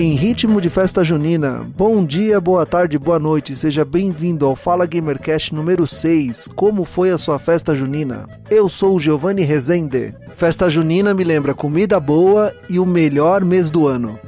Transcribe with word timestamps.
Em 0.00 0.14
ritmo 0.14 0.62
de 0.62 0.70
festa 0.70 1.04
junina, 1.04 1.62
bom 1.76 2.02
dia, 2.02 2.40
boa 2.40 2.64
tarde, 2.64 2.98
boa 2.98 3.18
noite, 3.18 3.54
seja 3.54 3.84
bem-vindo 3.84 4.46
ao 4.46 4.56
Fala 4.56 4.86
Gamercast 4.86 5.54
número 5.54 5.86
6. 5.86 6.48
Como 6.56 6.86
foi 6.86 7.10
a 7.10 7.18
sua 7.18 7.38
festa 7.38 7.74
junina? 7.74 8.26
Eu 8.50 8.66
sou 8.70 8.96
o 8.96 8.98
Giovanni 8.98 9.42
Rezende. 9.42 10.14
Festa 10.36 10.70
junina 10.70 11.12
me 11.12 11.22
lembra 11.22 11.52
comida 11.52 12.00
boa 12.00 12.50
e 12.66 12.78
o 12.78 12.86
melhor 12.86 13.44
mês 13.44 13.70
do 13.70 13.86
ano. 13.86 14.18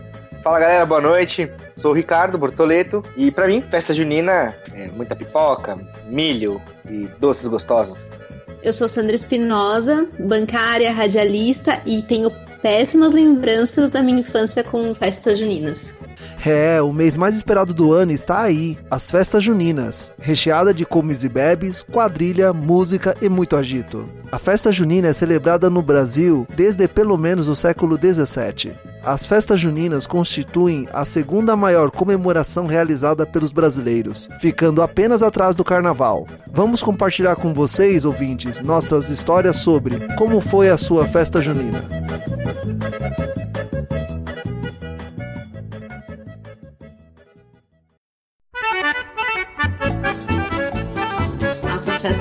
Fala 0.42 0.60
galera, 0.60 0.84
boa 0.84 1.00
noite. 1.00 1.50
Sou 1.74 1.92
o 1.92 1.94
Ricardo 1.94 2.36
Bortoleto 2.36 3.02
e 3.16 3.30
para 3.30 3.46
mim 3.46 3.62
festa 3.62 3.94
junina 3.94 4.54
é 4.74 4.88
muita 4.88 5.16
pipoca, 5.16 5.78
milho 6.06 6.60
e 6.86 7.08
doces 7.18 7.46
gostosos. 7.46 8.06
Eu 8.62 8.72
sou 8.72 8.88
Sandra 8.88 9.16
Espinosa, 9.16 10.06
bancária, 10.20 10.92
radialista 10.92 11.82
e 11.84 12.00
tenho 12.00 12.30
péssimas 12.62 13.12
lembranças 13.12 13.90
da 13.90 14.02
minha 14.02 14.20
infância 14.20 14.62
com 14.62 14.94
festas 14.94 15.38
juninas. 15.40 15.96
É, 16.46 16.80
o 16.80 16.92
mês 16.92 17.16
mais 17.16 17.34
esperado 17.34 17.74
do 17.74 17.92
ano 17.92 18.12
está 18.12 18.40
aí, 18.40 18.78
as 18.88 19.10
festas 19.10 19.42
juninas, 19.42 20.12
recheada 20.20 20.72
de 20.72 20.86
comes 20.86 21.24
e 21.24 21.28
bebes, 21.28 21.82
quadrilha, 21.82 22.52
música 22.52 23.16
e 23.20 23.28
muito 23.28 23.56
agito. 23.56 24.08
A 24.30 24.38
festa 24.38 24.72
junina 24.72 25.08
é 25.08 25.12
celebrada 25.12 25.68
no 25.68 25.82
Brasil 25.82 26.46
desde 26.54 26.86
pelo 26.86 27.18
menos 27.18 27.48
o 27.48 27.56
século 27.56 27.98
17. 27.98 28.72
As 29.04 29.26
festas 29.26 29.60
juninas 29.60 30.06
constituem 30.06 30.86
a 30.92 31.04
segunda 31.04 31.56
maior 31.56 31.90
comemoração 31.90 32.66
realizada 32.66 33.26
pelos 33.26 33.50
brasileiros, 33.50 34.28
ficando 34.40 34.80
apenas 34.80 35.22
atrás 35.22 35.56
do 35.56 35.64
carnaval. 35.64 36.26
Vamos 36.46 36.82
compartilhar 36.82 37.34
com 37.34 37.52
vocês, 37.52 38.04
ouvintes, 38.04 38.60
nossas 38.60 39.10
histórias 39.10 39.56
sobre 39.56 39.98
como 40.16 40.40
foi 40.40 40.70
a 40.70 40.78
sua 40.78 41.06
festa 41.06 41.40
junina. 41.40 41.82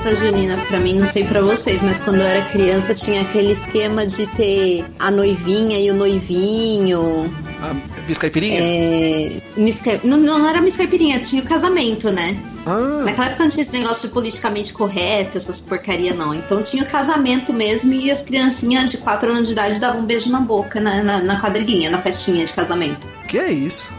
Festa 0.02 0.16
junina, 0.16 0.56
pra 0.66 0.80
mim, 0.80 0.94
não 0.98 1.06
sei 1.06 1.24
pra 1.24 1.40
vocês, 1.40 1.82
mas 1.82 2.00
quando 2.00 2.16
eu 2.16 2.26
era 2.26 2.44
criança 2.46 2.92
tinha 2.92 3.22
aquele 3.22 3.52
esquema 3.52 4.04
de 4.04 4.26
ter 4.28 4.84
a 4.98 5.10
noivinha 5.10 5.78
e 5.78 5.90
o 5.90 5.94
noivinho. 5.94 7.32
A 7.62 7.72
Miss 8.08 8.18
Caipirinha? 8.18 8.58
É, 8.60 9.30
Miss 9.56 9.80
não, 10.02 10.18
não 10.18 10.48
era 10.48 10.60
Miss 10.60 10.76
Caipirinha, 10.76 11.20
tinha 11.20 11.42
o 11.42 11.44
casamento, 11.44 12.10
né? 12.10 12.36
Ah, 12.66 13.02
Naquela 13.04 13.28
época 13.28 13.44
não 13.44 13.50
tinha 13.50 13.62
esse 13.62 13.72
negócio 13.72 14.08
de 14.08 14.14
politicamente 14.14 14.72
correto, 14.72 15.38
essas 15.38 15.60
porcaria 15.60 16.12
não. 16.14 16.34
Então 16.34 16.62
tinha 16.62 16.82
o 16.82 16.86
casamento 16.86 17.52
mesmo 17.52 17.92
e 17.92 18.10
as 18.10 18.22
criancinhas 18.22 18.90
de 18.90 18.98
4 18.98 19.30
anos 19.30 19.46
de 19.46 19.52
idade 19.52 19.78
davam 19.78 20.00
um 20.00 20.04
beijo 20.04 20.30
na 20.30 20.40
boca 20.40 20.80
na, 20.80 21.02
na, 21.02 21.18
na 21.20 21.40
quadrilhinha, 21.40 21.90
na 21.90 21.98
festinha 21.98 22.44
de 22.44 22.52
casamento. 22.52 23.08
que 23.28 23.38
é 23.38 23.52
isso? 23.52 23.90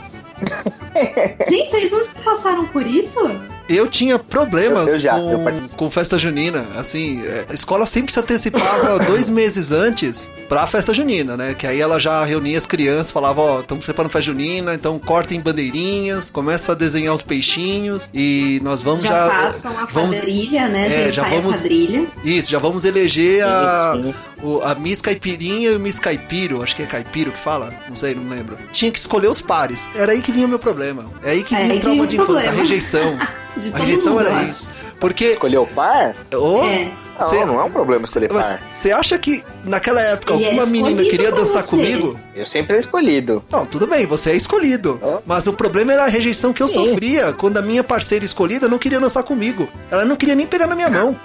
Gente, 1.49 1.71
vocês 1.71 1.91
não 1.91 2.23
passaram 2.23 2.65
por 2.67 2.85
isso? 2.85 3.19
Eu 3.75 3.87
tinha 3.87 4.17
problemas 4.19 4.87
Eu- 4.89 4.95
eu 4.95 5.01
já, 5.01 5.13
com, 5.15 5.67
com 5.77 5.89
festa 5.89 6.17
junina. 6.17 6.65
Assim, 6.75 7.21
é, 7.25 7.45
a 7.49 7.53
escola 7.53 7.85
sempre 7.85 8.11
se 8.13 8.19
antecipava 8.19 8.99
dois 9.05 9.29
meses 9.29 9.71
antes 9.71 10.29
pra 10.47 10.65
festa 10.67 10.93
junina, 10.93 11.35
né? 11.35 11.53
Que 11.53 11.65
aí 11.67 11.79
ela 11.81 11.99
já 11.99 12.23
reunia 12.23 12.57
as 12.57 12.65
crianças, 12.65 13.11
falava: 13.11 13.41
Ó, 13.41 13.59
estamos 13.61 13.85
preparando 13.85 14.11
festa 14.11 14.31
junina, 14.31 14.73
então 14.73 14.97
cortem 14.99 15.39
bandeirinhas, 15.39 16.29
começa 16.29 16.71
a 16.71 16.75
desenhar 16.75 17.13
os 17.13 17.21
peixinhos 17.21 18.09
e 18.13 18.59
nós 18.63 18.81
vamos 18.81 19.03
Já, 19.03 19.09
já. 19.09 19.29
passam 19.29 19.77
a 19.79 19.85
vamos, 19.85 20.17
quadrilha, 20.17 20.67
né? 20.67 21.07
é, 21.07 21.11
já, 21.11 21.23
vamos- 21.23 21.53
a 21.55 21.57
quadrilha. 21.57 22.07
isso, 22.23 22.49
já 22.51 22.59
vamos 22.59 22.85
eleger 22.85 23.43
a, 23.45 23.93
sim. 23.95 24.13
o- 24.41 24.61
a 24.61 24.75
Miss 24.75 25.01
Caipirinha 25.01 25.71
e 25.71 25.75
o 25.75 25.79
Miss 25.79 25.99
Caipiro. 25.99 26.61
Acho 26.61 26.75
que 26.75 26.83
é 26.83 26.85
Caipiro 26.85 27.31
que 27.31 27.39
fala, 27.39 27.73
não 27.87 27.95
sei, 27.95 28.13
não 28.13 28.27
lembro. 28.29 28.57
Tinha 28.71 28.91
que 28.91 28.99
escolher 28.99 29.27
os 29.27 29.41
pares. 29.41 29.87
Era 29.95 30.11
aí 30.11 30.21
que 30.21 30.31
vinha 30.31 30.45
o 30.45 30.49
meu 30.49 30.59
problema. 30.59 31.05
É 31.23 31.31
aí 31.31 31.43
que 31.43 31.55
É 31.55 31.59
vinha 31.59 31.71
aí 31.73 31.77
o 31.77 31.81
trauma 31.81 32.07
de 32.07 32.15
infância, 32.17 32.49
a 32.49 32.53
rejeição. 32.53 33.17
De 33.63 33.69
A 33.69 33.71
todo 33.71 33.81
rejeição 33.81 34.13
mundo, 34.13 34.27
era 34.27 34.39
acho. 34.39 34.67
Porque. 34.99 35.25
Escolheu 35.25 35.63
o 35.63 35.67
par? 35.67 36.15
Oh, 36.33 36.63
É. 36.63 36.91
Não, 37.19 37.27
Cê- 37.27 37.45
não 37.45 37.59
é 37.59 37.63
um 37.63 37.71
problema 37.71 38.03
escolher 38.03 38.29
par. 38.29 38.59
Você 38.71 38.91
acha 38.91 39.17
que 39.17 39.43
naquela 39.63 40.01
época 40.01 40.33
Ele 40.33 40.43
é 40.43 40.47
alguma 40.47 40.65
menina 40.65 41.03
queria 41.03 41.31
dançar 41.31 41.61
você. 41.61 41.69
comigo? 41.69 42.19
Eu 42.35 42.45
sempre 42.47 42.75
é 42.75 42.79
escolhido. 42.79 43.43
Não, 43.51 43.65
tudo 43.65 43.85
bem, 43.85 44.07
você 44.07 44.31
é 44.31 44.35
escolhido. 44.35 44.99
Ó. 45.01 45.19
Mas 45.25 45.45
o 45.45 45.53
problema 45.53 45.93
era 45.93 46.05
a 46.05 46.07
rejeição 46.07 46.51
que 46.51 46.63
eu 46.63 46.67
Sim. 46.67 46.87
sofria 46.87 47.31
quando 47.33 47.57
a 47.57 47.61
minha 47.61 47.83
parceira 47.83 48.25
escolhida 48.25 48.67
não 48.67 48.79
queria 48.79 48.99
dançar 48.99 49.21
comigo. 49.23 49.69
Ela 49.91 50.03
não 50.03 50.15
queria 50.15 50.33
nem 50.35 50.47
pegar 50.47 50.65
na 50.65 50.75
minha 50.75 50.89
mão. 50.89 51.15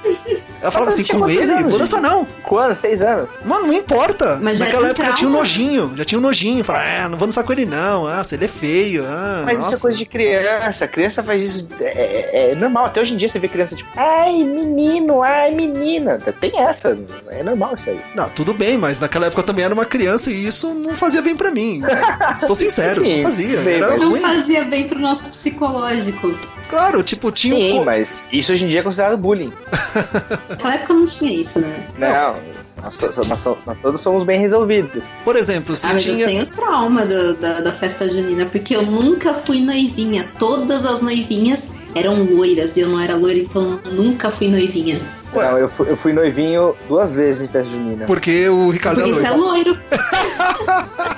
Ela 0.61 0.71
falava 0.71 0.91
assim, 0.93 1.05
com 1.05 1.29
ele? 1.29 1.53
anos, 1.53 1.71
Vou 1.71 1.79
dançar 1.79 2.01
não. 2.03 2.27
Quando? 2.43 2.75
Seis 2.77 3.01
anos? 3.01 3.31
Mano, 3.45 3.69
não 3.69 3.73
importa. 3.73 4.39
Mas 4.43 4.59
Naquela 4.59 4.83
era 4.85 4.91
época 4.91 5.07
já 5.09 5.15
tinha 5.15 5.29
um 5.29 5.33
nojinho. 5.33 5.93
Já 5.97 6.05
tinha 6.05 6.19
um 6.19 6.23
nojinho. 6.23 6.63
Falava, 6.65 6.85
ah, 7.05 7.09
não 7.09 7.17
vou 7.19 7.27
dançar 7.27 7.43
com 7.45 7.53
ele 7.53 7.65
não. 7.65 8.07
Ah, 8.07 8.23
se 8.23 8.35
ele 8.35 8.45
é 8.45 8.49
feio. 8.49 9.05
Ah, 9.07 9.43
Mas 9.47 9.57
nossa. 9.59 9.69
isso 9.71 9.79
é 9.79 9.81
coisa 9.81 9.97
de 9.97 10.05
criança. 10.05 10.85
A 10.85 10.89
criança 10.89 11.23
faz 11.23 11.43
isso. 11.43 11.69
É, 11.81 11.85
é- 11.87 12.51
é 12.53 12.55
normal. 12.55 12.87
Até 12.87 13.01
hoje 13.01 13.15
em 13.15 13.17
dia 13.17 13.29
você 13.29 13.39
vê 13.39 13.49
criança 13.49 13.75
tipo, 13.75 13.89
ai, 13.97 14.33
menino, 14.45 15.23
ai, 15.23 15.53
menina. 15.79 16.19
Tem 16.41 16.59
essa. 16.61 16.97
É 17.29 17.43
normal 17.43 17.75
isso 17.77 17.89
aí. 17.91 18.01
Não, 18.15 18.29
tudo 18.31 18.53
bem, 18.55 18.77
mas 18.77 18.99
naquela 19.01 19.27
época 19.27 19.41
eu 19.43 19.47
também 19.47 19.65
era 19.65 19.73
uma 19.75 19.85
criança 19.85 20.31
e 20.31 20.47
isso 20.47 20.73
não 20.75 20.95
fazia 20.97 21.23
bem 21.23 21.37
pra 21.37 21.51
mim. 21.51 21.81
Sou 22.47 22.55
sincero, 22.57 23.03
Sim, 23.03 23.17
não 23.19 23.31
fazia. 23.31 23.61
bem, 23.61 23.75
Era 23.77 23.91
mas- 23.93 24.01
Não 24.03 24.11
ruim. 24.11 24.21
fazia 24.21 24.65
bem 24.65 24.89
pro 24.89 24.99
nosso 24.99 25.31
psicológico. 25.31 26.33
Claro, 26.69 27.03
tipo, 27.03 27.31
tinha 27.33 27.55
um. 27.55 27.59
Sim, 27.59 27.79
co- 27.79 27.85
mas 27.85 28.21
isso 28.33 28.53
hoje 28.53 28.65
em 28.65 28.69
dia 28.69 28.81
é 28.81 28.83
considerado 28.83 29.17
bullying. 29.17 29.53
Naquela 30.49 30.75
época 30.75 30.95
não 30.95 31.05
tinha 31.07 31.33
isso, 31.41 31.61
né? 31.61 31.87
Não. 31.99 32.37
Nós, 32.83 32.95
so- 32.95 33.11
nós 33.17 33.39
so- 33.39 33.59
nós 33.67 33.77
todos 33.83 34.01
somos 34.01 34.23
bem 34.25 34.39
resolvidos. 34.41 35.03
Por 35.25 35.35
exemplo, 35.35 35.77
se 35.77 35.87
Ah, 35.87 35.97
tinha. 35.97 36.21
eu 36.25 36.27
tenho 36.29 36.47
trauma 36.47 37.05
do- 37.05 37.35
da, 37.37 37.61
da 37.61 37.73
festa 37.73 38.07
junina, 38.09 38.47
porque 38.47 38.77
eu 38.77 38.83
nunca 38.83 39.35
fui 39.35 39.61
noivinha. 39.61 40.27
Todas 40.39 40.85
as 40.85 41.01
noivinhas 41.03 41.71
eram 41.99 42.23
loiras 42.25 42.77
e 42.77 42.81
eu 42.81 42.89
não 42.89 43.01
era 43.01 43.15
loira, 43.17 43.39
então 43.39 43.79
eu 43.85 43.93
nunca 43.93 44.31
fui 44.31 44.49
noivinha. 44.49 44.99
Não, 45.35 45.59
eu 45.59 45.69
fui, 45.69 45.91
eu 45.91 45.97
fui 45.97 46.13
noivinho 46.13 46.75
duas 46.89 47.15
vezes 47.15 47.43
em 47.43 47.49
festa 47.49 47.71
junina. 47.71 48.07
Porque 48.07 48.49
o 48.49 48.71
Ricardo 48.71 48.97
Porque 48.97 49.11
é 49.11 49.13
isso 49.13 49.27
é 49.27 49.31
loiro. 49.31 49.71
loiro. 49.73 49.79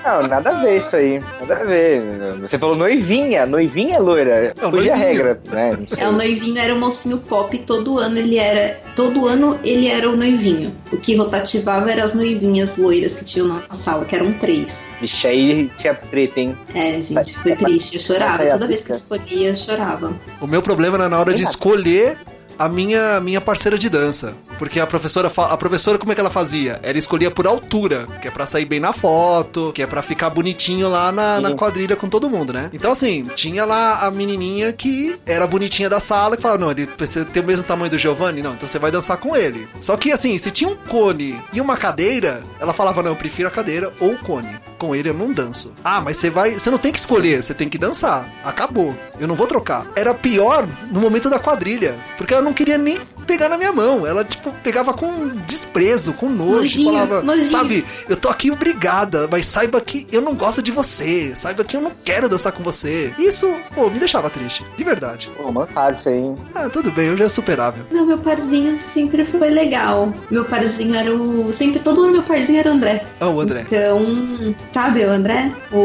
Não, 0.04 0.26
nada 0.26 0.50
a 0.50 0.62
ver 0.62 0.78
isso 0.78 0.96
aí. 0.96 1.20
Nada 1.40 1.60
a 1.60 1.64
ver. 1.64 2.02
Você 2.40 2.58
falou 2.58 2.74
noivinha. 2.74 3.46
Noivinha 3.46 3.96
é 3.96 3.98
loira. 3.98 4.54
Não, 4.60 4.70
Fugia 4.70 4.94
a 4.94 4.96
regra, 4.96 5.40
né? 5.52 5.78
É, 5.96 6.08
o 6.08 6.12
noivinho 6.12 6.58
era 6.58 6.74
o 6.74 6.78
mocinho 6.78 7.18
pop, 7.18 7.56
todo 7.58 7.98
ano 7.98 8.18
ele 8.18 8.36
era. 8.38 8.80
Todo 8.96 9.26
ano 9.28 9.58
ele 9.62 9.86
era 9.86 10.08
o 10.10 10.16
noivinho. 10.16 10.74
O 10.90 10.96
que 10.96 11.14
rotativava 11.14 11.90
eram 11.92 12.04
as 12.04 12.14
noivinhas 12.14 12.76
loiras 12.78 13.14
que 13.14 13.24
tinham 13.24 13.46
na 13.48 13.62
sala, 13.70 14.04
que 14.04 14.14
eram 14.16 14.32
três. 14.32 14.86
Vixe, 15.00 15.26
aí 15.26 15.70
tinha 15.78 15.94
treta, 15.94 16.40
hein? 16.40 16.56
É, 16.74 17.00
gente, 17.00 17.38
foi 17.38 17.54
triste. 17.54 17.94
Eu 17.96 18.00
chorava. 18.00 18.42
É 18.42 18.48
a 18.48 18.52
Toda 18.54 18.66
vez 18.66 18.80
que 18.80 18.86
pica. 18.92 18.96
escolhia, 18.98 19.48
eu 19.50 19.54
chorava. 19.56 20.12
O 20.40 20.46
meu 20.46 20.62
problema 20.70 20.98
era 20.98 21.08
na 21.08 21.18
hora 21.18 21.34
de 21.34 21.42
escolher 21.42 22.16
a 22.56 22.68
minha, 22.68 23.20
minha 23.20 23.40
parceira 23.40 23.76
de 23.76 23.88
dança. 23.88 24.34
Porque 24.56 24.78
a 24.78 24.86
professora, 24.86 25.32
a 25.36 25.56
professora, 25.56 25.98
como 25.98 26.12
é 26.12 26.14
que 26.14 26.20
ela 26.20 26.30
fazia? 26.30 26.78
Ela 26.80 26.96
escolhia 26.96 27.28
por 27.28 27.44
altura, 27.44 28.06
que 28.22 28.28
é 28.28 28.30
pra 28.30 28.46
sair 28.46 28.66
bem 28.66 28.78
na 28.78 28.92
foto, 28.92 29.72
que 29.74 29.82
é 29.82 29.86
pra 29.86 30.00
ficar 30.00 30.30
bonitinho 30.30 30.88
lá 30.88 31.10
na, 31.10 31.40
na 31.40 31.54
quadrilha 31.54 31.96
com 31.96 32.08
todo 32.08 32.30
mundo, 32.30 32.52
né? 32.52 32.70
Então, 32.72 32.92
assim, 32.92 33.24
tinha 33.34 33.64
lá 33.64 34.06
a 34.06 34.10
menininha 34.12 34.72
que 34.72 35.18
era 35.26 35.44
bonitinha 35.44 35.90
da 35.90 35.98
sala, 35.98 36.36
que 36.36 36.42
falava, 36.42 36.60
não, 36.60 36.70
ele 36.70 36.86
precisa 36.86 37.24
ter 37.24 37.40
o 37.40 37.44
mesmo 37.44 37.64
tamanho 37.64 37.90
do 37.90 37.98
Giovanni, 37.98 38.42
não, 38.42 38.52
então 38.52 38.68
você 38.68 38.78
vai 38.78 38.92
dançar 38.92 39.16
com 39.16 39.34
ele. 39.34 39.66
Só 39.80 39.96
que, 39.96 40.12
assim, 40.12 40.38
se 40.38 40.52
tinha 40.52 40.70
um 40.70 40.76
cone 40.76 41.40
e 41.52 41.60
uma 41.60 41.76
cadeira, 41.76 42.44
ela 42.60 42.72
falava, 42.72 43.02
não, 43.02 43.10
eu 43.10 43.16
prefiro 43.16 43.48
a 43.48 43.50
cadeira 43.50 43.92
ou 43.98 44.12
o 44.12 44.18
cone. 44.18 44.69
Com 44.80 44.96
ele 44.96 45.10
eu 45.10 45.14
não 45.14 45.30
danço. 45.30 45.74
Ah, 45.84 46.00
mas 46.00 46.16
você 46.16 46.30
vai. 46.30 46.54
Você 46.54 46.70
não 46.70 46.78
tem 46.78 46.90
que 46.90 46.98
escolher, 46.98 47.42
você 47.42 47.52
tem 47.52 47.68
que 47.68 47.76
dançar. 47.76 48.26
Acabou. 48.42 48.96
Eu 49.18 49.28
não 49.28 49.34
vou 49.34 49.46
trocar. 49.46 49.86
Era 49.94 50.14
pior 50.14 50.66
no 50.90 51.00
momento 51.00 51.28
da 51.28 51.38
quadrilha. 51.38 51.98
Porque 52.16 52.32
ela 52.32 52.42
não 52.42 52.54
queria 52.54 52.78
nem 52.78 52.98
pegar 53.30 53.48
na 53.48 53.56
minha 53.56 53.72
mão. 53.72 54.04
Ela, 54.04 54.24
tipo, 54.24 54.52
pegava 54.62 54.92
com 54.92 55.28
desprezo, 55.46 56.12
com 56.14 56.28
nojo. 56.28 56.56
Nojinho, 56.56 56.92
falava, 56.92 57.22
nojinho. 57.22 57.50
sabe, 57.50 57.84
eu 58.08 58.16
tô 58.16 58.28
aqui 58.28 58.50
obrigada, 58.50 59.28
mas 59.30 59.46
saiba 59.46 59.80
que 59.80 60.04
eu 60.10 60.20
não 60.20 60.34
gosto 60.34 60.60
de 60.60 60.72
você. 60.72 61.32
Saiba 61.36 61.62
que 61.62 61.76
eu 61.76 61.80
não 61.80 61.92
quero 62.04 62.28
dançar 62.28 62.50
com 62.52 62.62
você. 62.62 63.14
Isso, 63.18 63.48
pô, 63.72 63.88
me 63.88 64.00
deixava 64.00 64.28
triste. 64.28 64.64
De 64.76 64.82
verdade. 64.82 65.30
Pô, 65.36 65.52
mancado 65.52 65.96
isso 65.96 66.08
aí, 66.08 66.16
hein? 66.16 66.36
Ah, 66.54 66.68
tudo 66.68 66.90
bem, 66.90 67.10
hoje 67.10 67.22
é 67.22 67.28
superável. 67.28 67.84
Não, 67.92 68.04
meu 68.04 68.18
parzinho 68.18 68.76
sempre 68.76 69.24
foi 69.24 69.50
legal. 69.50 70.12
Meu 70.28 70.44
parzinho 70.44 70.94
era 70.96 71.14
o. 71.14 71.52
Sempre, 71.52 71.78
todo 71.80 72.02
ano 72.02 72.12
meu 72.12 72.22
parzinho 72.24 72.58
era 72.58 72.70
o 72.70 72.72
André. 72.72 73.04
Ah, 73.20 73.28
o 73.28 73.40
André. 73.40 73.64
Então, 73.66 74.54
sabe 74.72 75.04
o 75.04 75.10
André? 75.10 75.52
O, 75.70 75.78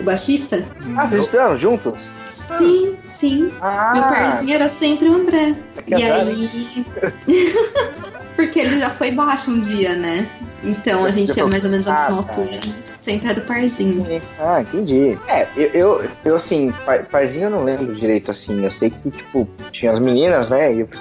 o 0.00 0.02
baixista? 0.02 0.66
Ah, 0.96 1.06
vocês 1.06 1.22
estudaram 1.22 1.58
juntos? 1.58 2.18
Sim, 2.28 2.96
sim. 3.08 3.50
Ah, 3.60 3.92
Meu 3.94 4.02
parzinho 4.04 4.54
era 4.54 4.68
sempre 4.68 5.08
o 5.08 5.14
André. 5.14 5.54
Que 5.86 5.94
E 5.94 6.04
azar, 6.04 6.26
aí 6.26 6.48
Sim. 6.48 6.77
Porque 8.36 8.60
ele 8.60 8.78
já 8.78 8.90
foi 8.90 9.10
baixo 9.12 9.50
um 9.50 9.60
dia, 9.60 9.94
né? 9.96 10.28
Então 10.62 11.04
a 11.04 11.10
gente 11.10 11.38
é 11.38 11.44
mais 11.44 11.64
ou 11.64 11.70
menos 11.70 11.86
a 11.88 11.94
mesma 11.94 12.16
altura. 12.18 12.60
Sempre 13.00 13.28
era 13.30 13.38
o 13.40 13.42
parzinho. 13.42 14.06
Ah, 14.38 14.60
entendi. 14.60 15.16
É, 15.28 15.46
eu, 15.56 15.66
eu, 15.72 16.04
eu, 16.24 16.36
assim, 16.36 16.72
par- 16.84 17.04
parzinho 17.06 17.44
eu 17.44 17.50
não 17.50 17.64
lembro 17.64 17.94
direito, 17.94 18.30
assim. 18.30 18.62
Eu 18.64 18.70
sei 18.70 18.90
que, 18.90 19.10
tipo, 19.10 19.48
tinha 19.70 19.90
as 19.92 19.98
meninas, 19.98 20.48
né? 20.50 20.74
E 20.74 20.80
eu 20.80 20.86
fiz 20.86 21.00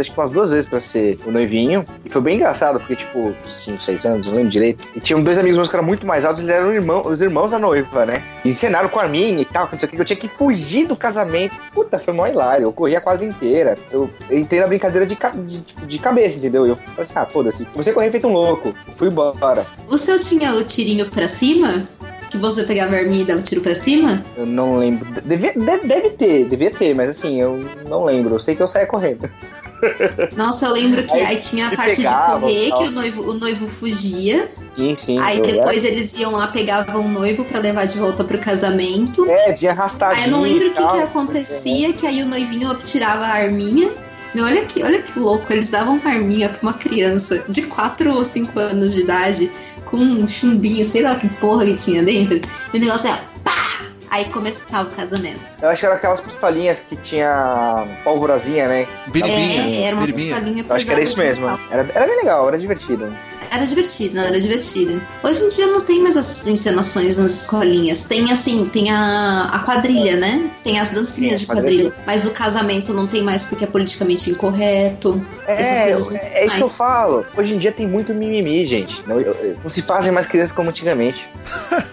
acho 0.00 0.10
que 0.12 0.18
umas 0.20 0.30
duas 0.30 0.50
vezes 0.50 0.68
pra 0.68 0.80
ser 0.80 1.16
o 1.24 1.30
noivinho. 1.30 1.86
E 2.04 2.10
foi 2.10 2.22
bem 2.22 2.36
engraçado, 2.36 2.80
porque, 2.80 2.96
tipo, 2.96 3.32
5, 3.46 3.80
6 3.82 4.04
anos, 4.06 4.26
não 4.26 4.34
lembro 4.34 4.50
direito. 4.50 4.82
E 4.96 5.00
tinham 5.00 5.20
dois 5.20 5.38
amigos 5.38 5.56
meus 5.58 5.68
que 5.68 5.76
eram 5.76 5.84
muito 5.84 6.04
mais 6.06 6.24
altos, 6.24 6.42
eles 6.42 6.52
eram 6.52 6.72
irmão, 6.72 7.02
os 7.04 7.20
irmãos 7.20 7.50
da 7.52 7.58
noiva, 7.58 8.04
né? 8.04 8.22
E 8.44 8.48
encenaram 8.48 8.88
com 8.88 8.98
a 8.98 9.06
minha 9.06 9.40
e 9.40 9.44
tal, 9.44 9.66
que 9.68 9.74
não 9.74 9.80
sei 9.80 9.86
o 9.88 9.92
que. 9.92 10.00
Eu 10.00 10.04
tinha 10.04 10.16
que 10.16 10.26
fugir 10.28 10.86
do 10.86 10.96
casamento. 10.96 11.54
Puta, 11.72 11.98
foi 11.98 12.12
mó 12.14 12.26
hilário. 12.26 12.64
Eu 12.64 12.72
corri 12.72 12.96
a 12.96 13.00
quadra 13.00 13.24
inteira. 13.24 13.78
Eu 13.92 14.10
entrei 14.30 14.60
na 14.60 14.66
brincadeira 14.66 15.06
de, 15.06 15.16
de, 15.46 15.60
tipo, 15.60 15.86
de 15.86 15.98
cabeça, 16.00 16.36
entendeu? 16.38 16.66
Eu 16.66 16.74
falei 16.76 17.02
assim, 17.02 17.12
ah, 17.16 17.26
foda-se. 17.26 17.66
A 17.78 17.92
correr 17.92 18.10
feito 18.10 18.26
um 18.26 18.32
louco. 18.32 18.74
Fui 18.96 19.08
embora. 19.08 19.66
O 19.88 19.96
seu 19.96 20.18
tinha 20.18 20.54
o 20.54 20.64
tirinho 20.64 21.08
pra 21.10 21.28
cima? 21.28 21.84
Que 22.30 22.38
você 22.38 22.64
pegava 22.64 22.94
a 22.94 22.98
arminha 22.98 23.22
e 23.22 23.24
dava 23.24 23.40
o 23.40 23.42
tiro 23.42 23.60
pra 23.60 23.74
cima? 23.74 24.24
Eu 24.36 24.46
não 24.46 24.76
lembro. 24.76 25.06
Deve, 25.22 25.52
deve, 25.52 25.86
deve 25.86 26.10
ter, 26.10 26.48
devia 26.48 26.70
ter, 26.70 26.94
mas 26.94 27.08
assim, 27.08 27.40
eu 27.40 27.64
não 27.88 28.04
lembro. 28.04 28.34
Eu 28.34 28.40
sei 28.40 28.56
que 28.56 28.62
eu 28.62 28.68
saía 28.68 28.86
correndo. 28.86 29.30
Nossa, 30.36 30.66
eu 30.66 30.72
lembro 30.72 31.02
que 31.04 31.12
Aí 31.12 31.24
aí, 31.24 31.38
tinha 31.38 31.68
a 31.68 31.76
parte 31.76 31.96
pegavam, 31.96 32.48
de 32.48 32.54
correr, 32.54 32.72
que 32.72 32.84
o 32.84 32.90
noivo, 32.90 33.30
o 33.30 33.34
noivo 33.34 33.68
fugia. 33.68 34.48
Sim, 34.76 34.94
sim. 34.96 35.18
aí 35.20 35.40
depois 35.40 35.84
eles 35.84 36.16
iam 36.18 36.32
lá, 36.32 36.48
pegavam 36.48 37.02
o 37.02 37.08
noivo 37.08 37.44
pra 37.44 37.60
levar 37.60 37.86
de 37.86 37.96
volta 37.96 38.24
pro 38.24 38.38
casamento. 38.38 39.24
É, 39.28 39.52
de 39.52 39.68
arrastadinho. 39.68 40.24
Aí 40.24 40.30
eu 40.30 40.36
não 40.36 40.42
lembro 40.42 40.68
o 40.68 40.72
que, 40.72 40.86
que 40.86 40.98
acontecia, 40.98 41.92
que 41.92 42.06
aí 42.06 42.22
o 42.22 42.26
noivinho 42.26 42.74
tirava 42.84 43.24
a 43.24 43.34
arminha. 43.34 43.90
Meu, 44.34 44.44
olha 44.44 44.64
que, 44.64 44.82
olha 44.82 45.00
que 45.00 45.18
louco, 45.18 45.52
eles 45.52 45.70
davam 45.70 45.96
uma 45.96 46.10
arminha 46.10 46.48
pra 46.48 46.58
uma 46.62 46.72
criança 46.72 47.44
de 47.48 47.62
4 47.62 48.12
ou 48.12 48.24
5 48.24 48.58
anos 48.58 48.94
de 48.94 49.02
idade, 49.02 49.50
com 49.84 49.96
um 49.96 50.26
chumbinho, 50.26 50.84
sei 50.84 51.02
lá 51.02 51.14
que 51.14 51.28
porra 51.28 51.64
que 51.64 51.76
tinha 51.76 52.02
dentro. 52.02 52.40
E 52.72 52.76
o 52.76 52.80
negócio 52.80 53.10
é 53.10 53.18
pá! 53.44 53.52
Aí 54.10 54.24
começava 54.26 54.88
o 54.88 54.92
casamento. 54.92 55.40
Eu 55.60 55.68
acho 55.68 55.80
que 55.80 55.86
era 55.86 55.94
aquelas 55.96 56.20
pistolinhas 56.20 56.78
que 56.88 56.94
tinha 56.96 57.84
pólvorazinha, 58.04 58.68
né? 58.68 58.86
Biribinha. 59.08 59.62
É, 59.62 59.82
era 59.82 59.96
uma 59.96 60.06
biribinha. 60.06 60.36
pistolinha 60.36 60.64
Eu 60.68 60.74
acho 60.74 60.84
que 60.84 60.92
era 60.92 61.02
isso 61.02 61.18
mesmo. 61.18 61.46
Era, 61.70 61.88
era 61.94 62.06
bem 62.06 62.16
legal, 62.16 62.46
era 62.46 62.58
divertido. 62.58 63.12
Era 63.54 63.66
divertido, 63.66 64.16
não, 64.16 64.24
era 64.24 64.40
divertido. 64.40 65.00
Hoje 65.22 65.42
em 65.44 65.48
dia 65.48 65.66
não 65.68 65.80
tem 65.80 66.02
mais 66.02 66.16
essas 66.16 66.46
encenações 66.48 67.16
nas 67.16 67.42
escolinhas. 67.42 68.04
Tem 68.04 68.32
assim, 68.32 68.68
tem 68.72 68.90
a, 68.90 69.48
a 69.52 69.58
quadrilha, 69.60 70.16
né? 70.16 70.50
Tem 70.62 70.80
as 70.80 70.90
dancinhas 70.90 71.40
Sim, 71.42 71.46
de 71.46 71.52
a 71.52 71.54
quadrilha. 71.54 71.82
quadrilha. 71.90 72.04
Mas 72.06 72.24
o 72.24 72.30
casamento 72.32 72.92
não 72.92 73.06
tem 73.06 73.22
mais 73.22 73.44
porque 73.44 73.64
é 73.64 73.66
politicamente 73.66 74.30
incorreto. 74.30 75.24
Essas 75.46 75.66
É, 75.66 75.82
coisas 75.92 76.14
é, 76.14 76.46
isso 76.46 76.56
que 76.56 76.62
eu 76.62 76.68
falo. 76.68 77.24
Hoje 77.36 77.54
em 77.54 77.58
dia 77.58 77.70
tem 77.72 77.86
muito 77.86 78.12
mimimi, 78.12 78.66
gente. 78.66 79.02
Não, 79.06 79.16
não 79.62 79.70
se 79.70 79.82
fazem 79.82 80.10
mais 80.12 80.26
crianças 80.26 80.52
como 80.52 80.70
antigamente. 80.70 81.26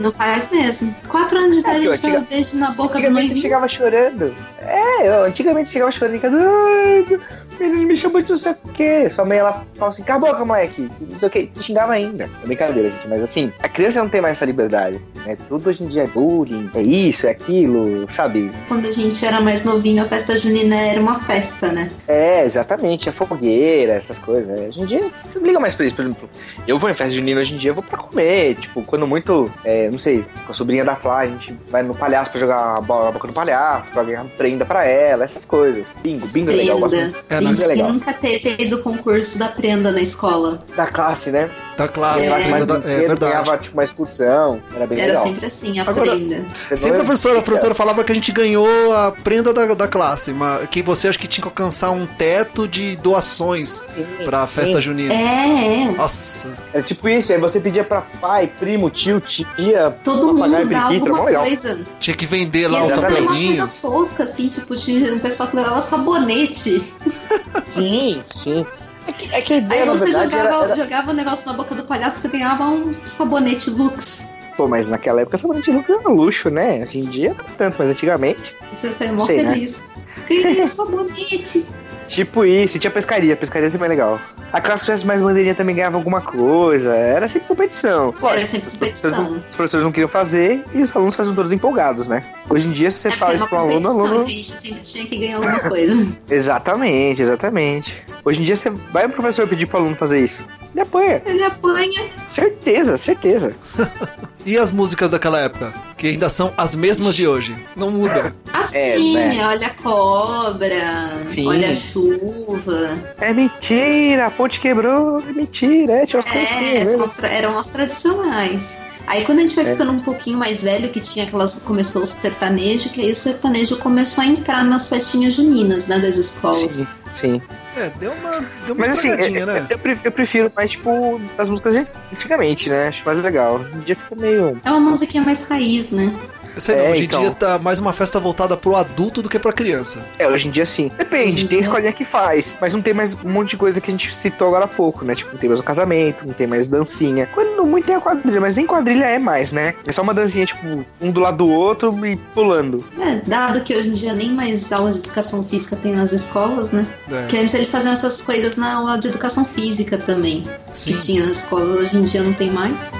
Não 0.00 0.10
faz 0.10 0.50
mesmo. 0.50 0.94
Quatro 1.08 1.36
anos 1.36 1.58
de 1.58 1.66
É, 1.68 1.78
idade, 1.82 1.88
a 1.88 1.90
que 1.90 1.96
gente 1.96 2.02
dava 2.12 2.18
um 2.20 2.24
beijo 2.24 2.56
na 2.56 2.70
boca 2.70 2.88
do 2.94 2.96
Antigamente 2.96 3.26
noivinho. 3.26 3.42
chegava 3.42 3.68
chorando. 3.68 4.34
É, 4.58 5.06
eu, 5.08 5.24
antigamente 5.24 5.68
chegava 5.68 5.92
chorando 5.92 6.14
em 6.14 6.18
casa. 6.18 6.38
Ai, 6.42 7.20
ele 7.60 7.84
me 7.84 7.96
chamou 7.96 8.20
de 8.22 8.30
não 8.30 8.36
sei 8.36 8.52
o 8.52 8.68
quê. 8.74 9.08
Sua 9.08 9.24
mãe 9.24 9.38
ela 9.38 9.64
falava 9.74 9.88
assim: 9.88 10.02
cala 10.02 10.28
a 10.28 10.32
boca, 10.32 10.44
moleque. 10.44 10.90
Não 11.00 11.18
sei 11.18 11.28
o 11.28 11.30
quê. 11.30 11.48
Te 11.52 11.62
xingava 11.62 11.92
ainda. 11.92 12.28
É 12.42 12.46
brincadeira, 12.46 12.90
gente. 12.90 13.08
Mas 13.08 13.22
assim, 13.22 13.52
a 13.62 13.68
criança 13.68 14.00
não 14.02 14.08
tem 14.08 14.20
mais 14.20 14.36
essa 14.36 14.44
liberdade. 14.44 15.00
Né? 15.26 15.36
Tudo 15.48 15.68
hoje 15.68 15.84
em 15.84 15.86
dia 15.88 16.04
é 16.04 16.06
bullying, 16.06 16.70
é 16.74 16.82
isso, 16.82 17.26
é 17.26 17.30
aquilo, 17.30 18.06
sabe? 18.14 18.50
Quando 18.68 18.86
a 18.86 18.92
gente 18.92 19.24
era 19.24 19.40
mais 19.40 19.64
novinho, 19.64 20.02
a 20.02 20.06
festa 20.06 20.36
junina 20.36 20.74
era 20.76 21.00
uma 21.00 21.18
festa, 21.18 21.70
né? 21.72 21.90
É, 22.08 22.44
exatamente. 22.44 23.08
A 23.08 23.12
fogueira, 23.12 23.92
essas 23.94 24.18
coisas. 24.18 24.46
né? 24.58 24.66
Hoje 24.68 24.80
em 24.80 24.86
dia, 24.86 25.10
você 25.26 25.38
não 25.38 25.46
liga 25.46 25.60
mais 25.60 25.74
pra 25.74 25.86
isso. 25.86 25.94
Por 25.94 26.04
exemplo, 26.04 26.28
eu 26.66 26.78
vou 26.78 26.88
em 26.90 26.94
festa 26.94 27.14
junina 27.14 27.40
hoje 27.40 27.54
em 27.54 27.56
dia, 27.56 27.70
eu 27.70 27.74
vou 27.74 27.84
pra 27.84 27.98
comer. 27.98 28.54
Tipo, 28.56 28.82
quando 28.82 29.06
muito, 29.06 29.50
é, 29.64 29.90
não 29.90 29.98
sei, 29.98 30.24
com 30.46 30.52
a 30.52 30.54
sobrinha 30.54 30.84
da 30.84 30.94
Flá, 30.94 31.18
a 31.20 31.26
gente 31.26 31.54
vai 31.68 31.82
no 31.82 31.94
palhaço 31.94 32.30
pra 32.30 32.40
jogar 32.40 32.76
a 32.76 32.80
bola 32.80 33.10
boca 33.12 33.26
do 33.28 33.34
palhaço, 33.34 33.90
pra 33.90 34.02
ganhar 34.02 34.24
prenda 34.36 34.64
pra 34.64 34.86
ela, 34.86 35.24
essas 35.24 35.44
coisas. 35.44 35.96
Bingo, 36.02 36.26
bingo 36.28 36.50
é 36.50 36.54
legal. 36.54 36.78
eu 36.78 37.49
É, 37.58 37.62
é 37.64 37.66
quem 37.66 37.76
legal. 37.76 37.92
nunca 37.92 38.12
teve, 38.12 38.38
fez 38.56 38.72
o 38.72 38.82
concurso 38.82 39.38
da 39.38 39.48
prenda 39.48 39.90
na 39.90 40.00
escola? 40.00 40.62
Da 40.76 40.86
classe, 40.86 41.30
né? 41.30 41.50
Da 41.76 41.88
classe. 41.88 42.26
Ganhava 42.28 42.48
mais 42.50 42.66
da- 42.66 42.74
é 42.76 42.78
verdade. 42.98 43.20
ganhava 43.20 43.58
tipo 43.58 43.74
uma 43.76 43.84
excursão. 43.84 44.60
Era 44.74 44.86
bem 44.86 44.98
Era 44.98 45.08
legal. 45.12 45.26
sempre 45.26 45.46
assim, 45.46 45.78
a 45.78 45.82
Agora- 45.82 46.10
prenda. 46.12 46.44
Sempre 46.76 47.00
a 47.00 47.04
professora, 47.04 47.38
a 47.38 47.42
professora 47.42 47.74
falava 47.74 48.04
que 48.04 48.12
a 48.12 48.14
gente 48.14 48.30
ganhou 48.32 48.92
a 48.94 49.12
prenda 49.12 49.52
da, 49.52 49.74
da 49.74 49.88
classe, 49.88 50.32
mas 50.32 50.68
que 50.68 50.82
você 50.82 51.08
acha 51.08 51.18
que 51.18 51.26
tinha 51.26 51.42
que 51.42 51.48
alcançar 51.48 51.90
um 51.90 52.06
teto 52.06 52.68
de 52.68 52.96
doações 52.96 53.82
Sim, 53.96 54.04
pra 54.24 54.46
sim. 54.46 54.54
festa 54.54 54.80
junina. 54.80 55.14
É, 55.14 55.84
é. 55.84 55.90
Nossa, 55.96 56.50
É 56.74 56.82
tipo 56.82 57.08
isso, 57.08 57.32
aí 57.32 57.38
você 57.38 57.58
pedia 57.60 57.82
pra 57.84 58.02
pai, 58.20 58.50
primo, 58.58 58.90
tio, 58.90 59.20
tia. 59.20 59.94
Todo 60.04 60.28
mundo 60.34 60.54
era 60.54 60.64
mó 60.66 60.78
alguma 60.94 61.18
coisa. 61.40 61.80
tinha 61.98 62.14
que 62.16 62.26
vender 62.26 62.60
E 62.62 62.66
lá 62.68 62.82
os 62.82 62.90
essa 62.90 63.00
era 63.06 63.20
uma 63.20 63.26
coisa 63.26 63.68
tosca, 63.80 64.24
assim, 64.24 64.48
tipo, 64.48 64.76
tinha 64.76 65.14
um 65.14 65.18
pessoal 65.18 65.48
que 65.48 65.56
levava 65.56 65.80
sabonete. 65.80 66.82
Sim, 67.68 68.22
sim. 68.30 68.66
É 69.06 69.12
que, 69.12 69.34
é 69.34 69.40
que 69.40 69.52
a 69.54 69.56
ideia, 69.56 69.82
Aí 69.84 69.88
você 69.88 70.04
verdade, 70.04 70.30
jogava, 70.30 70.48
era, 70.48 70.64
era- 70.66 70.76
jogava 70.76 71.10
o 71.10 71.14
negócio 71.14 71.46
na 71.46 71.52
boca 71.54 71.74
do 71.74 71.84
palhaço 71.84 72.18
você 72.18 72.28
ganhava 72.28 72.64
um 72.64 72.94
sabonete 73.04 73.70
Lux. 73.70 74.28
Pô, 74.56 74.68
mas 74.68 74.88
naquela 74.88 75.22
época 75.22 75.38
sabonete 75.38 75.70
lucro 75.72 75.98
era 75.98 76.08
luxo, 76.08 76.50
né? 76.50 76.80
Hoje 76.82 76.98
em 76.98 77.04
dia 77.04 77.34
não 77.36 77.44
tanto, 77.56 77.76
mas 77.78 77.88
antigamente. 77.88 78.54
Você 78.72 78.90
saia 78.90 79.12
mó 79.12 79.26
né? 79.26 79.34
feliz. 79.34 79.82
Ganhei 80.28 80.66
sabonete. 80.66 81.66
Tipo 82.10 82.44
isso, 82.44 82.76
tinha 82.76 82.90
pescaria, 82.90 83.36
pescaria 83.36 83.70
também 83.70 83.86
é 83.86 83.88
legal. 83.90 84.20
Aquelas 84.52 84.82
crianças 84.82 85.04
mais 85.06 85.20
bandeirinha 85.20 85.54
também 85.54 85.76
ganhavam 85.76 86.00
alguma 86.00 86.20
coisa, 86.20 86.92
era 86.92 87.28
sempre 87.28 87.46
competição. 87.46 88.12
Era 88.18 88.26
Lógico, 88.26 88.46
sempre 88.46 88.68
os 88.68 88.74
professores, 88.78 89.14
competição. 89.16 89.30
não, 89.30 89.44
os 89.48 89.54
professores 89.54 89.84
não 89.84 89.92
queriam 89.92 90.08
fazer 90.08 90.64
e 90.74 90.82
os 90.82 90.94
alunos 90.96 91.14
faziam 91.14 91.36
todos 91.36 91.52
empolgados, 91.52 92.08
né? 92.08 92.24
Hoje 92.48 92.66
em 92.66 92.72
dia, 92.72 92.90
se 92.90 92.98
você 92.98 93.08
É 93.08 93.10
fala 93.12 93.34
isso 93.34 93.44
era 93.44 93.48
pra 93.48 93.58
um 93.58 93.60
aluno, 93.70 93.76
o 93.76 93.82
competição, 93.92 94.06
aluno. 94.06 94.24
a 94.24 94.28
gente 94.28 94.44
sempre 94.44 94.80
tinha 94.82 95.06
que 95.06 95.16
ganhar 95.18 95.36
alguma 95.36 95.58
coisa. 95.60 96.18
Exatamente, 96.28 97.22
exatamente. 97.22 98.02
Hoje 98.24 98.40
em 98.40 98.44
dia, 98.44 98.56
você 98.56 98.70
vai 98.70 99.06
o 99.06 99.10
professor 99.10 99.46
pedir 99.46 99.66
pro 99.66 99.78
aluno 99.78 99.94
fazer 99.94 100.18
isso. 100.18 100.42
Ele 100.74 100.80
apanha. 100.82 101.22
Ele 101.24 101.44
apanha. 101.44 102.02
Certeza, 102.26 102.96
certeza. 102.96 103.52
E 104.46 104.56
as 104.56 104.70
músicas 104.70 105.10
daquela 105.10 105.38
época? 105.38 105.72
Que 105.96 106.08
ainda 106.08 106.30
são 106.30 106.52
as 106.56 106.74
mesmas 106.74 107.14
de 107.14 107.26
hoje. 107.26 107.54
Não 107.76 107.90
muda. 107.90 108.34
Assim, 108.52 108.78
É, 108.78 108.98
né? 109.34 109.46
olha 109.46 109.66
a 109.66 109.70
cobra, 109.70 111.10
Sim. 111.28 111.46
olha 111.46 111.68
a 111.70 111.74
chuva. 111.74 112.98
É 113.18 113.32
mentira, 113.34 114.26
a 114.26 114.30
ponte 114.30 114.58
quebrou, 114.60 115.20
é 115.20 115.32
mentira, 115.32 115.92
é, 115.92 116.06
tinha 116.06 116.20
umas 116.20 116.30
coisas 116.32 116.50
assim, 116.50 116.64
É, 116.64 117.28
né? 117.28 117.36
eram 117.38 117.58
as 117.58 117.66
tradicionais. 117.68 118.76
Aí 119.06 119.24
quando 119.24 119.40
a 119.40 119.42
gente 119.42 119.56
vai 119.56 119.66
É. 119.66 119.72
ficando 119.72 119.92
um 119.92 120.00
pouquinho 120.00 120.38
mais 120.38 120.62
velho, 120.62 120.88
que 120.88 121.00
tinha 121.00 121.24
aquelas. 121.26 121.56
começou 121.56 122.02
o 122.02 122.06
sertanejo, 122.06 122.90
que 122.90 123.00
aí 123.02 123.10
o 123.12 123.16
sertanejo 123.16 123.76
começou 123.78 124.22
a 124.22 124.26
entrar 124.26 124.64
nas 124.64 124.88
festinhas 124.88 125.34
juninas, 125.34 125.86
né, 125.86 125.98
das 125.98 126.16
escolas. 126.16 126.72
Sim, 126.72 126.86
sim. 127.14 127.40
É, 127.76 127.88
deu 127.98 128.12
uma, 128.12 128.40
deu 128.66 128.74
uma 128.74 128.86
Mas 128.86 128.90
assim, 128.90 129.08
eu, 129.10 129.46
né? 129.46 129.66
eu 129.70 129.78
eu 130.04 130.12
prefiro 130.12 130.50
mais, 130.54 130.72
tipo, 130.72 131.20
as 131.38 131.48
músicas 131.48 131.76
antigamente, 132.12 132.68
né? 132.68 132.88
Acho 132.88 133.04
mais 133.04 133.22
legal. 133.22 133.60
Em 133.74 133.80
dia 133.80 133.94
ficou 133.96 134.18
meio. 134.18 134.60
É 134.64 134.70
uma 134.70 134.80
musiquinha 134.80 135.22
mais 135.22 135.48
raiz, 135.48 135.90
né? 135.90 136.12
Sei 136.56 136.76
não, 136.76 136.84
É, 136.84 136.90
hoje 136.90 137.00
em 137.02 137.04
então. 137.04 137.20
dia 137.20 137.30
tá 137.30 137.58
mais 137.58 137.78
uma 137.78 137.92
festa 137.92 138.18
voltada 138.20 138.56
pro 138.56 138.76
adulto 138.76 139.22
do 139.22 139.28
que 139.28 139.38
pra 139.38 139.52
criança. 139.52 140.00
É, 140.18 140.26
hoje 140.28 140.48
em 140.48 140.50
dia 140.50 140.66
sim. 140.66 140.90
Depende, 140.96 141.44
em 141.44 141.46
tem 141.46 141.60
escolinha 141.60 141.92
que 141.92 142.04
faz, 142.04 142.54
mas 142.60 142.72
não 142.72 142.82
tem 142.82 142.92
mais 142.94 143.14
um 143.14 143.30
monte 143.30 143.50
de 143.50 143.56
coisa 143.56 143.80
que 143.80 143.90
a 143.90 143.92
gente 143.92 144.14
citou 144.14 144.48
agora 144.48 144.64
há 144.64 144.68
pouco, 144.68 145.04
né? 145.04 145.14
Tipo, 145.14 145.32
não 145.32 145.38
tem 145.38 145.48
mais 145.48 145.60
o 145.60 145.64
casamento, 145.64 146.26
não 146.26 146.32
tem 146.34 146.46
mais 146.46 146.68
dancinha. 146.68 147.26
Quando 147.32 147.64
muito 147.64 147.86
tem 147.86 147.94
a 147.94 148.00
quadrilha, 148.00 148.40
mas 148.40 148.54
nem 148.56 148.66
quadrilha 148.66 149.04
é 149.04 149.18
mais, 149.18 149.52
né? 149.52 149.74
É 149.86 149.92
só 149.92 150.02
uma 150.02 150.12
dancinha, 150.14 150.46
tipo, 150.46 150.84
um 151.00 151.10
do 151.10 151.20
lado 151.20 151.38
do 151.38 151.48
outro 151.48 152.06
e 152.06 152.16
pulando. 152.16 152.84
É, 153.00 153.20
dado 153.26 153.60
que 153.62 153.74
hoje 153.74 153.88
em 153.88 153.94
dia 153.94 154.12
nem 154.12 154.30
mais 154.30 154.70
aula 154.72 154.92
de 154.92 154.98
educação 154.98 155.42
física 155.42 155.76
tem 155.76 155.92
nas 155.92 156.12
escolas, 156.12 156.70
né? 156.70 156.86
É, 157.10 157.20
Porque 157.22 157.36
antes 157.36 157.54
eles 157.54 157.70
faziam 157.70 157.92
essas 157.92 158.20
coisas 158.22 158.56
na 158.56 158.74
aula 158.74 158.98
de 158.98 159.08
educação 159.08 159.44
física 159.44 159.96
também. 159.98 160.46
sim. 160.74 160.92
Que 160.92 160.98
tinha 160.98 161.26
nas 161.26 161.38
escolas, 161.44 161.70
hoje 161.76 161.96
em 161.96 162.04
dia 162.04 162.22
não 162.22 162.32
tem 162.32 162.50
mais. 162.50 162.90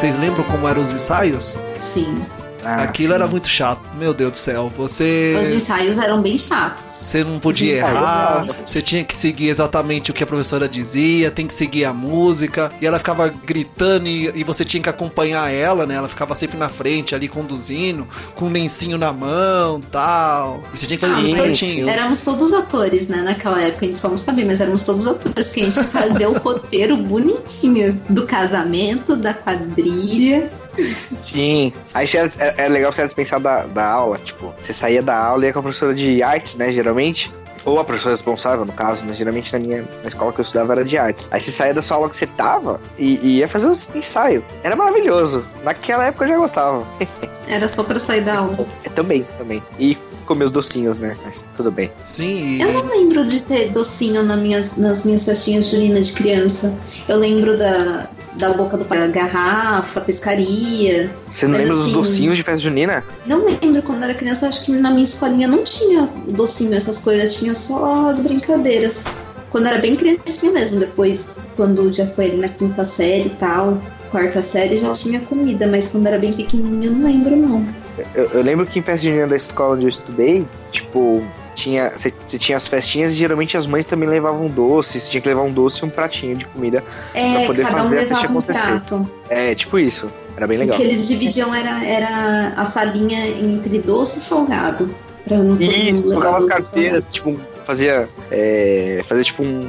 Vocês 0.00 0.16
lembram 0.18 0.42
como 0.44 0.66
eram 0.66 0.82
os 0.82 0.92
ensaios? 0.94 1.58
Sim. 1.78 2.24
Ah, 2.64 2.82
Aquilo 2.82 3.08
sim. 3.10 3.14
era 3.14 3.26
muito 3.26 3.48
chato. 3.48 3.80
Meu 3.98 4.12
Deus 4.12 4.32
do 4.32 4.38
céu. 4.38 4.70
Você. 4.76 5.36
Os 5.40 5.50
ensaios 5.50 5.98
eram 5.98 6.20
bem 6.20 6.38
chatos. 6.38 6.84
Você 6.84 7.24
não 7.24 7.38
podia 7.38 7.74
errar, 7.76 8.44
eram- 8.44 8.46
você 8.66 8.82
tinha 8.82 9.02
que 9.04 9.14
seguir 9.14 9.48
exatamente 9.48 10.10
o 10.10 10.14
que 10.14 10.22
a 10.22 10.26
professora 10.26 10.68
dizia, 10.68 11.30
tem 11.30 11.46
que 11.46 11.54
seguir 11.54 11.84
a 11.84 11.92
música, 11.92 12.70
e 12.80 12.86
ela 12.86 12.98
ficava 12.98 13.28
gritando 13.28 14.06
e, 14.06 14.30
e 14.34 14.44
você 14.44 14.64
tinha 14.64 14.82
que 14.82 14.88
acompanhar 14.88 15.50
ela, 15.50 15.86
né? 15.86 15.94
Ela 15.94 16.08
ficava 16.08 16.34
sempre 16.34 16.58
na 16.58 16.68
frente 16.68 17.14
ali 17.14 17.28
conduzindo, 17.28 18.06
com 18.34 18.46
um 18.46 18.50
lencinho 18.52 18.98
na 18.98 19.12
mão 19.12 19.80
tal. 19.90 20.62
E 20.72 20.78
você 20.78 20.86
tinha 20.86 20.98
que 20.98 21.06
fazer 21.06 21.16
tudo 21.20 21.30
Sim, 21.30 21.34
certinho. 21.36 21.88
Éramos 21.88 22.22
todos 22.22 22.52
atores, 22.52 23.08
né? 23.08 23.22
Naquela 23.22 23.60
época, 23.62 23.84
a 23.84 23.88
gente 23.88 23.98
só 23.98 24.08
não 24.08 24.18
sabia, 24.18 24.44
mas 24.44 24.60
éramos 24.60 24.82
todos 24.84 25.06
atores, 25.06 25.48
que 25.50 25.62
a 25.62 25.64
gente 25.64 25.82
fazia 25.84 26.28
o 26.28 26.36
roteiro 26.38 26.96
bonitinho 26.96 28.00
do 28.08 28.26
casamento, 28.26 29.16
da 29.16 29.32
quadrilha. 29.34 30.48
Sim. 30.74 31.72
Aí 31.94 32.06
era, 32.14 32.30
é, 32.38 32.64
é 32.64 32.68
legal 32.68 32.92
você 32.92 33.00
era 33.00 33.08
dispensado 33.08 33.42
da, 33.42 33.62
da 33.66 33.86
aula, 33.86 34.18
tipo, 34.18 34.52
você 34.58 34.72
saía 34.72 35.02
da 35.02 35.16
aula 35.16 35.44
e 35.44 35.46
ia 35.46 35.52
com 35.52 35.60
a 35.60 35.62
professora 35.62 35.94
de 35.94 36.22
artes, 36.22 36.54
né, 36.54 36.70
geralmente. 36.72 37.30
Ou 37.64 37.78
a 37.78 37.84
professora 37.84 38.14
responsável, 38.14 38.64
no 38.64 38.72
caso, 38.72 39.04
mas 39.04 39.18
geralmente 39.18 39.52
na 39.52 39.58
minha 39.58 39.84
na 40.02 40.08
escola 40.08 40.32
que 40.32 40.40
eu 40.40 40.42
estudava 40.42 40.72
era 40.72 40.84
de 40.84 40.96
artes. 40.96 41.28
Aí 41.30 41.40
você 41.40 41.50
saía 41.50 41.74
da 41.74 41.82
sua 41.82 41.98
aula 41.98 42.08
que 42.08 42.16
você 42.16 42.26
tava 42.26 42.80
e, 42.98 43.16
e 43.16 43.38
ia 43.38 43.48
fazer 43.48 43.68
um 43.68 43.74
ensaio. 43.94 44.42
Era 44.62 44.74
maravilhoso. 44.74 45.44
Naquela 45.62 46.06
época 46.06 46.24
eu 46.24 46.28
já 46.30 46.36
gostava. 46.38 46.86
Era 47.46 47.68
só 47.68 47.82
pra 47.82 47.98
sair 47.98 48.22
da 48.22 48.38
aula. 48.38 48.66
É, 48.84 48.88
também, 48.88 49.26
também. 49.36 49.62
E 49.78 49.98
comer 50.24 50.44
os 50.44 50.52
docinhos, 50.52 50.96
né? 50.98 51.16
Mas 51.24 51.44
tudo 51.56 51.72
bem. 51.72 51.90
Sim, 52.04 52.56
e 52.56 52.60
Eu 52.60 52.72
não 52.72 52.86
lembro 52.86 53.24
de 53.24 53.42
ter 53.42 53.70
docinho 53.70 54.22
nas 54.22 54.38
minhas, 54.38 54.76
nas 54.76 55.04
minhas 55.04 55.24
festinhas 55.24 55.68
juninas 55.68 56.06
de 56.06 56.12
criança. 56.12 56.78
Eu 57.08 57.18
lembro 57.18 57.58
da, 57.58 58.08
da 58.34 58.52
boca 58.52 58.76
do 58.76 58.84
pai, 58.84 59.10
garrafa, 59.10 60.00
pescaria. 60.00 61.10
Você 61.30 61.46
não 61.46 61.58
lembra 61.58 61.74
dos 61.74 61.84
assim- 61.86 61.92
docinhos 61.92 62.36
de 62.36 62.42
festa 62.42 62.60
junina? 62.60 63.04
Não 63.26 63.44
lembro 63.44 63.82
quando 63.82 64.02
era 64.04 64.14
criança, 64.14 64.48
acho 64.48 64.64
que 64.64 64.72
na 64.72 64.90
minha 64.90 65.04
escolinha 65.04 65.48
não 65.48 65.62
tinha 65.64 66.08
docinho, 66.28 66.74
essas 66.74 66.98
coisas, 67.00 67.34
tinha 67.34 67.54
só 67.54 68.08
as 68.08 68.22
brincadeiras. 68.22 69.04
Quando 69.50 69.66
era 69.66 69.78
bem 69.78 69.96
criancinha 69.96 70.52
mesmo, 70.52 70.78
depois, 70.78 71.30
quando 71.56 71.92
já 71.92 72.06
foi 72.06 72.26
ali 72.26 72.36
na 72.36 72.48
quinta 72.48 72.84
série 72.84 73.26
e 73.26 73.30
tal, 73.30 73.82
quarta 74.10 74.40
série, 74.42 74.78
já 74.78 74.92
tinha 74.92 75.18
comida, 75.20 75.66
mas 75.66 75.90
quando 75.90 76.06
era 76.06 76.18
bem 76.18 76.32
pequenininha 76.32 76.86
eu 76.88 76.92
não 76.92 77.04
lembro 77.08 77.36
não. 77.36 77.66
Eu, 78.14 78.26
eu 78.26 78.42
lembro 78.42 78.64
que 78.64 78.78
em 78.78 78.82
festa 78.82 79.04
junina 79.06 79.26
da 79.26 79.34
escola 79.34 79.74
onde 79.74 79.86
eu 79.86 79.88
estudei, 79.88 80.46
tipo, 80.70 81.22
tinha, 81.60 81.92
você 81.96 82.12
você 82.26 82.38
tinha 82.38 82.56
as 82.56 82.66
festinhas 82.66 83.12
e 83.12 83.16
geralmente 83.16 83.56
as 83.56 83.66
mães 83.66 83.84
também 83.86 84.08
levavam 84.08 84.48
doce. 84.48 84.98
Você 85.00 85.10
tinha 85.10 85.20
que 85.20 85.28
levar 85.28 85.42
um 85.42 85.50
doce 85.52 85.82
e 85.82 85.84
um 85.86 85.90
pratinho 85.90 86.36
de 86.36 86.46
comida. 86.46 86.82
É, 87.14 87.46
poder 87.46 87.62
cada 87.64 87.76
um 87.76 87.82
fazer 87.84 87.98
a 87.98 88.06
festa 88.06 88.14
um 88.26 88.30
acontecer. 88.30 88.68
prato. 88.68 89.10
É, 89.28 89.54
tipo 89.54 89.78
isso. 89.78 90.10
Era 90.36 90.46
bem 90.46 90.56
O 90.56 90.60
legal. 90.60 90.76
que 90.76 90.82
eles 90.82 91.06
dividiam 91.08 91.54
era, 91.54 91.84
era 91.84 92.54
a 92.56 92.64
salinha 92.64 93.26
entre 93.28 93.78
doce 93.80 94.18
e 94.18 94.22
salgado. 94.22 94.92
Pra 95.24 95.36
não 95.36 95.60
Isso, 95.60 96.06
trocava 96.08 96.38
as 96.38 96.46
carteiras, 96.46 97.04
tipo, 97.08 97.38
fazia. 97.66 98.08
É, 98.30 99.04
fazia 99.06 99.22
tipo 99.24 99.42
um. 99.42 99.68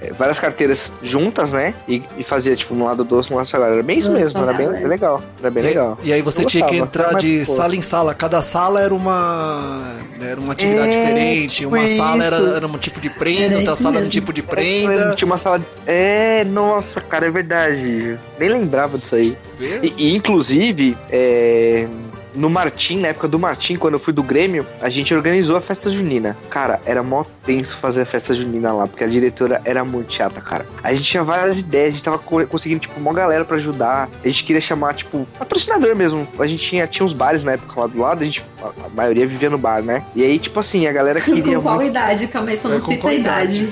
É, 0.00 0.12
várias 0.12 0.38
carteiras 0.38 0.90
juntas, 1.02 1.52
né? 1.52 1.74
E, 1.88 2.02
e 2.16 2.22
fazia, 2.22 2.54
tipo, 2.54 2.74
um 2.74 2.84
lado 2.84 3.02
doce, 3.04 3.32
um 3.32 3.36
lado 3.36 3.48
salgado. 3.48 3.74
Era 3.74 3.82
bem 3.82 3.98
isso 3.98 4.08
Doce, 4.08 4.20
mesmo, 4.20 4.42
era 4.42 4.52
bem, 4.52 4.66
salgado, 4.66 4.76
é. 4.76 4.80
bem 4.80 4.88
legal. 4.88 5.22
Era 5.40 5.50
bem 5.50 5.62
E- 5.62 5.66
legal. 5.66 5.98
E 6.02 6.12
aí 6.12 6.22
você 6.22 6.42
Eu 6.42 6.46
tinha 6.46 6.64
que 6.66 6.78
gostava, 6.78 6.88
entrar 6.88 7.12
mas, 7.14 7.22
de 7.22 7.44
pô. 7.46 7.52
sala 7.52 7.76
em 7.76 7.82
sala. 7.82 8.14
Cada 8.14 8.42
sala 8.42 8.80
era 8.80 8.94
uma 8.94 9.94
era 10.20 10.40
uma 10.40 10.52
atividade 10.52 10.94
É, 10.94 11.00
diferente. 11.04 11.54
tipo 11.56 11.74
Uma 11.74 11.88
sala 11.88 12.24
era, 12.24 12.36
isso. 12.36 12.54
era 12.56 12.66
um 12.66 12.78
tipo 12.78 13.00
de 13.00 13.10
prenda, 13.10 13.42
Era 13.44 13.56
outra 13.58 13.72
isso 13.72 13.82
sala 13.82 13.94
era 13.94 13.98
um 13.98 14.00
mesmo. 14.08 14.12
tipo 14.12 14.32
de 14.32 14.44
Era 14.48 14.62
isso 14.62 14.70
mesmo, 14.88 14.94
prenda. 14.96 15.14
Tinha 15.16 15.26
uma 15.26 15.38
sala. 15.38 15.58
de- 15.58 15.64
É, 15.86 16.44
nossa, 16.44 17.00
cara, 17.00 17.26
é 17.26 17.30
verdade. 17.30 18.18
Nem 18.38 18.48
lembrava 18.48 18.98
disso 18.98 19.14
aí. 19.14 19.36
E, 19.82 19.92
e, 19.98 20.14
inclusive, 20.16 20.96
é, 21.10 21.86
no 22.34 22.48
Martim, 22.50 22.98
na 23.00 23.08
época 23.08 23.28
do 23.28 23.38
Martim, 23.38 23.76
quando 23.76 23.94
eu 23.94 24.00
fui 24.00 24.12
do 24.12 24.22
Grêmio, 24.22 24.66
a 24.80 24.88
gente 24.88 25.12
organizou 25.14 25.56
a 25.56 25.60
festa 25.60 25.90
junina. 25.90 26.36
Cara, 26.50 26.80
era 26.84 27.02
mó 27.02 27.24
tenso 27.44 27.76
fazer 27.76 28.02
a 28.02 28.06
festa 28.06 28.34
junina 28.34 28.72
lá, 28.72 28.86
porque 28.86 29.04
a 29.04 29.06
diretora 29.06 29.60
era 29.64 29.84
muito 29.84 30.12
chata, 30.12 30.40
cara. 30.40 30.64
A 30.82 30.92
gente 30.94 31.04
tinha 31.08 31.22
várias 31.24 31.60
ideias, 31.60 31.88
a 31.88 31.90
gente 31.92 32.02
tava 32.04 32.18
co- 32.18 32.46
conseguindo, 32.46 32.80
tipo, 32.80 32.98
uma 33.00 33.12
galera 33.12 33.44
pra 33.44 33.56
ajudar. 33.56 34.08
A 34.24 34.28
gente 34.28 34.44
queria 34.44 34.60
chamar, 34.60 34.94
tipo, 34.94 35.26
patrocinador 35.38 35.94
mesmo. 35.96 36.26
A 36.38 36.46
gente 36.46 36.62
tinha, 36.68 36.86
tinha 36.86 37.04
uns 37.04 37.12
bares 37.12 37.44
na 37.44 37.52
época 37.52 37.80
lá 37.80 37.86
do 37.86 37.98
lado, 37.98 38.22
a 38.22 38.24
gente, 38.24 38.42
a, 38.62 38.86
a 38.86 38.88
maioria 38.90 39.26
vivia 39.26 39.50
no 39.50 39.58
bar, 39.58 39.82
né? 39.82 40.04
E 40.14 40.22
aí, 40.22 40.38
tipo 40.38 40.58
assim, 40.60 40.86
a 40.86 40.92
galera 40.92 41.20
queria 41.20 41.42
Com 41.56 41.62
qual 41.62 41.76
muito 41.76 41.90
idade? 41.90 42.28
Calma 42.28 42.50
aí, 42.50 42.56
só 42.56 42.68
não 42.68 42.76
É, 42.76 42.80
cita 42.80 43.00
qual 43.00 43.12
a 43.12 43.16
idade. 43.16 43.68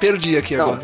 Perdi 0.00 0.36
aqui 0.36 0.56
Não. 0.56 0.64
agora. 0.72 0.82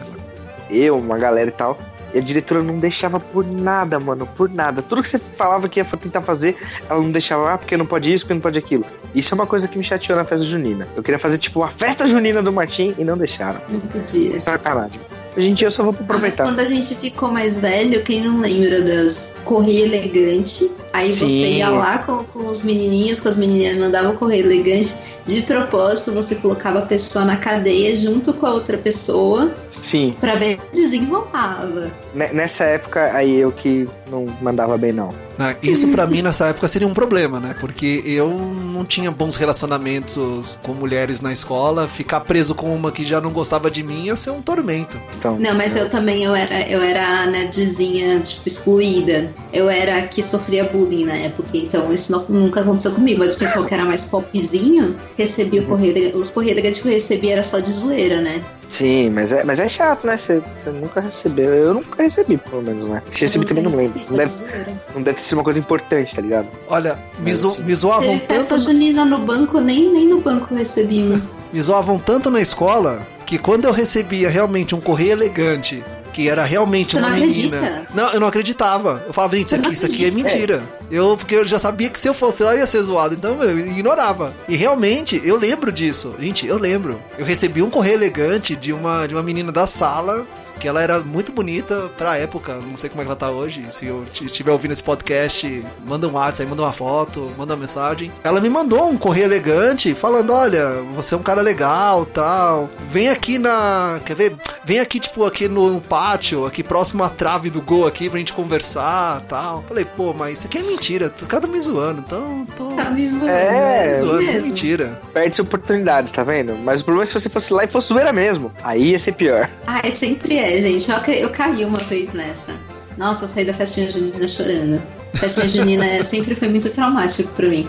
eu, 0.71 0.99
uma 0.99 1.17
galera 1.19 1.49
e 1.49 1.53
tal. 1.53 1.79
E 2.15 2.19
a 2.19 2.21
diretora 2.21 2.63
não 2.63 2.79
deixava 2.79 3.19
por 3.19 3.45
nada, 3.45 3.99
mano, 3.99 4.27
por 4.37 4.49
nada. 4.49 4.81
Tudo 4.83 5.03
que 5.03 5.09
você 5.09 5.19
falava 5.19 5.69
que 5.69 5.81
ia 5.81 5.85
tentar 5.85 6.23
fazer, 6.23 6.57
ela 6.89 7.01
não 7.01 7.11
deixava, 7.11 7.53
ah, 7.55 7.59
porque 7.59 7.77
não 7.77 7.85
pode 7.87 8.13
isso, 8.13 8.25
porque 8.25 8.35
não 8.35 8.41
pode 8.41 8.59
aquilo. 8.59 8.85
Isso 9.15 9.35
é 9.35 9.37
uma 9.37 9.47
coisa 9.47 9.67
que 9.67 9.77
me 9.77 9.83
chateou 9.85 10.17
na 10.17 10.25
festa 10.25 10.45
junina. 10.45 10.87
Eu 10.97 11.03
queria 11.03 11.19
fazer, 11.19 11.39
tipo, 11.39 11.63
a 11.63 11.69
festa 11.69 12.07
junina 12.07 12.41
do 12.43 12.53
Martim 12.53 12.95
e 12.97 13.05
não 13.05 13.17
deixaram. 13.19 13.61
Não 13.69 13.81
podia. 13.81 14.41
Sacanagem. 14.41 15.01
Em 15.37 15.53
dia 15.53 15.67
eu 15.67 15.71
só 15.73 15.83
vou 15.83 15.93
Ah, 15.93 15.97
mas 15.99 16.05
aproveitar. 16.05 16.45
quando 16.45 16.61
a 16.61 16.65
gente 16.65 16.95
ficou 16.95 17.33
mais 17.33 17.59
velho, 17.61 18.01
quem 18.05 18.21
não 18.23 18.41
lembra 18.41 18.81
das 18.83 19.35
correio 19.45 19.87
elegante? 19.87 20.71
Aí 20.95 21.13
você 21.13 21.27
Sim. 21.27 21.57
ia 21.57 21.69
lá 21.71 21.99
com, 21.99 22.23
com 22.23 22.49
os 22.49 22.63
menininhos, 22.63 23.19
com 23.21 23.29
as 23.29 23.37
menininhas, 23.37 23.77
mandava 23.77 24.11
o 24.11 24.17
correio 24.17 24.47
elegante. 24.47 24.95
De 25.27 25.43
propósito, 25.43 26.13
você 26.13 26.37
colocava 26.37 26.79
a 26.79 26.83
pessoa 26.83 27.25
na 27.25 27.37
cadeia 27.37 27.97
junto 27.97 28.33
com 28.35 28.47
a 28.47 28.53
outra 28.53 28.79
pessoa 28.79 29.53
Sim, 29.71 30.15
pra 30.21 30.35
ver 30.37 30.59
se 30.73 30.83
desenrolava. 30.83 31.91
ne- 32.15 32.33
nessa 32.33 32.65
época 32.65 33.11
aí 33.13 33.35
eu 33.41 33.51
que 33.51 33.89
não 34.11 34.27
mandava 34.41 34.77
bem, 34.79 34.93
não. 34.93 35.13
Ah, 35.39 35.53
Isso 35.63 35.89
pra 35.89 36.07
mim 36.07 36.23
nessa 36.23 36.47
época 36.47 36.69
seria 36.69 36.87
um 36.87 36.95
problema, 36.95 37.41
né? 37.41 37.57
Porque 37.59 38.03
eu 38.07 38.29
não 38.29 38.85
tinha 38.85 39.11
bons 39.11 39.35
relacionamentos 39.35 40.59
com 40.63 40.73
mulheres 40.75 41.21
na 41.21 41.33
escola. 41.33 41.89
Ficar 41.89 42.21
preso 42.21 42.55
com 42.55 42.73
uma 42.73 42.93
que 42.93 43.05
já 43.05 43.21
não 43.21 43.31
gostava 43.33 43.69
de 43.71 43.83
mim 43.83 44.05
ia 44.05 44.15
ser 44.15 44.31
um 44.31 44.41
tormento. 44.41 44.97
Então, 45.19 45.37
Não, 45.41 45.55
mas 45.55 45.75
eu 45.75 45.91
também 45.91 46.23
eu 46.23 46.35
era, 46.37 46.69
eu 46.69 46.81
era 46.83 47.23
a 47.23 47.27
nerdzinha, 47.27 48.21
tipo, 48.21 48.47
excluída. 48.47 49.33
Eu 49.53 49.69
era 49.69 49.99
a 49.99 50.03
que 50.03 50.23
sofria 50.23 50.65
bullying 50.65 50.84
na 51.05 51.15
época, 51.15 51.49
então 51.55 51.93
isso 51.93 52.13
não- 52.13 52.25
nunca 52.29 52.61
aconteceu 52.61 52.93
comigo. 52.93 53.19
Mas 53.21 53.35
o 53.35 53.39
pessoal 53.39 53.65
que 53.65 53.75
era 53.75 53.85
mais 53.85 54.05
popzinho 54.07 54.97
recebia 55.17 55.63
o 55.63 55.67
correio. 55.67 56.17
Os 56.17 56.31
correios 56.31 56.57
elegantes 56.59 56.81
que 56.81 56.89
eu 56.89 56.93
recebia 56.93 57.33
era 57.33 57.43
só 57.43 57.59
de 57.59 57.71
zoeira, 57.71 58.21
né? 58.21 58.43
Sim, 58.69 59.11
mas 59.11 59.33
é, 59.33 59.45
mas 59.45 59.61
é 59.61 59.69
chato, 59.69 60.07
né? 60.07 60.17
Você 60.17 60.43
você 60.63 60.71
nunca 60.71 61.01
recebeu. 61.01 61.55
Eu 61.55 61.75
nunca 61.75 62.03
recebi, 62.03 62.37
pelo 62.37 62.63
menos, 62.63 62.87
né? 62.87 63.03
Se 63.13 63.21
recebi 63.23 63.47
também 63.47 63.63
não 63.65 63.71
lembro. 63.75 64.01
Não 64.11 64.17
deve, 64.17 64.31
só 64.31 64.45
de 64.45 64.51
zoeira. 64.51 64.73
não 64.95 65.03
deve 65.03 65.17
ter 65.19 65.23
sido 65.25 65.35
uma 65.39 65.45
coisa 65.45 65.59
importante, 65.59 66.15
tá 66.17 66.23
ligado? 66.23 66.49
Olha, 66.69 66.99
me, 67.19 67.35
zo- 67.35 67.49
assim- 67.49 67.63
me 67.63 67.75
zoavam 67.75 68.09
Teve 68.19 68.27
festa 68.27 68.49
tanto, 68.57 68.65
junina 68.65 69.05
no 69.05 69.19
banco, 69.19 69.61
nem, 69.61 69.91
nem 69.93 70.09
no 70.09 70.21
banco 70.21 70.49
eu 70.53 70.59
recebi 70.59 71.01
um. 71.03 71.21
me 71.53 71.63
zoavam 71.63 71.99
tanto 71.99 72.31
na 72.31 72.41
escola 72.41 73.07
que 73.27 73.39
quando 73.39 73.65
eu 73.65 73.73
recebia 73.73 74.29
realmente 74.29 74.75
um 74.75 74.81
correio 74.81 75.13
elegante, 75.13 75.83
que 76.15 76.29
era 76.29 76.45
realmente 76.45 76.93
Você 76.93 76.99
uma 77.01 77.11
não 77.11 77.19
menina. 77.19 77.57
acredita? 77.57 77.87
Não, 77.93 78.13
eu 78.13 78.21
não 78.21 78.29
acreditava. 78.29 79.03
Eu 79.07 79.13
falava, 79.13 79.37
gente, 79.37 79.47
isso 79.49 79.57
aqui, 79.57 79.73
isso 79.73 79.87
aqui 79.87 80.05
é 80.07 80.11
mentira. 80.13 80.63
Eu, 80.91 81.17
porque 81.17 81.35
eu 81.35 81.47
já 81.47 81.59
sabia 81.59 81.91
que 81.91 81.99
se 81.99 82.09
eu 82.09 82.15
fosse 82.15 82.45
lá 82.45 82.55
ia 82.55 82.67
ser 82.69 82.83
zoado, 82.83 83.15
então 83.15 83.43
eu 83.43 83.59
ignorava. 83.59 84.33
E 84.49 84.55
realmente, 84.55 85.21
eu 85.25 85.37
lembro 85.37 85.73
disso. 85.73 86.15
Gente, 86.19 86.47
eu 86.47 86.57
lembro. 86.57 87.01
Eu 87.19 87.27
recebi 87.27 87.61
um 87.63 87.69
correio 87.69 87.95
elegante 87.97 88.55
de 88.55 88.73
uma, 88.73 89.07
de 89.09 89.15
uma 89.15 89.23
menina 89.25 89.51
da 89.51 89.67
sala. 89.67 90.25
Que 90.59 90.69
ela 90.69 90.81
era 90.83 91.01
muito 91.01 91.33
bonita 91.33 91.91
pra 91.97 92.17
época, 92.17 92.55
não 92.55 92.77
sei 92.77 92.89
como 92.89 93.03
é 93.03 93.05
que 93.05 93.11
ela 93.11 93.17
tá 93.17 93.31
hoje. 93.31 93.65
Se 93.71 93.87
eu 93.87 94.05
estiver 94.23 94.51
ouvindo 94.53 94.73
esse 94.73 94.83
podcast, 94.83 95.65
manda 95.87 96.09
um 96.09 96.13
WhatsApp, 96.13 96.43
aí 96.43 96.49
manda 96.49 96.63
uma 96.63 96.73
foto, 96.73 97.31
manda 97.37 97.55
uma 97.55 97.61
mensagem. 97.61 98.11
Ela 98.23 98.41
me 98.41 98.49
mandou 98.49 98.89
um 98.89 98.97
correio 98.97 99.27
elegante 99.27 99.95
falando: 99.95 100.33
Olha, 100.33 100.81
você 100.95 101.15
é 101.15 101.19
um 101.19 101.23
cara 101.23 101.43
legal 101.43 102.07
tal. 102.07 102.71
Vem 102.91 103.09
aqui 103.11 103.39
na. 103.39 104.01
Quer 104.05 104.15
ver? 104.17 104.37
Vem 104.65 104.81
aqui, 104.81 104.99
tipo, 104.99 105.25
aqui 105.25 105.47
no 105.49 105.81
pátio, 105.81 106.47
aqui 106.47 106.63
próximo 106.63 107.03
à 107.05 107.11
trave 107.11 107.51
do 107.51 107.61
gol 107.61 107.87
aqui 107.87 108.09
pra 108.09 108.19
gente 108.19 108.33
conversar 108.33 109.21
tal. 109.29 109.63
Falei, 109.69 109.85
pô, 109.85 110.15
mas 110.15 110.39
isso 110.39 110.47
aqui 110.47 110.59
é 110.59 110.63
mentira. 110.63 111.13
Os 111.21 111.27
caras 111.29 111.45
tão 111.45 111.53
me 111.55 111.61
zoando, 111.61 112.03
então. 112.07 112.47
Tô... 112.57 112.69
Tá 112.71 112.91
me 112.91 113.07
zoando, 113.07 113.31
É, 113.31 113.87
é, 113.89 113.91
assim 113.91 114.05
zoando, 114.05 114.23
é 114.23 114.27
mesmo. 114.27 114.49
mentira. 114.49 115.01
Perde 115.13 115.41
oportunidades, 115.41 116.13
tá 116.13 116.23
vendo? 116.23 116.57
Mas 116.65 116.81
o 116.81 116.85
problema 116.85 117.03
é 117.05 117.07
se 117.07 117.13
você 117.13 117.29
fosse 117.29 117.53
lá 117.53 117.65
e 117.65 117.67
fosse 117.69 117.89
zoeira 117.89 118.13
mesmo. 118.13 118.53
Aí 118.63 118.91
ia 118.93 118.99
ser 118.99 119.13
pior. 119.13 119.49
Ai, 119.67 119.91
sempre 119.91 120.39
é, 120.39 120.44
gente. 120.63 120.91
Eu, 120.91 121.15
eu 121.15 121.31
caí 121.31 121.65
uma 121.65 121.79
vez 121.79 122.13
nessa. 122.13 122.53
Nossa, 122.97 123.25
eu 123.25 123.29
saí 123.29 123.45
da 123.45 123.53
festinha 123.53 123.91
junina 123.91 124.27
chorando. 124.29 124.83
Festinha 125.15 125.49
junina 125.49 125.85
é- 125.85 126.05
sempre 126.05 126.35
foi 126.35 126.49
muito 126.49 126.71
traumático 126.71 127.31
pra 127.33 127.49
mim. 127.49 127.69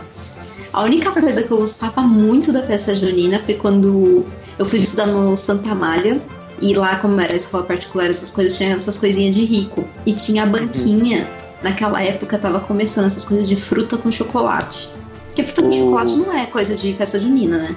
A 0.74 0.84
única 0.84 1.12
coisa 1.12 1.42
que 1.44 1.52
eu 1.52 1.58
gostava 1.58 2.02
muito 2.02 2.52
da 2.52 2.62
festa 2.64 2.94
junina 2.94 3.40
foi 3.40 3.54
quando 3.56 4.26
eu 4.60 4.66
fui 4.66 4.80
estudar 4.80 5.06
no 5.08 5.36
Santa 5.38 5.72
Amália. 5.72 6.22
E 6.62 6.74
lá, 6.74 6.96
como 6.98 7.20
era 7.20 7.36
escola 7.36 7.64
particular, 7.64 8.10
essas 8.10 8.32
coisas, 8.32 8.58
tinha 8.58 8.76
essas 8.76 8.98
coisinhas 8.98 9.36
de 9.36 9.44
rico. 9.46 9.86
E 10.06 10.14
tinha 10.14 10.44
a 10.44 10.46
banquinha. 10.46 11.28
Naquela 11.64 12.02
época 12.04 12.38
tava 12.38 12.60
começando 12.60 13.06
essas 13.08 13.26
coisas 13.26 13.48
de 13.48 13.56
fruta 13.56 13.98
com 13.98 14.12
chocolate. 14.12 14.90
Porque 15.28 15.44
fruta 15.44 15.64
com 15.64 15.70
Oh. 15.70 15.74
chocolate 15.74 16.16
não 16.16 16.34
é 16.34 16.46
coisa 16.46 16.76
de 16.76 16.94
festa 16.94 17.20
junina, 17.20 17.58
né? 17.58 17.76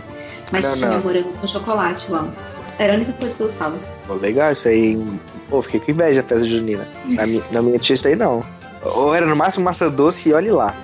Mas 0.53 0.65
Não, 0.65 0.75
tinha 0.75 0.89
não. 0.91 1.01
morango 1.01 1.33
com 1.33 1.47
chocolate 1.47 2.11
lá. 2.13 2.29
Era 2.79 2.93
a 2.93 2.97
única 2.97 3.13
coisa 3.13 3.37
que 3.37 3.43
eu 3.43 3.47
gostava. 3.47 3.77
Pô, 4.07 4.15
legal 4.15 4.53
isso 4.53 4.69
aí. 4.69 4.99
Pô, 5.51 5.63
fiquei 5.63 5.81
com 5.81 5.91
inveja 5.91 6.23
da 6.23 6.29
festa 6.29 6.45
junina. 6.49 6.87
Na, 7.11 7.27
mi- 7.27 7.43
na 7.53 7.63
minha 7.63 7.79
tia 7.79 7.95
isso 7.95 8.07
aí 8.09 8.15
não. 8.17 8.45
Ou 8.83 9.15
era 9.15 9.27
no 9.27 9.35
máximo 9.35 9.65
maçã 9.65 9.89
doce 9.89 10.29
e 10.29 10.33
olhe 10.33 10.51
lá. 10.51 10.75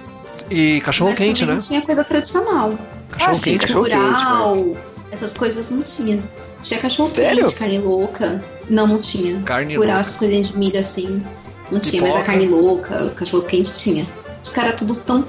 E 0.50 0.80
cachorro 0.80 1.10
Mas 1.10 1.18
quente, 1.18 1.44
né? 1.46 1.52
não 1.52 1.60
tinha 1.60 1.80
coisa 1.82 2.02
tradicional. 2.02 2.74
Cachorro 3.10 3.36
Ah, 3.36 3.40
quente. 3.42 3.58
cachorro 3.66 3.84
quente, 3.84 3.94
Rural, 3.96 4.76
essas 5.12 5.34
coisas 5.34 5.70
não 5.70 5.82
tinha. 5.82 6.18
Tinha 6.60 6.80
cachorro 6.80 7.10
Sério? 7.14 7.44
quente, 7.44 7.54
carne 7.56 7.78
louca. 7.78 8.42
Não, 8.68 8.86
não 8.86 8.98
tinha. 8.98 9.40
Carne 9.42 9.76
Rural, 9.76 9.88
louca. 9.94 10.00
essas 10.00 10.16
coisinhas 10.16 10.48
de 10.50 10.58
milho 10.58 10.80
assim. 10.80 11.22
Não 11.70 11.78
tinha, 11.78 12.02
mas 12.02 12.10
a 12.10 12.18
Pipoca. 12.18 12.32
carne 12.32 12.46
louca, 12.46 13.10
cachorro 13.16 13.42
quente 13.44 13.72
tinha. 13.74 14.04
Os 14.42 14.50
caras 14.50 14.74
tudo 14.74 14.96
tão. 14.96 15.24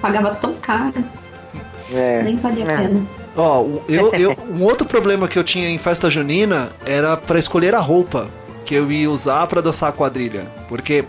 pagava 0.00 0.30
tão 0.36 0.54
caro, 0.62 1.04
É. 1.92 2.22
nem 2.22 2.36
valia 2.36 2.64
a 2.64 2.72
É. 2.72 2.76
pena. 2.76 3.06
Ó, 3.38 3.62
o- 3.62 3.82
eu, 3.88 4.12
eu, 4.14 4.36
um 4.50 4.62
outro 4.64 4.86
problema 4.86 5.26
que 5.28 5.38
eu 5.38 5.44
tinha 5.44 5.70
em 5.70 5.78
festa 5.78 6.10
junina 6.10 6.70
era 6.84 7.16
pra 7.16 7.38
escolher 7.38 7.74
a 7.74 7.80
roupa 7.80 8.28
que 8.66 8.74
eu 8.74 8.90
ia 8.92 9.10
usar 9.10 9.46
pra 9.46 9.60
dançar 9.62 9.88
a 9.88 9.92
quadrilha. 9.92 10.44
Porque 10.68 11.04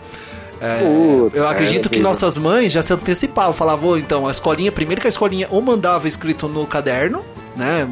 é, 0.60 0.78
Puta, 0.78 1.36
eu 1.36 1.46
acredito 1.48 1.86
é 1.86 1.88
que 1.88 1.96
horrível. 1.96 2.08
nossas 2.08 2.38
mães 2.38 2.72
já 2.72 2.80
se 2.82 2.92
antecipavam, 2.92 3.52
falavam, 3.52 3.90
"Ô, 3.90 3.96
então, 3.98 4.26
a 4.26 4.30
escolinha, 4.30 4.70
primeiro 4.72 5.00
que 5.00 5.06
a 5.06 5.10
escolinha 5.10 5.46
ou 5.50 5.60
mandava 5.60 6.06
escrito 6.08 6.48
no 6.48 6.66
caderno, 6.66 7.22
né? 7.56 7.86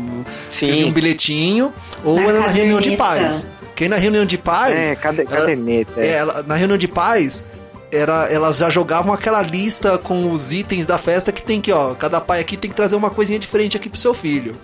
Escrevia 0.50 0.85
Sim. 0.85 0.88
um 0.88 0.92
bilhetinho, 0.92 1.73
ou 2.04 2.16
Na 2.16 2.23
era 2.28 2.40
na 2.40 2.47
reunião 2.49 2.80
de 2.80 2.97
pais. 2.97 3.47
Quem 3.75 3.88
na 3.88 3.97
reunião 3.97 4.25
de 4.25 4.37
pais, 4.38 4.75
É, 4.90 4.95
cade, 4.97 5.21
ela- 5.21 5.30
caderneta. 5.30 5.92
é, 6.00 6.07
É. 6.07 6.11
ela- 6.12 6.42
na 6.47 6.54
reunião 6.57 6.76
de 6.78 6.88
pais, 6.88 7.45
era, 7.90 8.26
elas 8.26 8.59
já 8.59 8.71
jogavam 8.71 9.12
aquela 9.12 9.42
lista 9.42 9.99
com 9.99 10.30
os 10.30 10.52
itens 10.52 10.87
da 10.87 10.99
festa 10.99 11.33
que 11.33 11.42
tem 11.42 11.61
que, 11.61 11.73
ó, 11.73 11.95
cada 11.95 12.21
pai 12.21 12.40
aqui 12.40 12.57
tem 12.57 12.71
que 12.71 12.76
trazer 12.76 12.97
uma 12.97 13.11
coisinha 13.11 13.38
diferente 13.38 13.76
aqui 13.76 13.88
pro 13.88 13.99
seu 13.99 14.14
filho. 14.14 14.54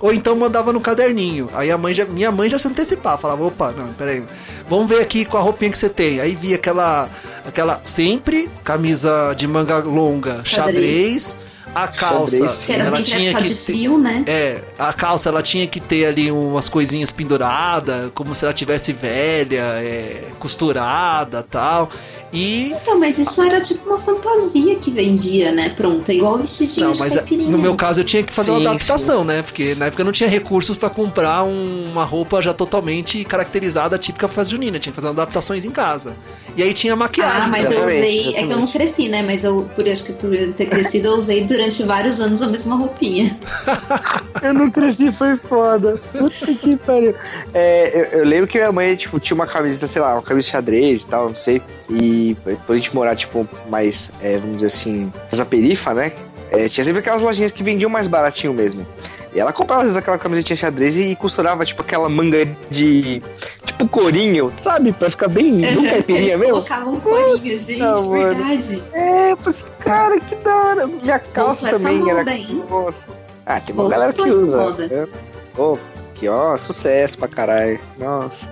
Ou 0.00 0.12
então 0.12 0.34
mandava 0.34 0.72
no 0.72 0.80
caderninho. 0.80 1.50
Aí 1.52 1.70
a 1.70 1.76
mãe 1.76 1.92
já, 1.92 2.06
minha 2.06 2.32
mãe 2.32 2.48
já 2.48 2.58
se 2.58 2.66
antecipava, 2.66 3.18
falava, 3.18 3.44
opa, 3.44 3.70
não, 3.72 3.92
peraí, 3.92 4.24
vamos 4.68 4.88
ver 4.88 5.00
aqui 5.00 5.26
com 5.26 5.36
a 5.36 5.40
roupinha 5.40 5.70
que 5.70 5.76
você 5.76 5.90
tem. 5.90 6.20
Aí 6.20 6.34
via 6.34 6.56
aquela, 6.56 7.08
aquela 7.46 7.80
sempre 7.84 8.48
camisa 8.64 9.34
de 9.36 9.46
manga 9.46 9.76
longa, 9.78 10.40
xadrez, 10.44 11.36
a 11.74 11.86
calça, 11.88 12.36
Que 12.66 12.72
era 12.72 12.82
ela 12.82 12.96
sempre 12.96 13.10
tinha 13.12 13.30
época 13.30 13.42
que 13.44 13.48
de 13.50 13.54
ter- 13.54 13.72
frio, 13.72 13.98
né? 13.98 14.24
é, 14.26 14.58
a 14.78 14.92
calça 14.92 15.28
ela 15.28 15.42
tinha 15.42 15.66
que 15.66 15.80
ter 15.80 16.06
ali 16.06 16.30
umas 16.30 16.68
coisinhas 16.68 17.10
penduradas, 17.10 18.10
como 18.14 18.34
se 18.34 18.44
ela 18.44 18.52
tivesse 18.54 18.92
velha, 18.92 19.62
é, 19.80 20.24
costurada 20.38 21.42
tal. 21.48 21.90
E. 22.32 22.70
Então, 22.80 22.98
mas 23.00 23.18
isso 23.18 23.42
era 23.42 23.60
tipo 23.60 23.88
uma 23.88 23.98
fantasia 23.98 24.76
que 24.76 24.90
vendia, 24.92 25.50
né? 25.50 25.70
Pronta, 25.70 26.12
igual 26.12 26.34
o 26.34 26.38
vestidinho 26.38 26.86
Não, 26.86 26.92
de 26.92 27.00
mas 27.00 27.12
é, 27.12 27.16
caipirinha. 27.16 27.50
no 27.50 27.58
meu 27.58 27.74
caso 27.74 28.00
eu 28.00 28.04
tinha 28.04 28.22
que 28.22 28.32
fazer 28.32 28.52
Sim, 28.52 28.58
uma 28.60 28.70
adaptação, 28.70 29.24
né? 29.24 29.42
Porque 29.42 29.74
na 29.74 29.86
época 29.86 30.02
eu 30.02 30.04
não 30.06 30.12
tinha 30.12 30.28
recursos 30.28 30.76
pra 30.76 30.88
comprar 30.88 31.42
um- 31.42 31.90
uma 31.90 32.04
roupa 32.04 32.40
já 32.40 32.54
totalmente 32.54 33.24
caracterizada, 33.24 33.98
típica 33.98 34.28
pra 34.28 34.44
junina. 34.44 34.78
Tinha 34.78 34.92
que 34.92 34.96
fazer 34.96 35.08
adaptações 35.08 35.64
em 35.64 35.70
casa. 35.72 36.14
E 36.56 36.62
aí 36.62 36.72
tinha 36.72 36.94
maquiagem. 36.94 37.42
Ah, 37.42 37.48
mas 37.48 37.64
eu 37.64 37.72
Exatamente, 37.72 37.98
usei. 37.98 38.20
É 38.20 38.22
que 38.22 38.28
eu 38.28 38.34
não 38.34 38.42
exatamente. 38.44 38.72
cresci, 38.72 39.08
né? 39.08 39.22
Mas 39.22 39.42
eu, 39.42 39.68
por 39.74 39.88
acho 39.88 40.04
que 40.04 40.12
por 40.12 40.30
ter 40.54 40.66
crescido, 40.66 41.08
eu 41.08 41.14
usei 41.14 41.42
durante 41.44 41.59
vários 41.86 42.20
anos 42.20 42.42
a 42.42 42.46
mesma 42.46 42.76
roupinha. 42.76 43.36
Eu 44.42 44.54
não 44.54 44.70
cresci, 44.70 45.12
foi 45.12 45.36
foda. 45.36 46.00
Puta 46.12 46.54
que 46.54 46.76
pariu. 46.76 47.14
É, 47.52 48.14
eu, 48.14 48.20
eu 48.20 48.24
lembro 48.24 48.46
que 48.46 48.56
minha 48.56 48.72
mãe, 48.72 48.96
tipo, 48.96 49.20
tinha 49.20 49.34
uma 49.34 49.46
camiseta, 49.46 49.86
sei 49.86 50.00
lá, 50.00 50.14
uma 50.14 50.22
camisa 50.22 50.46
de 50.46 50.52
xadrez 50.52 51.02
e 51.02 51.06
tal, 51.06 51.28
não 51.28 51.36
sei. 51.36 51.60
E 51.90 52.34
por 52.66 52.72
a 52.72 52.76
gente 52.76 52.94
morar, 52.94 53.14
tipo, 53.16 53.46
mais, 53.68 54.10
é, 54.22 54.38
vamos 54.38 54.56
dizer 54.56 54.68
assim, 54.68 55.12
na 55.36 55.44
perifa, 55.44 55.92
né? 55.92 56.12
É, 56.50 56.68
tinha 56.68 56.84
sempre 56.84 57.00
aquelas 57.00 57.22
lojinhas 57.22 57.52
que 57.52 57.62
vendiam 57.62 57.88
mais 57.88 58.06
baratinho 58.06 58.52
mesmo. 58.52 58.86
E 59.32 59.38
ela 59.38 59.52
comprava, 59.52 59.82
às 59.82 59.88
vezes, 59.90 59.96
aquela 59.96 60.18
camisetinha 60.18 60.56
xadrez 60.56 60.98
e 60.98 61.14
costurava, 61.14 61.64
tipo, 61.64 61.80
aquela 61.82 62.08
manga 62.08 62.44
de. 62.68 63.22
Tipo, 63.64 63.86
corinho, 63.88 64.52
sabe? 64.56 64.90
Pra 64.92 65.08
ficar 65.08 65.28
bem. 65.28 65.52
Não 65.72 65.84
caipirinha 65.84 66.36
mesmo? 66.36 66.54
colocavam 66.54 66.98
corinha, 67.00 67.56
gente, 67.56 67.78
Não, 67.78 68.08
mano. 68.10 68.34
verdade. 68.34 68.82
É, 68.92 69.30
eu 69.32 69.36
falei 69.36 69.50
assim, 69.50 69.64
cara, 69.78 70.20
que 70.20 70.34
da 70.34 70.56
hora. 70.56 70.86
Minha 70.88 71.18
calça 71.20 71.70
Voltou 71.70 71.78
também 71.78 71.98
moda, 72.00 72.20
era. 72.22 72.34
hein? 72.34 72.64
Nossa. 72.68 73.10
Ah, 73.46 73.60
tem 73.60 73.72
uma 73.74 73.82
Voltou 73.84 73.90
galera 73.90 74.12
que 74.12 74.22
usa. 74.22 74.58
moda. 74.58 75.08
Pô, 75.54 75.78
que 76.14 76.28
ó, 76.28 76.56
sucesso 76.56 77.16
pra 77.16 77.28
caralho. 77.28 77.78
Nossa. 77.98 78.48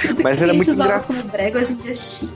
Tudo 0.00 0.22
Mas 0.22 0.40
era 0.40 0.54
muito 0.54 0.70
usava 0.70 0.90
engra- 0.90 1.00
como 1.00 1.22
brega, 1.24 1.58
hoje 1.58 1.72
em 1.72 1.76
dia 1.76 1.90
é 1.90 1.94
chique. 1.94 2.32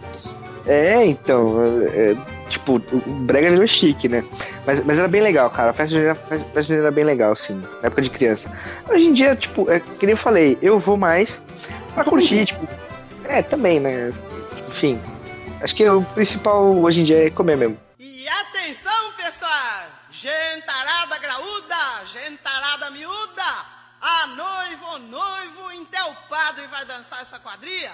É, 0.67 1.05
então. 1.07 1.57
é, 1.63 2.11
é, 2.13 2.17
tipo, 2.49 2.77
o 2.77 3.01
brega 3.25 3.51
virou 3.51 3.67
chique, 3.67 4.09
né? 4.09 4.25
Mas, 4.67 4.85
mas 4.85 4.99
era 4.99 5.09
bem 5.09 5.23
legal, 5.23 5.51
cara. 5.51 5.71
A 5.71 5.75
festa 5.75 5.95
junina, 5.95 6.15
festa 6.15 6.63
junina 6.63 6.85
era 6.85 6.91
bem 6.91 7.05
legal, 7.05 7.33
assim, 7.33 7.55
na 7.55 7.89
época 7.89 8.03
de 8.03 8.11
criança. 8.11 8.51
Hoje 8.89 9.07
em 9.07 9.13
dia, 9.13 9.37
tipo, 9.37 9.71
é 9.71 9.81
que 9.81 10.07
nem 10.07 10.13
eu 10.13 10.17
falei, 10.17 10.59
eu 10.63 10.79
vou 10.79 10.97
mais 10.97 11.43
pra 11.95 12.05
curtir, 12.05 12.47
tipo. 12.47 12.67
É, 13.25 13.43
também, 13.43 13.81
né? 13.81 14.13
Enfim. 14.53 15.01
Acho 15.61 15.75
que 15.75 15.89
o 15.89 16.03
principal 16.03 16.75
hoje 16.77 17.01
em 17.01 17.05
dia 17.05 17.27
é 17.27 17.31
comer 17.31 17.57
mesmo. 17.57 17.79
E 17.99 18.29
atenção, 18.29 19.13
pessoal! 19.17 19.87
Gentarada 20.11 21.19
graúda, 21.19 22.05
gentarada 22.07 22.91
miúda, 22.91 23.43
a 24.01 24.27
noiva 24.29 24.87
ou 24.93 24.99
noivo, 24.99 25.73
então 25.73 26.11
o 26.11 26.29
padre 26.29 26.67
vai 26.67 26.85
dançar 26.85 27.21
essa 27.23 27.39
quadrilha? 27.39 27.93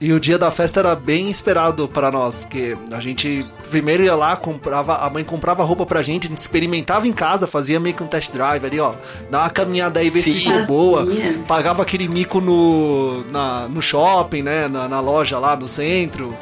E 0.00 0.12
o 0.12 0.20
dia 0.20 0.38
da 0.38 0.48
festa 0.50 0.78
era 0.78 0.94
bem 0.94 1.28
esperado 1.28 1.88
para 1.88 2.08
nós, 2.08 2.44
que 2.44 2.76
a 2.92 3.00
gente 3.00 3.44
primeiro 3.68 4.04
ia 4.04 4.14
lá, 4.14 4.36
comprava, 4.36 4.98
a 4.98 5.10
mãe 5.10 5.24
comprava 5.24 5.64
roupa 5.64 5.84
pra 5.84 6.02
gente, 6.02 6.28
a 6.28 6.30
gente 6.30 6.38
experimentava 6.38 7.08
em 7.08 7.12
casa, 7.12 7.48
fazia 7.48 7.80
meio 7.80 7.96
que 7.96 8.02
um 8.02 8.06
test 8.06 8.30
drive 8.32 8.64
ali, 8.64 8.78
ó, 8.78 8.94
dá 9.28 9.40
uma 9.40 9.50
caminhada 9.50 9.98
aí, 9.98 10.08
vê 10.08 10.22
se 10.22 10.32
ficou 10.32 10.66
boa, 10.66 11.06
pagava 11.48 11.82
aquele 11.82 12.06
mico 12.06 12.40
no, 12.40 13.24
na, 13.32 13.66
no 13.66 13.82
shopping, 13.82 14.42
né, 14.42 14.68
na, 14.68 14.88
na 14.88 15.00
loja 15.00 15.36
lá 15.36 15.56
no 15.56 15.66
centro, 15.66 16.32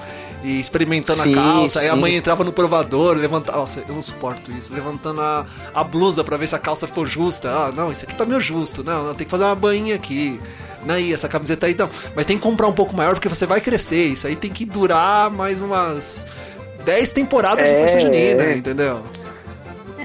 e 0.46 0.60
experimentando 0.60 1.22
Sim, 1.22 1.32
a 1.32 1.34
calça, 1.34 1.80
aí 1.80 1.88
a 1.88 1.94
sim. 1.94 2.00
mãe 2.00 2.14
entrava 2.14 2.44
no 2.44 2.52
provador, 2.52 3.16
levantava, 3.16 3.58
nossa, 3.58 3.82
eu 3.88 3.94
não 3.94 4.00
suporto 4.00 4.52
isso, 4.52 4.72
levantando 4.72 5.20
a, 5.20 5.44
a 5.74 5.82
blusa 5.82 6.22
pra 6.22 6.36
ver 6.36 6.46
se 6.46 6.54
a 6.54 6.58
calça 6.58 6.86
ficou 6.86 7.04
justa, 7.04 7.48
ah, 7.50 7.72
não, 7.74 7.90
isso 7.90 8.04
aqui 8.04 8.14
tá 8.14 8.24
meio 8.24 8.40
justo, 8.40 8.84
não, 8.84 9.06
não, 9.06 9.14
tem 9.14 9.24
que 9.24 9.30
fazer 9.30 9.42
uma 9.44 9.56
bainha 9.56 9.94
aqui, 9.96 10.40
Aí, 10.88 11.12
essa 11.12 11.26
camiseta 11.28 11.66
aí, 11.66 11.74
não. 11.74 11.90
Mas 12.14 12.26
tem 12.26 12.36
que 12.36 12.42
comprar 12.44 12.68
um 12.68 12.72
pouco 12.72 12.94
maior 12.96 13.14
porque 13.14 13.28
você 13.28 13.44
vai 13.44 13.60
crescer. 13.60 14.04
Isso 14.06 14.24
aí 14.24 14.36
tem 14.36 14.52
que 14.52 14.64
durar 14.64 15.28
mais 15.32 15.60
umas 15.60 16.28
10 16.84 17.10
temporadas 17.10 17.66
de 17.66 17.72
É, 17.72 17.82
festa 17.82 17.98
junina, 17.98 18.42
é. 18.44 18.56
entendeu? 18.56 19.02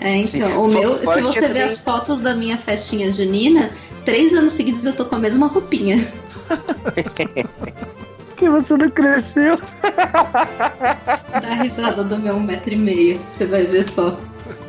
É, 0.02 0.16
então, 0.18 0.50
Sim. 0.50 0.56
o 0.58 0.68
meu, 0.70 0.98
Fora 0.98 1.18
se 1.18 1.22
você 1.22 1.42
ver 1.42 1.48
também- 1.50 1.62
as 1.62 1.82
fotos 1.82 2.22
da 2.22 2.34
minha 2.34 2.58
festinha 2.58 3.12
junina, 3.12 3.70
três 4.04 4.34
anos 4.34 4.54
seguidos 4.54 4.84
eu 4.84 4.94
tô 4.94 5.06
com 5.06 5.14
a 5.18 5.20
mesma 5.20 5.46
roupinha. 5.46 6.04
Porque 8.42 8.50
você 8.50 8.76
não 8.76 8.90
cresceu. 8.90 9.56
Dá 9.84 11.54
risada 11.62 12.04
do 12.04 12.18
meu 12.18 12.34
um 12.34 12.40
metro 12.40 12.74
e 12.74 12.76
meio, 12.76 13.20
você 13.24 13.46
vai 13.46 13.64
ver 13.64 13.88
só. 13.88 14.20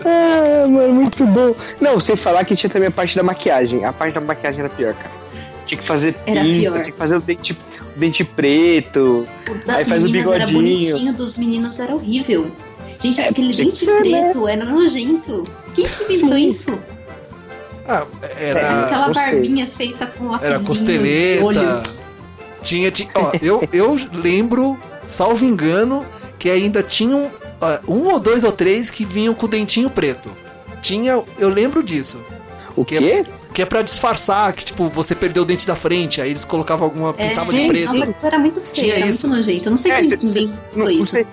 Ah, 0.05 0.69
mano, 0.69 0.93
muito 0.93 1.27
bom. 1.27 1.55
Não, 1.81 1.99
sem 1.99 2.15
falar 2.15 2.45
que 2.45 2.55
tinha 2.55 2.69
também 2.69 2.89
a 2.89 2.93
parte 2.93 3.17
da 3.17 3.23
maquiagem. 3.23 3.83
A 3.87 3.93
parte 3.93 4.13
da 4.13 4.21
maquiagem 4.21 4.61
era 4.61 4.69
pior, 4.69 4.93
cara. 4.93 5.11
Tinha 5.65 5.81
que 5.81 5.87
fazer 5.87 6.15
Era 6.27 6.43
pinta, 6.43 6.59
pior. 6.61 6.73
tinha 6.83 6.93
que 6.93 6.99
fazer 6.99 7.17
o 7.17 7.21
dente, 7.21 7.53
o 7.97 7.99
dente 7.99 8.25
preto. 8.25 9.27
O 9.49 9.55
das 9.67 9.79
Aí 9.79 9.85
faz 9.87 10.03
o 10.05 10.07
meninas 10.09 10.33
era 10.33 10.47
bigodinho. 10.47 10.63
bonitinho, 10.91 11.13
dos 11.15 11.39
meninos 11.39 11.79
era 11.81 11.95
horrível. 11.95 12.51
Gente, 13.01 13.21
É, 13.23 13.29
aquele 13.31 13.55
que 13.55 13.65
dente 13.65 13.79
ser, 13.79 14.03
né? 14.05 14.21
preto 14.25 14.49
era 14.49 14.65
nojento. 14.67 15.45
Quem 15.75 15.87
que 15.87 16.13
inventou 16.13 16.37
Sim. 16.37 16.49
isso? 16.49 16.83
Ah, 17.89 18.05
Era 18.39 18.59
era, 18.61 18.85
aquela 18.85 19.09
barbinha 19.09 19.67
feita 19.67 20.07
com 20.07 20.27
lapisinho 20.27 20.51
era 20.51 20.59
de 20.59 20.67
costeleta. 20.67 21.45
olho. 21.45 21.83
Tinha, 22.62 22.90
tinha 22.90 23.09
ó, 23.14 23.33
eu, 23.42 23.68
eu 23.72 23.98
lembro, 24.12 24.79
salvo 25.07 25.44
engano, 25.44 26.05
que 26.38 26.48
ainda 26.48 26.83
tinham 26.83 27.31
ó, 27.61 27.79
um 27.92 28.07
ou 28.12 28.20
dois 28.20 28.44
ou 28.44 28.53
três 28.53 28.90
que 28.90 29.05
vinham 29.05 29.35
com 29.35 29.46
o 29.46 29.48
dentinho 29.48 29.90
preto. 29.90 30.31
Tinha, 30.81 31.22
eu 31.38 31.48
lembro 31.48 31.83
disso. 31.83 32.18
O 32.75 32.85
Que 32.85 32.98
quê? 32.98 33.25
Que 33.53 33.61
é 33.62 33.66
pra 33.66 33.83
disfarçar 33.83 34.51
que, 34.55 34.64
tipo, 34.64 34.88
você 34.88 35.14
perdeu 35.14 35.42
o 35.42 35.46
dente 35.46 35.66
da 35.66 35.77
frente, 35.77 36.20
aí 36.22 36.31
eles 36.31 36.44
colocavam 36.44 36.85
alguma 36.87 37.11
É, 37.18 37.29
pintava 37.29 37.53
de 37.53 37.68
preto. 37.68 38.14
Era 38.22 38.38
muito 38.38 38.61
feio, 38.61 38.75
Tinha 38.75 38.94
era 38.96 39.07
isso. 39.07 39.29
muito 39.29 39.37
nojento. 39.38 39.66
Eu 39.68 39.70
não 39.70 39.77
sei 39.77 39.92
É, 39.92 39.96
quem 40.01 40.09
cê- 40.09 40.16
cê- 40.16 40.25
inventou 40.40 40.90
isso. 40.90 41.07
sei. 41.09 41.27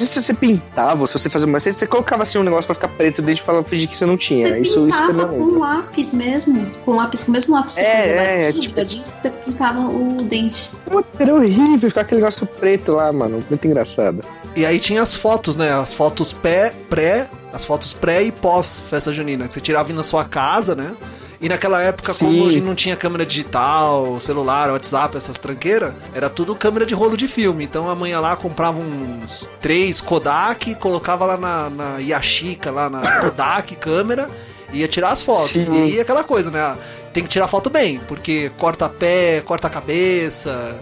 Não 0.00 0.06
sei 0.06 0.22
se 0.22 0.22
você 0.22 0.34
pintava, 0.34 1.06
se 1.06 1.12
você 1.14 1.28
fazia 1.28 1.46
uma. 1.48 1.58
Você, 1.58 1.72
você 1.72 1.86
colocava 1.86 2.22
assim 2.22 2.38
um 2.38 2.42
negócio 2.42 2.66
pra 2.66 2.74
ficar 2.74 2.88
preto 2.88 3.20
dentro 3.22 3.44
pra 3.44 3.62
fingir 3.64 3.88
que 3.88 3.96
você 3.96 4.06
não 4.06 4.16
tinha. 4.16 4.48
Você 4.48 4.58
isso, 4.60 4.88
isso 4.88 4.98
pintava 4.98 5.22
também 5.24 5.38
com 5.38 5.46
não. 5.46 5.58
lápis 5.60 6.14
mesmo. 6.14 6.70
Com 6.84 6.96
lápis, 6.96 7.24
com 7.24 7.30
o 7.30 7.32
mesmo 7.32 7.54
lápis 7.54 7.74
que 7.74 7.80
você 7.80 7.86
É, 7.86 7.96
fazia 7.96 8.12
é, 8.12 8.42
baixinho, 8.44 8.62
tipo- 8.62 8.74
bigodinho, 8.74 9.04
você 9.04 9.30
pintava 9.30 9.80
o 9.80 10.16
dente. 10.22 10.70
Era 11.18 11.34
horrível 11.34 11.88
ficar 11.88 12.00
aquele 12.02 12.20
negócio 12.20 12.46
preto 12.46 12.92
lá, 12.92 13.12
mano. 13.12 13.44
Muito 13.48 13.66
engraçado. 13.66 14.24
E 14.56 14.64
aí 14.66 14.78
tinha 14.78 15.02
as 15.02 15.14
fotos, 15.14 15.56
né? 15.56 15.72
As 15.72 15.92
fotos 15.92 16.32
pré, 16.32 16.72
pré, 16.88 17.28
as 17.52 17.64
fotos 17.64 17.92
pré 17.92 18.22
e 18.22 18.32
pós 18.32 18.82
festa 18.88 19.12
junina, 19.12 19.46
que 19.48 19.54
você 19.54 19.60
tirava 19.60 19.92
na 19.92 20.02
sua 20.04 20.24
casa, 20.24 20.74
né? 20.74 20.92
E 21.40 21.48
naquela 21.48 21.80
época, 21.80 22.12
Sim. 22.12 22.26
como 22.26 22.48
a 22.48 22.52
gente 22.52 22.66
não 22.66 22.74
tinha 22.74 22.96
câmera 22.96 23.24
digital, 23.24 24.18
celular, 24.20 24.72
WhatsApp, 24.72 25.16
essas 25.16 25.38
tranqueiras, 25.38 25.94
era 26.12 26.28
tudo 26.28 26.54
câmera 26.54 26.84
de 26.84 26.94
rolo 26.94 27.16
de 27.16 27.28
filme. 27.28 27.64
Então 27.64 27.88
a 27.88 27.94
mãe 27.94 28.10
ia 28.10 28.18
lá, 28.18 28.34
comprava 28.34 28.78
uns 28.78 29.48
três 29.60 30.00
Kodak, 30.00 30.74
colocava 30.76 31.24
lá 31.24 31.36
na, 31.36 31.70
na 31.70 31.98
Yashica, 31.98 32.70
lá 32.70 32.90
na 32.90 33.00
Kodak 33.22 33.76
câmera, 33.76 34.28
e 34.72 34.80
ia 34.80 34.88
tirar 34.88 35.10
as 35.10 35.22
fotos. 35.22 35.52
Sim. 35.52 35.72
E 35.72 35.82
aí 35.82 36.00
aquela 36.00 36.24
coisa, 36.24 36.50
né? 36.50 36.76
Tem 37.12 37.22
que 37.22 37.28
tirar 37.28 37.46
foto 37.46 37.70
bem, 37.70 38.00
porque 38.08 38.50
corta 38.58 38.88
pé, 38.88 39.40
corta 39.44 39.68
a 39.68 39.70
cabeça, 39.70 40.76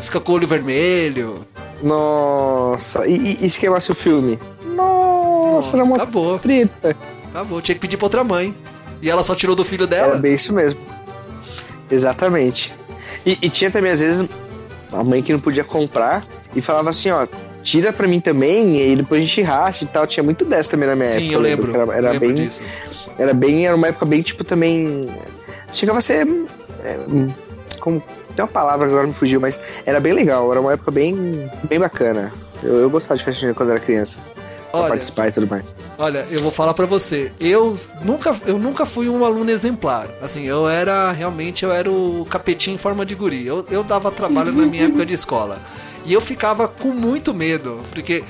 fica 0.00 0.20
com 0.20 0.32
o 0.32 0.34
olho 0.36 0.46
vermelho. 0.46 1.44
Nossa, 1.82 3.06
e, 3.06 3.44
e, 3.44 3.50
se 3.50 3.58
queimasse 3.58 3.90
o 3.90 3.94
filme? 3.94 4.38
Nossa, 4.64 5.76
era 5.76 5.84
uma 5.84 5.96
Acabou, 5.96 6.38
treta. 6.38 6.96
acabou. 7.28 7.60
Tinha 7.60 7.74
que 7.74 7.80
pedir 7.80 7.96
pra 7.96 8.06
outra 8.06 8.24
mãe. 8.24 8.56
E 9.06 9.10
ela 9.10 9.22
só 9.22 9.36
tirou 9.36 9.54
do 9.54 9.64
filho 9.64 9.86
dela. 9.86 10.08
Era 10.08 10.18
bem 10.18 10.34
isso 10.34 10.52
mesmo. 10.52 10.80
Exatamente. 11.88 12.74
E, 13.24 13.38
e 13.40 13.48
tinha 13.48 13.70
também, 13.70 13.92
às 13.92 14.00
vezes, 14.00 14.28
a 14.92 15.04
mãe 15.04 15.22
que 15.22 15.32
não 15.32 15.38
podia 15.38 15.62
comprar 15.62 16.24
e 16.56 16.60
falava 16.60 16.90
assim, 16.90 17.12
ó, 17.12 17.24
tira 17.62 17.92
pra 17.92 18.08
mim 18.08 18.18
também, 18.18 18.80
e 18.80 18.96
depois 18.96 19.22
a 19.22 19.24
gente 19.24 19.42
racha 19.42 19.84
e 19.84 19.86
tal. 19.86 20.08
Tinha 20.08 20.24
muito 20.24 20.44
dessa 20.44 20.72
também 20.72 20.88
na 20.88 20.96
minha 20.96 21.08
época. 21.08 21.24
Sim, 21.24 21.32
eu 21.32 21.40
lembro. 21.40 21.72
Era, 21.72 21.92
era 21.94 22.10
lembro 22.10 22.26
bem. 22.26 22.34
disso. 22.34 22.62
Era 23.16 23.32
bem. 23.32 23.64
Era 23.64 23.76
uma 23.76 23.86
época 23.86 24.04
bem, 24.06 24.22
tipo, 24.22 24.42
também. 24.42 25.08
Chegava 25.72 25.98
a 25.98 26.02
ser. 26.02 26.26
é, 26.82 26.98
como, 27.78 28.02
tem 28.34 28.44
uma 28.44 28.50
palavra 28.50 28.88
que 28.88 28.92
agora 28.92 29.06
me 29.06 29.14
fugiu, 29.14 29.40
mas 29.40 29.56
era 29.84 30.00
bem 30.00 30.14
legal. 30.14 30.50
Era 30.50 30.60
uma 30.60 30.72
época 30.72 30.90
bem, 30.90 31.48
bem 31.62 31.78
bacana. 31.78 32.32
Eu, 32.60 32.74
eu 32.80 32.90
gostava 32.90 33.16
de 33.16 33.24
festa 33.24 33.40
junina 33.40 33.54
quando 33.54 33.70
era 33.70 33.78
criança. 33.78 34.18
Olha, 34.72 34.88
participar 34.88 35.28
e 35.28 35.32
tudo 35.32 35.46
mais. 35.48 35.76
Olha, 35.98 36.26
eu 36.30 36.40
vou 36.40 36.50
falar 36.50 36.74
pra 36.74 36.86
você. 36.86 37.32
Eu 37.40 37.74
nunca, 38.02 38.34
eu 38.46 38.58
nunca 38.58 38.84
fui 38.86 39.08
um 39.08 39.24
aluno 39.24 39.50
exemplar. 39.50 40.06
Assim, 40.22 40.44
eu 40.44 40.68
era 40.68 41.12
realmente 41.12 41.64
eu 41.64 41.72
era 41.72 41.90
o 41.90 42.26
capetinho 42.28 42.74
em 42.74 42.78
forma 42.78 43.04
de 43.04 43.14
guri. 43.14 43.46
Eu, 43.46 43.64
eu 43.70 43.82
dava 43.82 44.10
trabalho 44.10 44.52
na 44.52 44.66
minha 44.66 44.84
época 44.84 45.06
de 45.06 45.14
escola. 45.14 45.58
E 46.06 46.12
eu 46.12 46.20
ficava 46.20 46.68
com 46.68 46.88
muito 46.88 47.34
medo, 47.34 47.80
porque 47.92 48.22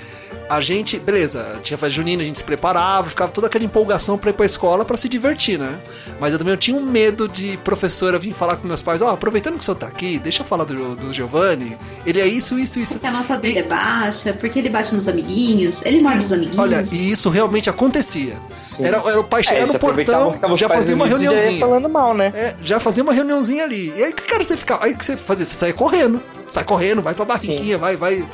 a 0.49 0.61
gente, 0.61 0.97
beleza, 0.99 1.57
tinha 1.63 1.77
festa 1.77 1.91
junina, 1.95 2.23
a 2.23 2.25
gente 2.25 2.39
se 2.39 2.45
preparava, 2.45 3.11
ficava 3.11 3.33
toda 3.33 3.49
aquela 3.49 3.65
empolgação 3.65 4.17
pra 4.17 4.31
ir 4.31 4.33
pra 4.33 4.47
escola 4.47 4.85
pra 4.85 4.97
se 4.97 5.09
divertir, 5.09 5.59
né? 5.59 5.77
Mas 6.21 6.33
eu 6.33 6.39
também 6.39 6.55
eu 6.55 6.57
tinha 6.57 6.77
um 6.77 6.85
medo 6.87 7.27
de 7.29 7.57
professora 7.65 8.17
vir 8.19 8.33
falar 8.33 8.57
com 8.57 8.67
meus 8.69 8.81
pais, 8.81 9.03
ó, 9.03 9.11
aproveitando 9.11 9.55
que 9.55 9.61
o 9.61 9.63
senhor 9.63 9.77
tá 9.77 9.89
aqui, 9.89 10.19
deixa 10.21 10.43
eu 10.43 10.47
falar 10.47 10.63
do, 10.65 10.95
do 10.95 11.13
Giovanni. 11.13 11.77
Ele 12.07 12.21
é 12.21 12.27
isso, 12.27 12.59
isso, 12.59 12.79
isso. 12.79 12.93
Porque 12.95 13.07
a 13.09 13.11
nota 13.11 13.37
dele 13.37 13.59
é 13.59 13.63
baixa, 13.65 14.33
porque 14.35 14.61
ele 14.61 14.69
bate 14.71 14.95
nos 14.95 15.09
amiguinhos, 15.09 15.85
ele 15.85 16.01
morde 16.01 16.21
os 16.21 16.33
amiguinhos. 16.33 16.59
Olha, 16.59 16.83
e 16.93 17.11
isso 17.11 17.29
realmente 17.29 17.69
acontecia. 17.69 18.37
Sim. 18.55 18.85
Era, 18.85 18.99
era 18.99 19.21
o 19.21 19.25
pai 19.25 19.41
É, 19.41 19.45
chegar 19.45 19.67
no 19.67 19.79
portão, 19.79 20.39
já 20.57 20.69
fazia 20.69 20.95
uma 20.95 21.07
reunidos 21.07 21.33
e 21.33 21.37
já 21.37 21.41
reuniãozinha. 21.41 21.61
falando 21.61 21.89
mal, 21.89 22.15
né? 22.15 22.33
É, 22.35 22.55
já 22.63 22.79
fazia 22.79 23.03
uma 23.03 23.13
reuniãozinha 23.13 23.65
ali. 23.65 23.93
E 23.97 24.05
aí, 24.05 24.13
cara, 24.13 24.45
você 24.45 24.57
ficava. 24.57 24.85
Aí 24.85 24.93
o 24.93 24.97
que 24.97 25.05
você 25.05 25.17
fazia? 25.17 25.45
Você 25.45 25.57
saia 25.57 25.73
correndo. 25.73 26.23
Sai 26.51 26.65
correndo, 26.65 27.03
vai 27.03 27.15
pra 27.15 27.25
barriquinha, 27.25 27.79
vai, 27.79 27.97
vai. 27.97 28.27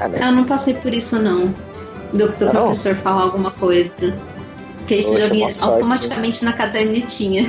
Ah, 0.00 0.08
né? 0.08 0.18
Eu 0.22 0.32
não 0.32 0.44
passei 0.44 0.74
por 0.74 0.92
isso, 0.92 1.20
não. 1.20 1.54
Do, 2.12 2.28
do 2.36 2.46
Não? 2.46 2.52
professor 2.52 2.94
falar 2.94 3.22
alguma 3.22 3.50
coisa. 3.50 3.92
Porque 4.78 4.96
isso 4.96 5.18
já 5.18 5.28
vinha 5.28 5.48
automaticamente 5.60 6.44
na 6.44 6.52
cadernetinha. 6.52 7.48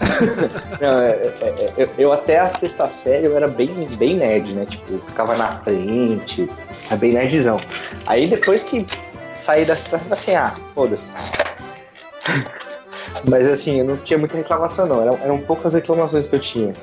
Não, 0.80 1.00
é, 1.00 1.10
é, 1.10 1.44
é, 1.46 1.72
eu, 1.76 1.90
eu 1.98 2.12
até 2.12 2.38
a 2.38 2.48
sexta 2.48 2.88
série 2.88 3.26
eu 3.26 3.36
era 3.36 3.46
bem, 3.46 3.68
bem 3.98 4.16
nerd, 4.16 4.52
né? 4.54 4.66
Tipo, 4.66 4.98
ficava 5.06 5.36
na 5.36 5.48
frente, 5.60 6.48
era 6.86 6.96
bem 6.96 7.12
nerdzão. 7.12 7.60
Aí 8.06 8.26
depois 8.28 8.62
que 8.62 8.86
saí 9.34 9.64
da 9.64 9.76
sexta, 9.76 9.96
eu 9.96 10.00
falei 10.00 10.14
assim, 10.14 10.34
ah, 10.34 10.54
foda-se. 10.74 11.10
Mas 13.28 13.48
assim, 13.48 13.80
eu 13.80 13.84
não 13.84 13.96
tinha 13.96 14.18
muita 14.18 14.36
reclamação 14.36 14.86
não, 14.86 15.02
eram, 15.02 15.18
eram 15.22 15.38
poucas 15.38 15.74
reclamações 15.74 16.26
que 16.26 16.36
eu 16.36 16.40
tinha. 16.40 16.74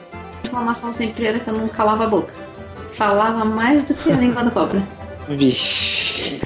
A 0.48 0.50
reclamação 0.50 0.94
sempre 0.94 1.26
era 1.26 1.40
que 1.40 1.50
eu 1.50 1.54
não 1.54 1.68
calava 1.68 2.06
a 2.06 2.08
boca. 2.08 2.34
Falava 2.92 3.44
mais 3.44 3.84
do 3.86 3.94
que 3.96 4.12
a 4.12 4.16
língua 4.16 4.44
da 4.44 4.52
cobra. 4.52 4.82
Vixe. 5.28 6.40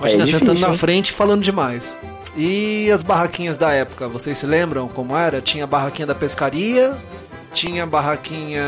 Imagina 0.00 0.22
É 0.24 0.26
sentando 0.26 0.60
na 0.60 0.74
frente 0.74 1.12
falando 1.12 1.42
demais. 1.42 1.94
E 2.36 2.90
as 2.90 3.02
barraquinhas 3.02 3.56
da 3.56 3.70
época, 3.72 4.08
vocês 4.08 4.38
se 4.38 4.46
lembram 4.46 4.88
como 4.88 5.16
era? 5.16 5.40
Tinha 5.40 5.64
a 5.64 5.66
barraquinha 5.66 6.06
da 6.06 6.14
pescaria, 6.14 6.92
tinha 7.52 7.84
a 7.84 7.86
barraquinha. 7.86 8.66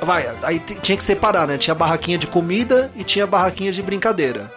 Vai, 0.00 0.28
aí 0.42 0.58
tinha 0.58 0.96
que 0.96 1.04
separar, 1.04 1.46
né? 1.46 1.58
Tinha 1.58 1.72
a 1.72 1.76
barraquinha 1.76 2.16
de 2.18 2.26
comida 2.26 2.90
e 2.96 3.04
tinha 3.04 3.26
barraquinhas 3.26 3.74
de 3.74 3.82
brincadeira. 3.82 4.50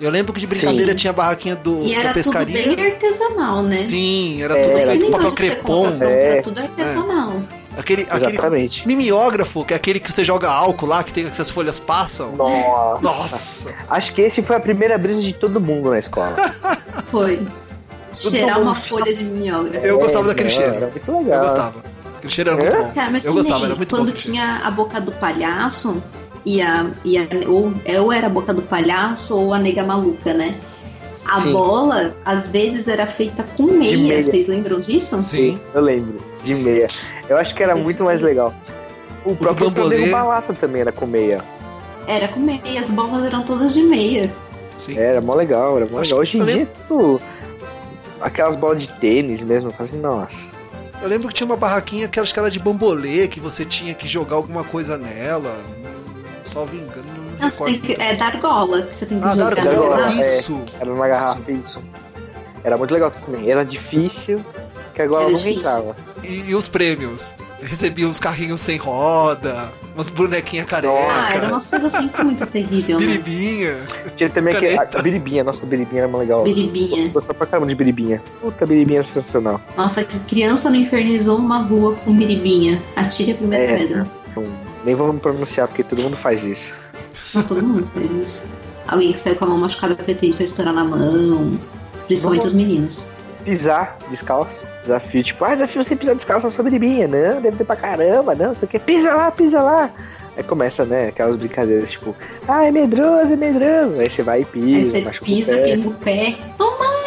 Eu 0.00 0.10
lembro 0.10 0.32
que 0.32 0.40
de 0.40 0.46
brincadeira 0.46 0.92
Sim. 0.92 0.96
tinha 0.98 1.10
a 1.10 1.14
barraquinha 1.14 1.54
do, 1.54 1.82
E 1.82 1.90
da 1.94 2.00
era 2.00 2.02
tudo 2.08 2.14
pescaria. 2.14 2.74
bem 2.74 2.86
artesanal, 2.86 3.62
né? 3.62 3.76
Sim, 3.78 4.42
era 4.42 4.58
É, 4.58 4.62
tudo 4.62 4.78
era 4.78 4.90
feito 4.92 5.10
papel 5.10 5.26
compra 5.30 5.36
crepom. 5.36 5.96
É. 6.00 6.24
Era 6.24 6.42
tudo 6.42 6.58
artesanal. 6.58 7.28
Aquele, 7.28 7.59
aquele 7.80 8.02
Exatamente. 8.02 8.86
mimeógrafo, 8.86 9.64
que 9.64 9.72
é 9.72 9.76
aquele 9.76 9.98
que 10.00 10.12
você 10.12 10.22
joga 10.24 10.48
álcool 10.50 10.86
lá, 10.86 11.02
que 11.02 11.12
tem 11.12 11.28
que 11.28 11.40
as 11.40 11.50
folhas 11.50 11.78
passam. 11.80 12.32
Nossa. 12.36 13.00
Nossa! 13.02 13.74
Acho 13.88 14.12
que 14.14 14.22
esse 14.22 14.42
foi 14.42 14.56
a 14.56 14.60
primeira 14.60 14.96
brisa 14.98 15.20
de 15.22 15.32
todo 15.32 15.60
mundo 15.60 15.90
na 15.90 15.98
escola. 15.98 16.36
Foi. 17.06 17.40
Cheirar 18.12 18.60
uma 18.60 18.74
folha 18.74 19.14
de 19.14 19.22
mimeógrafo. 19.22 19.84
Eu 19.86 19.98
gostava 19.98 20.24
É, 20.26 20.28
daquele 20.28 20.50
cheiro. 20.50 20.74
Era 20.74 20.86
muito 20.88 21.12
legal. 21.18 21.38
Eu 21.38 21.44
gostava. 21.44 21.74
Aquele 22.18 22.32
cheiro 22.32 22.50
era 22.50 22.58
muito 22.62 22.74
É? 22.76 22.82
bom. 22.82 22.92
Cara, 22.92 23.10
mas 23.10 23.24
eu 23.24 23.32
gostava, 23.34 23.64
era 23.66 23.74
muito 23.76 23.88
quando 23.94 24.02
bom. 24.06 24.10
aquele 24.10 24.18
tinha 24.32 24.60
a 24.64 24.70
boca 24.70 25.00
do 25.00 25.12
palhaço 25.12 26.02
e 26.44 26.60
a, 26.60 26.90
e 27.04 27.16
a 27.18 27.22
ou, 27.48 27.72
ou 28.02 28.12
era 28.12 28.26
a 28.26 28.30
boca 28.30 28.52
do 28.52 28.62
palhaço 28.62 29.38
ou 29.38 29.54
a 29.54 29.58
nega 29.58 29.82
maluca, 29.84 30.34
né? 30.34 30.54
A 31.30 31.40
Sim. 31.42 31.52
bola, 31.52 32.14
às 32.24 32.48
vezes, 32.48 32.88
era 32.88 33.06
feita 33.06 33.44
com 33.56 33.64
meia. 33.64 33.96
meia. 33.96 34.22
Vocês 34.22 34.48
lembram 34.48 34.80
disso? 34.80 35.22
Sim. 35.22 35.58
Eu 35.72 35.82
lembro. 35.82 36.20
De 36.42 36.54
meia. 36.54 36.86
Eu 37.28 37.36
acho 37.36 37.54
que 37.54 37.62
era 37.62 37.76
muito 37.76 38.02
mais 38.04 38.20
legal. 38.20 38.52
O 39.24 39.36
próprio 39.36 39.70
bambolê. 39.70 39.96
Flamengo 39.96 40.12
Balata 40.12 40.52
também 40.54 40.80
era 40.80 40.92
com 40.92 41.06
meia. 41.06 41.42
Era 42.06 42.26
com 42.28 42.40
meia. 42.40 42.80
As 42.80 42.90
bolas 42.90 43.24
eram 43.24 43.42
todas 43.42 43.74
de 43.74 43.82
meia. 43.82 44.30
Sim. 44.78 44.96
Era 44.98 45.20
mó 45.20 45.34
legal, 45.34 45.76
era 45.76 45.86
mó 45.86 45.98
legal. 46.00 46.18
Hoje 46.18 46.38
em 46.38 46.44
dia, 46.44 46.54
lembro- 46.56 46.74
tipo, 46.74 47.20
aquelas 48.20 48.56
bolas 48.56 48.82
de 48.82 48.88
tênis 48.88 49.42
mesmo, 49.42 49.72
assim, 49.78 49.98
nossa. 49.98 50.36
Eu 51.02 51.08
lembro 51.08 51.28
que 51.28 51.34
tinha 51.34 51.46
uma 51.46 51.56
barraquinha 51.56 52.08
que 52.08 52.18
acho 52.20 52.32
que 52.32 52.40
era 52.40 52.50
de 52.50 52.58
bambolê, 52.58 53.28
que 53.28 53.40
você 53.40 53.64
tinha 53.64 53.94
que 53.94 54.06
jogar 54.08 54.36
alguma 54.36 54.64
coisa 54.64 54.96
nela. 54.98 55.54
Salvo 56.44 56.74
engano, 56.74 57.04
não 57.16 57.38
Não, 57.40 57.50
você 57.50 57.64
tem 57.64 57.80
que, 57.80 57.92
é 58.02 58.16
da 58.16 58.26
argola 58.26 58.82
que 58.82 58.94
você 58.94 59.06
tem 59.06 59.18
que 59.20 59.24
Ah, 59.24 59.34
da 59.34 59.50
jogar 59.50 59.66
argola, 59.68 59.96
nela. 60.08 60.12
é. 60.22 60.38
isso. 60.38 60.60
Era 60.80 60.84
numa 60.90 61.08
garrafa, 61.08 61.52
isso. 61.52 61.82
Era 62.64 62.76
muito 62.76 62.92
legal 62.92 63.10
também. 63.24 63.50
Era 63.50 63.64
difícil, 63.64 64.44
que 65.08 65.14
agora 65.14 65.30
não 65.30 65.46
entrava. 65.48 65.96
E, 66.22 66.50
e 66.50 66.54
os 66.54 66.68
prêmios? 66.68 67.34
Eu 67.60 67.66
recebia 67.68 68.08
uns 68.08 68.18
carrinhos 68.18 68.60
sem 68.62 68.78
roda, 68.78 69.70
umas 69.94 70.08
bonequinhas 70.08 70.66
careca, 70.66 70.94
Ah, 70.94 71.34
era 71.34 71.48
umas 71.48 71.66
coisas 71.66 71.94
assim 71.94 72.10
muito 72.24 72.46
terrível, 72.46 72.98
né? 72.98 73.06
biribinha. 73.06 73.76
Tinha 74.16 74.30
também 74.30 74.56
aquele, 74.56 74.78
a 74.78 75.02
biribinha, 75.02 75.44
nossa, 75.44 75.64
a 75.66 75.68
biribinha 75.68 76.02
era 76.02 76.08
mó 76.10 76.18
legal. 76.18 76.42
Biribinha. 76.44 77.08
Gostava 77.08 77.34
pra 77.34 77.46
caramba 77.46 77.66
de 77.68 77.74
biribinha. 77.74 78.22
Puta, 78.40 78.64
biribinha 78.64 79.00
é 79.00 79.02
sensacional. 79.02 79.60
Nossa, 79.76 80.02
que 80.04 80.18
criança 80.20 80.70
não 80.70 80.76
infernizou 80.76 81.36
uma 81.36 81.58
rua 81.58 81.94
com 81.96 82.14
biribinha. 82.16 82.82
Atire 82.96 83.32
a 83.32 83.34
primeira 83.34 83.64
É. 83.64 83.76
pedra. 83.76 84.10
Então, 84.30 84.44
nem 84.84 84.94
vamos 84.94 85.20
pronunciar, 85.20 85.68
porque 85.68 85.84
todo 85.84 86.00
mundo 86.02 86.16
faz 86.16 86.44
isso. 86.44 86.70
Não, 87.34 87.42
todo 87.42 87.62
mundo 87.62 87.86
faz 87.86 88.10
isso. 88.12 88.48
Alguém 88.88 89.12
que 89.12 89.18
saiu 89.18 89.36
com 89.36 89.44
a 89.44 89.48
mão 89.48 89.58
machucada 89.58 89.94
porque 89.94 90.14
tentou 90.14 90.44
estourar 90.44 90.72
na 90.72 90.82
mão. 90.84 91.58
Principalmente 92.06 92.40
Vamos- 92.40 92.44
os 92.46 92.54
meninos. 92.54 93.06
Pisar 93.44 93.96
descalço. 94.08 94.62
Desafio, 94.82 95.22
tipo, 95.22 95.44
ah, 95.44 95.50
desafio 95.50 95.84
você 95.84 95.96
pisar 95.96 96.14
descalço 96.14 96.46
na 96.46 96.50
sua 96.50 96.64
biribinha. 96.64 97.06
Não, 97.06 97.40
deve 97.40 97.56
ter 97.56 97.64
pra 97.64 97.76
caramba, 97.76 98.34
não, 98.34 98.54
sei 98.54 98.66
o 98.66 98.68
que. 98.68 98.78
Pisa 98.78 99.14
lá, 99.14 99.30
pisa 99.30 99.60
lá. 99.60 99.90
Aí 100.36 100.44
começa, 100.44 100.84
né, 100.84 101.08
aquelas 101.08 101.36
brincadeiras, 101.36 101.90
tipo, 101.90 102.14
ah, 102.48 102.64
é 102.64 102.70
medroso, 102.70 103.32
é 103.32 103.36
medroso. 103.36 104.00
Aí 104.00 104.08
você 104.08 104.22
vai 104.22 104.40
e 104.40 104.42
Aí 104.42 104.44
pisa, 104.44 104.90
você 104.90 105.04
machuca 105.04 105.24
o 105.24 105.26
pisa, 105.26 105.58
queima 105.62 105.90
o 105.90 105.94
pé. 105.94 106.34
Oh, 106.58 106.78
mãe! 106.78 107.00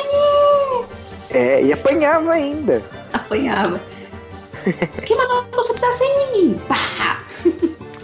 É, 1.34 1.63
e 1.63 1.74
apanhava 1.74 2.32
ainda. 2.32 2.82
Apanhava. 3.12 3.80
Quem 5.06 5.17
mandou 5.17 5.46
você 5.54 5.74
pisar 5.74 5.93
sem 5.93 6.32
mim? 6.34 6.62
Pá! 6.67 7.22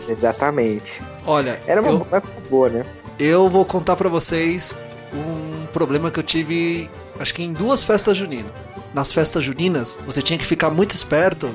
Exatamente. 0.10 1.02
Olha, 1.26 1.60
Era 1.68 1.82
uma 1.82 1.92
eu, 1.92 2.24
boa, 2.50 2.70
né? 2.70 2.86
eu 3.20 3.48
vou 3.48 3.64
contar 3.64 3.96
pra 3.96 4.10
vocês 4.10 4.76
um 5.14 5.68
problema 5.68 6.10
que 6.10 6.20
eu 6.20 6.24
tive, 6.24 6.90
acho 7.20 7.34
que 7.34 7.44
em 7.44 7.54
duas 7.54 7.84
festas 7.84 8.18
juninas. 8.18 8.52
Nas 8.94 9.12
festas 9.12 9.44
juninas, 9.44 10.00
você 10.06 10.22
tinha 10.22 10.40
que 10.40 10.46
ficar 10.46 10.70
muito 10.70 10.96
esperto, 10.96 11.50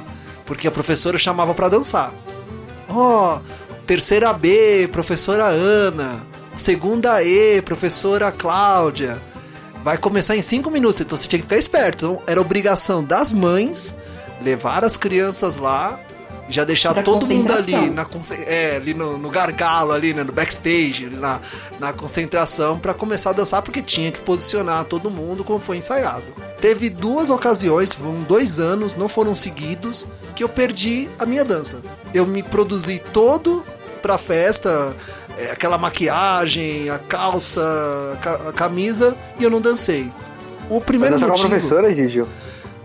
porque 0.46 0.68
a 0.68 0.70
professora 0.70 1.18
chamava 1.18 1.54
pra 1.54 1.68
dançar. 1.68 2.12
Ó, 2.88 3.40
terceira 3.86 4.32
B, 4.32 4.88
professora 4.92 5.46
Ana. 5.46 6.20
Segunda 6.56 7.22
E, 7.22 7.60
professora 7.62 8.30
Cláudia. 8.30 9.18
Vai 9.82 9.98
começar 9.98 10.36
em 10.36 10.42
cinco 10.42 10.70
minutos, 10.70 11.00
então 11.00 11.18
você 11.18 11.26
tinha 11.26 11.38
que 11.38 11.44
ficar 11.44 11.58
esperto. 11.58 12.06
Então, 12.06 12.22
era 12.26 12.40
obrigação 12.40 13.02
das 13.02 13.32
mães 13.32 13.94
levar 14.42 14.84
as 14.84 14.96
crianças 14.96 15.56
lá, 15.56 15.98
já 16.48 16.64
deixar 16.64 16.92
Pra 16.94 17.02
todo 17.02 17.26
mundo 17.26 17.52
ali, 17.52 17.90
na, 17.90 18.06
é, 18.46 18.76
ali 18.76 18.92
no, 18.94 19.16
no 19.18 19.30
gargalo, 19.30 19.92
ali 19.92 20.12
né, 20.12 20.22
no 20.22 20.32
backstage, 20.32 21.06
ali 21.06 21.16
na, 21.16 21.40
na 21.80 21.92
concentração, 21.92 22.78
pra 22.78 22.92
começar 22.92 23.30
a 23.30 23.32
dançar, 23.32 23.62
porque 23.62 23.80
tinha 23.80 24.12
que 24.12 24.18
posicionar 24.20 24.84
todo 24.84 25.10
mundo 25.10 25.42
como 25.42 25.58
foi 25.58 25.78
ensaiado. 25.78 26.24
Teve 26.60 26.90
duas 26.90 27.30
ocasiões, 27.30 27.92
foram 27.94 28.20
dois 28.20 28.58
anos, 28.58 28.94
não 28.96 29.08
foram 29.08 29.34
seguidos, 29.34 30.06
que 30.36 30.44
eu 30.44 30.48
perdi 30.48 31.08
a 31.18 31.24
minha 31.26 31.44
dança. 31.44 31.80
Eu 32.12 32.26
me 32.26 32.42
produzi 32.42 33.02
todo 33.12 33.64
pra 34.02 34.18
festa, 34.18 34.94
é, 35.38 35.50
aquela 35.50 35.78
maquiagem, 35.78 36.90
a 36.90 36.98
calça, 36.98 37.62
a 38.12 38.16
ca- 38.16 38.40
a 38.48 38.52
camisa, 38.52 39.16
e 39.38 39.44
eu 39.44 39.50
não 39.50 39.60
dancei. 39.60 40.10
O 40.70 40.80
primeiro 40.80 41.14
Mas 41.14 41.22
essa 41.22 41.26
com 41.26 41.32
a 41.34 41.36
motivo... 41.36 41.48
professora, 41.50 41.92
Gigi. 41.92 42.24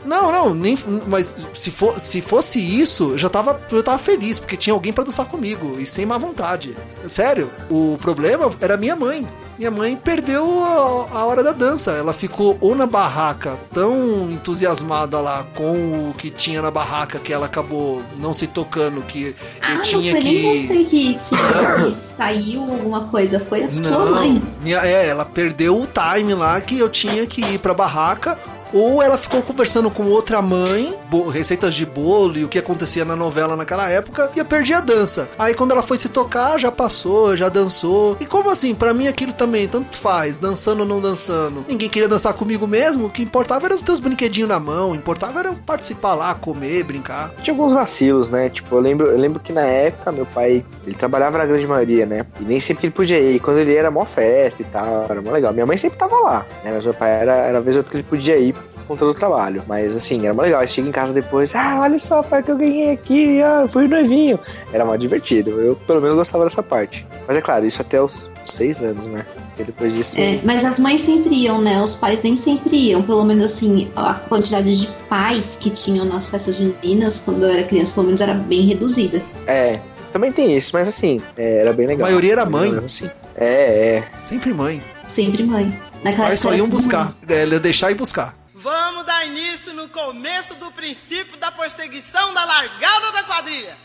Não, 0.05 0.31
não, 0.31 0.53
nem. 0.53 0.77
Mas 1.07 1.33
se, 1.53 1.71
for, 1.71 1.99
se 1.99 2.21
fosse 2.21 2.59
isso, 2.59 3.17
já 3.17 3.29
tava, 3.29 3.59
eu 3.71 3.83
tava 3.83 3.97
feliz, 3.97 4.39
porque 4.39 4.57
tinha 4.57 4.73
alguém 4.73 4.93
pra 4.93 5.03
dançar 5.03 5.25
comigo, 5.25 5.79
e 5.79 5.85
sem 5.85 6.05
má 6.05 6.17
vontade. 6.17 6.75
Sério, 7.07 7.49
o 7.69 7.97
problema 8.01 8.51
era 8.61 8.77
minha 8.77 8.95
mãe. 8.95 9.27
minha 9.57 9.71
mãe 9.71 9.95
perdeu 9.95 10.63
a, 10.63 11.19
a, 11.19 11.25
hora 11.25 11.43
da 11.43 11.51
dança. 11.51 11.91
Ela 11.91 12.13
ficou 12.13 12.57
ou 12.61 12.75
na 12.75 12.85
barraca 12.85 13.57
tão 13.73 14.29
entusiasmada 14.31 15.19
lá 15.19 15.45
com 15.55 16.09
o 16.09 16.13
que 16.17 16.29
tinha 16.29 16.61
na 16.61 16.71
barraca 16.71 17.19
que 17.19 17.33
ela 17.33 17.45
acabou 17.45 18.01
não 18.17 18.33
se 18.33 18.47
tocando 18.47 19.01
que 19.01 19.35
ah, 19.61 19.73
eu 19.73 19.81
tinha 19.81 20.13
não 20.13 20.21
foi 20.21 20.29
que. 20.29 20.41
Nem 20.41 20.53
você 20.53 20.83
que, 20.85 21.13
que, 21.13 21.89
que 21.89 21.95
saiu 21.95 22.61
alguma 22.61 23.01
coisa, 23.01 23.39
foi 23.39 23.63
a 23.63 23.69
sua 23.69 24.05
mãe. 24.05 24.41
Minha, 24.61 24.79
é, 24.79 25.07
ela 25.07 25.25
perdeu 25.25 25.77
o 25.77 25.87
time 25.87 26.33
lá 26.33 26.59
que 26.61 26.79
eu 26.79 26.89
tinha 26.89 27.25
que 27.25 27.41
ir 27.41 27.59
pra 27.59 27.73
barraca 27.73 28.37
ou 28.73 29.01
ela 29.01 29.17
ficou 29.17 29.41
conversando 29.41 29.89
com 29.89 30.05
outra 30.05 30.41
mãe, 30.41 30.93
receitas 31.31 31.73
de 31.73 31.85
bolo 31.85 32.37
e 32.37 32.43
o 32.43 32.47
que 32.47 32.59
acontecia 32.59 33.03
na 33.03 33.15
novela 33.15 33.55
naquela 33.55 33.89
época, 33.89 34.31
e 34.35 34.39
eu 34.39 34.45
a 34.75 34.81
dança. 34.81 35.29
Aí 35.37 35.53
quando 35.53 35.71
ela 35.71 35.81
foi 35.81 35.97
se 35.97 36.09
tocar, 36.09 36.59
já 36.59 36.71
passou, 36.71 37.35
já 37.35 37.49
dançou. 37.49 38.17
E 38.19 38.25
como 38.25 38.49
assim? 38.49 38.75
Para 38.75 38.93
mim 38.93 39.07
aquilo 39.07 39.33
também, 39.33 39.67
tanto 39.67 39.97
faz, 39.97 40.37
dançando 40.37 40.81
ou 40.81 40.85
não 40.85 40.99
dançando. 40.99 41.65
Ninguém 41.67 41.89
queria 41.89 42.07
dançar 42.07 42.33
comigo 42.33 42.67
mesmo, 42.67 43.07
o 43.07 43.09
que 43.09 43.23
importava 43.23 43.65
era 43.67 43.75
os 43.75 43.81
teus 43.81 43.99
brinquedinhos 43.99 44.49
na 44.49 44.59
mão, 44.59 44.93
importava 44.93 45.39
era 45.39 45.53
participar 45.53 46.13
lá, 46.13 46.33
comer, 46.33 46.83
brincar. 46.83 47.31
Tinha 47.41 47.53
alguns 47.53 47.73
vacilos, 47.73 48.29
né? 48.29 48.49
Tipo, 48.49 48.75
eu 48.75 48.79
lembro, 48.79 49.07
eu 49.07 49.17
lembro 49.17 49.39
que 49.39 49.53
na 49.53 49.63
época 49.63 50.11
meu 50.11 50.25
pai, 50.25 50.63
ele 50.85 50.95
trabalhava 50.95 51.37
na 51.37 51.45
grande 51.45 51.65
maioria, 51.65 52.05
né? 52.05 52.25
E 52.39 52.43
nem 52.43 52.59
sempre 52.59 52.87
ele 52.87 52.93
podia 52.93 53.19
ir. 53.19 53.39
Quando 53.39 53.59
ele 53.59 53.75
era 53.75 53.89
mó 53.89 54.05
festa 54.05 54.61
e 54.61 54.65
tal, 54.65 55.05
era 55.09 55.21
mó 55.21 55.31
legal. 55.31 55.53
Minha 55.53 55.65
mãe 55.65 55.77
sempre 55.77 55.97
tava 55.97 56.15
lá, 56.17 56.45
né? 56.63 56.71
Mas 56.73 56.83
meu 56.83 56.93
pai 56.93 57.11
era, 57.11 57.35
era 57.35 57.57
a 57.57 57.61
vez 57.61 57.75
ou 57.75 57.81
outra 57.81 57.91
que 57.91 57.97
ele 57.97 58.03
podia 58.03 58.37
ir 58.37 58.53
conta 58.89 59.05
do 59.05 59.13
trabalho. 59.13 59.63
Mas 59.67 59.95
assim, 59.95 60.25
era 60.25 60.33
mó 60.33 60.41
legal. 60.41 60.61
Aí 60.61 60.67
chega 60.67 60.89
em 60.89 60.91
casa 60.91 61.13
depois, 61.13 61.55
ah, 61.55 61.79
olha 61.81 61.99
só, 61.99 62.23
pai, 62.23 62.41
que 62.41 62.49
eu 62.49 62.57
ganhei 62.57 62.91
aqui, 62.91 63.41
ah, 63.41 63.67
fui 63.69 63.87
noivinho. 63.87 64.39
Era 64.73 64.83
mó 64.83 64.95
divertido. 64.95 65.51
Eu 65.61 65.75
pelo 65.75 66.01
menos 66.01 66.17
gostava 66.17 66.43
dessa 66.43 66.63
parte. 66.63 67.05
Mas 67.27 67.37
é 67.37 67.41
claro, 67.41 67.65
isso 67.65 67.81
até 67.81 68.01
os 68.01 68.27
seis 68.45 68.81
anos, 68.81 69.05
né? 69.07 69.25
E 69.59 69.63
depois 69.63 69.93
disso. 69.93 70.15
É, 70.17 70.39
mas 70.43 70.65
as 70.65 70.79
mães 70.79 71.01
sempre 71.01 71.35
iam, 71.35 71.61
né? 71.61 71.81
Os 71.81 71.95
pais 71.95 72.21
nem 72.23 72.35
sempre 72.35 72.75
iam. 72.75 73.03
Pelo 73.03 73.23
menos 73.23 73.43
assim, 73.43 73.91
a 73.95 74.15
quantidade 74.15 74.81
de 74.81 74.87
pais 75.07 75.57
que 75.61 75.69
tinham 75.69 76.05
nas 76.05 76.29
festas 76.29 76.55
juninas 76.55 77.21
quando 77.23 77.43
eu 77.43 77.51
era 77.51 77.63
criança, 77.63 77.93
pelo 77.93 78.07
menos 78.07 78.21
era 78.21 78.33
bem 78.33 78.61
reduzida. 78.61 79.21
É, 79.45 79.79
também 80.11 80.31
tem 80.31 80.57
isso, 80.57 80.71
mas 80.73 80.87
assim, 80.87 81.21
é, 81.37 81.57
era 81.57 81.73
bem 81.73 81.87
legal. 81.87 82.07
A 82.07 82.09
maioria 82.09 82.31
era 82.31 82.45
mãe. 82.45 82.75
Assim. 82.83 83.09
É, 83.35 83.97
é. 83.97 84.03
Sempre 84.23 84.53
mãe. 84.53 84.81
Sempre 85.07 85.43
mãe. 85.43 85.73
Naquela 86.03 86.23
Os 86.23 86.29
pais 86.29 86.39
só 86.39 86.53
iam 86.53 86.67
buscar. 86.67 87.13
É, 87.27 87.45
deixar 87.59 87.91
e 87.91 87.95
buscar. 87.95 88.38
Vamos 88.61 89.05
dar 89.05 89.25
início 89.25 89.73
no 89.73 89.87
começo 89.87 90.53
do 90.55 90.69
princípio 90.71 91.37
da 91.37 91.49
perseguição 91.49 92.33
da 92.33 92.43
largada 92.43 93.11
da 93.13 93.23
quadrilha. 93.23 93.77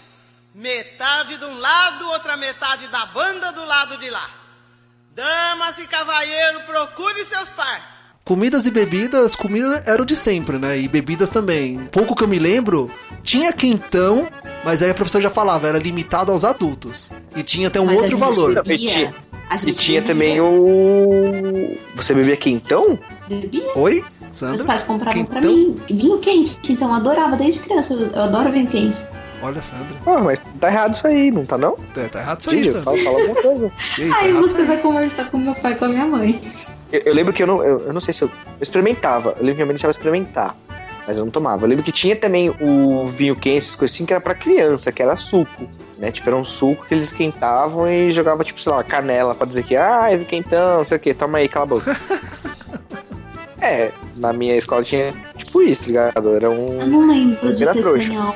Metade 0.53 1.37
de 1.37 1.45
um 1.45 1.57
lado, 1.59 2.09
outra 2.09 2.37
metade 2.37 2.89
da 2.89 3.07
banda 3.07 3.53
do 3.53 3.65
lado 3.65 3.97
de 3.99 4.11
lá. 4.11 4.29
Damas 5.15 5.79
e 5.79 5.87
cavalheiro, 5.87 6.63
procure 6.63 7.25
seus 7.25 7.51
par. 7.51 8.17
Comidas 8.25 8.67
e 8.67 8.73
bebidas, 8.73 9.37
comida 9.37 9.85
era 9.87 10.03
o 10.03 10.05
de 10.05 10.17
sempre, 10.17 10.59
né? 10.59 10.77
E 10.77 10.89
bebidas 10.89 11.31
também. 11.31 11.87
Pouco 11.93 12.17
que 12.17 12.25
eu 12.25 12.29
me 12.29 12.41
lembro, 12.41 12.91
tinha 13.23 13.53
quentão, 13.53 14.27
mas 14.65 14.83
aí 14.83 14.91
a 14.91 14.95
professora 14.95 15.23
já 15.23 15.31
falava, 15.31 15.69
era 15.69 15.79
limitado 15.79 16.33
aos 16.33 16.43
adultos. 16.43 17.11
E 17.37 17.45
tinha 17.45 17.69
até 17.69 17.81
um 17.81 17.87
mas 17.87 17.97
outro 17.97 18.19
valor. 18.19 18.61
Bebia. 18.65 19.15
E 19.67 19.73
tinha 19.73 20.03
também 20.03 20.41
o. 20.41 21.77
Você 21.95 22.13
bebia 22.13 22.37
quentão? 22.37 22.99
Bebia. 23.29 23.71
Oi? 23.77 24.05
Sandra? 24.35 24.57
Meus 24.57 24.67
pais 24.67 24.85
compravam 24.85 25.25
pra 25.25 25.41
mim 25.41 25.77
vinho 25.89 26.19
quente, 26.19 26.59
então 26.73 26.89
eu 26.89 26.95
adorava 26.95 27.37
desde 27.37 27.63
criança, 27.63 27.95
eu 27.95 28.23
adoro 28.23 28.51
vinho 28.53 28.67
quente. 28.67 28.99
Olha, 29.43 29.61
Sandra. 29.63 29.87
Pô, 30.03 30.19
mas 30.21 30.41
tá 30.59 30.69
errado 30.69 30.95
isso 30.95 31.07
aí, 31.07 31.31
não 31.31 31.45
tá 31.45 31.59
não? 31.59 31.77
É, 31.97 32.09
tá 32.09 32.21
errado 32.21 32.41
isso 32.41 32.51
aí, 32.51 32.67
Sandra. 32.67 32.83
Fala, 32.85 32.97
fala 32.97 33.21
alguma 33.21 33.43
coisa. 33.43 33.73
Ei, 33.99 34.09
tá 34.09 34.19
aí 34.19 34.33
você 34.33 34.65
vai 34.65 34.79
conversar 34.79 35.31
com 35.31 35.39
meu 35.39 35.55
pai 35.55 35.73
e 35.73 35.75
com 35.77 35.85
a 35.85 35.89
minha 35.89 36.07
mãe. 36.07 36.41
Eu, 36.91 37.03
eu 37.05 37.15
lembro 37.15 37.33
que 37.33 37.43
eu 37.43 37.47
não, 37.47 37.63
eu, 37.63 37.79
eu, 37.79 37.93
não 37.93 38.01
sei 38.01 38.15
se 38.15 38.23
eu, 38.23 38.29
eu 38.29 38.63
experimentava, 38.63 39.31
eu 39.31 39.45
lembro 39.45 39.53
que 39.53 39.57
minha 39.57 39.67
mãe 39.67 39.75
deixava 39.75 39.91
experimentar, 39.91 40.57
mas 41.07 41.19
eu 41.19 41.25
não 41.25 41.31
tomava. 41.31 41.65
Eu 41.65 41.69
lembro 41.69 41.85
que 41.85 41.93
tinha 41.93 42.17
também 42.17 42.49
o 42.49 43.07
vinho 43.09 43.37
quente, 43.37 43.59
essas 43.59 43.77
coisas 43.77 43.95
assim, 43.95 44.07
que 44.07 44.15
era 44.15 44.21
pra 44.21 44.35
criança, 44.35 44.91
que 44.91 45.03
era 45.03 45.15
suco, 45.15 45.69
né? 45.99 46.11
Tipo, 46.11 46.31
era 46.31 46.37
um 46.37 46.45
suco 46.45 46.87
que 46.87 46.95
eles 46.95 47.09
esquentavam 47.09 47.91
e 47.91 48.13
jogavam, 48.13 48.43
tipo, 48.45 48.61
sei 48.63 48.73
lá, 48.73 48.83
canela 48.83 49.35
pra 49.35 49.47
dizer 49.47 49.63
que, 49.65 49.77
ah, 49.77 50.07
é 50.11 50.17
quentão, 50.19 50.79
não 50.79 50.85
sei 50.87 50.97
o 50.97 51.01
que, 51.01 51.13
toma 51.13 51.39
aí, 51.39 51.49
cala 51.49 51.65
a 51.65 51.69
boca. 51.69 51.97
É, 53.61 53.91
na 54.17 54.33
minha 54.33 54.57
escola 54.57 54.83
tinha 54.83 55.13
tipo 55.37 55.63
isso, 55.63 55.87
ligado? 55.87 56.35
Era 56.35 56.51
um. 56.51 56.81
Eu 56.81 56.87
não 56.87 57.09
lembro 57.09 57.55
de 57.55 57.63
era 57.63 57.73
trouxa. 57.73 58.35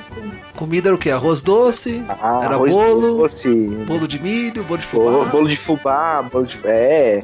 Comida 0.55 0.89
era 0.89 0.95
o 0.95 0.99
quê? 0.99 1.11
Arroz 1.11 1.43
doce? 1.43 2.03
Ah, 2.09 2.41
era 2.45 2.55
arroz 2.55 2.75
bolo? 2.75 3.19
Doce. 3.19 3.49
Bolo 3.87 4.09
de 4.09 4.19
milho, 4.21 4.65
bolo 4.65 4.79
de 4.79 4.87
fubá. 4.87 5.11
Bolo, 5.11 5.27
bolo 5.27 5.49
de 5.49 5.57
fubá, 5.57 6.23
bolo 6.23 6.47
de. 6.47 6.59
É. 6.65 7.23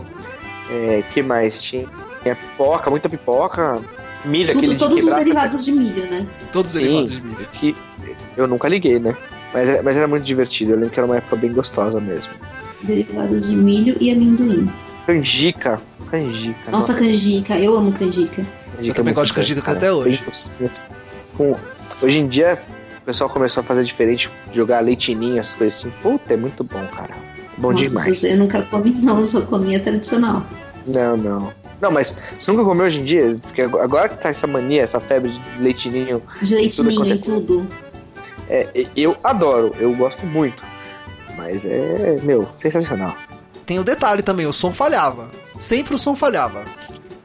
É, 0.70 1.02
que 1.12 1.22
mais? 1.22 1.60
Tinha, 1.60 1.88
tinha 2.22 2.34
pipoca, 2.34 2.90
muita 2.90 3.08
pipoca. 3.08 3.80
Milho, 4.24 4.52
Tudo, 4.52 4.58
aquele 4.58 4.76
Todos 4.76 4.96
de 4.96 5.04
os 5.04 5.14
derivados 5.14 5.64
de 5.64 5.72
milho, 5.72 6.02
né? 6.06 6.26
Todos 6.50 6.70
os 6.70 6.78
Sim, 6.78 6.84
derivados 6.84 7.10
de 7.10 7.22
milho. 7.22 7.46
Que 7.52 7.76
eu 8.36 8.46
nunca 8.46 8.68
liguei, 8.68 8.98
né? 8.98 9.14
Mas, 9.52 9.82
mas 9.82 9.96
era 9.96 10.08
muito 10.08 10.24
divertido. 10.24 10.72
Eu 10.72 10.76
lembro 10.76 10.90
que 10.90 10.98
era 10.98 11.06
uma 11.06 11.18
época 11.18 11.36
bem 11.36 11.52
gostosa 11.52 12.00
mesmo. 12.00 12.32
Derivados 12.82 13.50
de 13.50 13.56
milho 13.56 13.96
e 14.00 14.10
amendoim. 14.10 14.70
Canjica. 15.06 15.80
Canjica. 16.10 16.70
Nossa, 16.70 16.92
nossa. 16.92 17.04
canjica. 17.04 17.58
Eu 17.58 17.76
amo 17.76 17.92
canjica. 17.92 18.44
canjica 18.76 18.86
eu 18.86 18.94
também 18.94 19.14
gosto 19.14 19.28
de 19.28 19.34
canjica 19.34 19.72
até 19.72 19.92
hoje. 19.92 20.22
Com, 21.36 21.56
hoje 22.02 22.18
em 22.18 22.28
dia, 22.28 22.60
o 23.02 23.04
pessoal 23.04 23.28
começou 23.28 23.60
a 23.60 23.64
fazer 23.64 23.84
diferente, 23.84 24.30
jogar 24.52 24.80
leitinho, 24.80 25.38
essas 25.38 25.54
coisas 25.54 25.80
assim. 25.80 25.92
Puta, 26.02 26.34
é 26.34 26.36
muito 26.36 26.64
bom, 26.64 26.86
cara. 26.86 27.14
Bom 27.58 27.72
nossa, 27.72 27.88
demais. 27.88 28.24
Eu 28.24 28.38
nunca 28.38 28.62
comi, 28.62 28.90
não. 29.02 29.18
Eu 29.18 29.26
só 29.26 29.42
comia 29.42 29.78
tradicional. 29.80 30.44
Não, 30.86 31.16
não. 31.16 31.52
Não, 31.80 31.90
mas 31.90 32.16
você 32.38 32.50
nunca 32.50 32.64
comeu 32.64 32.86
hoje 32.86 33.00
em 33.00 33.04
dia? 33.04 33.36
Porque 33.42 33.62
agora 33.62 34.08
que 34.08 34.16
tá 34.16 34.30
essa 34.30 34.46
mania, 34.46 34.82
essa 34.82 35.00
febre 35.00 35.30
de 35.30 35.62
leitinho. 35.62 36.22
De 36.40 36.54
leitinho 36.54 37.04
e 37.04 37.18
tudo. 37.18 37.66
É, 38.48 38.86
eu 38.96 39.16
adoro, 39.22 39.74
eu 39.78 39.94
gosto 39.94 40.24
muito. 40.26 40.62
Mas 41.36 41.66
é, 41.66 42.20
meu, 42.22 42.48
sensacional. 42.56 43.14
Tem 43.66 43.79
o 43.79 43.85
detalhe 43.85 44.22
também, 44.22 44.46
o 44.46 44.53
som 44.53 44.72
falhava. 44.72 45.31
Sempre 45.59 45.94
o 45.94 45.98
som 45.98 46.14
falhava. 46.14 46.64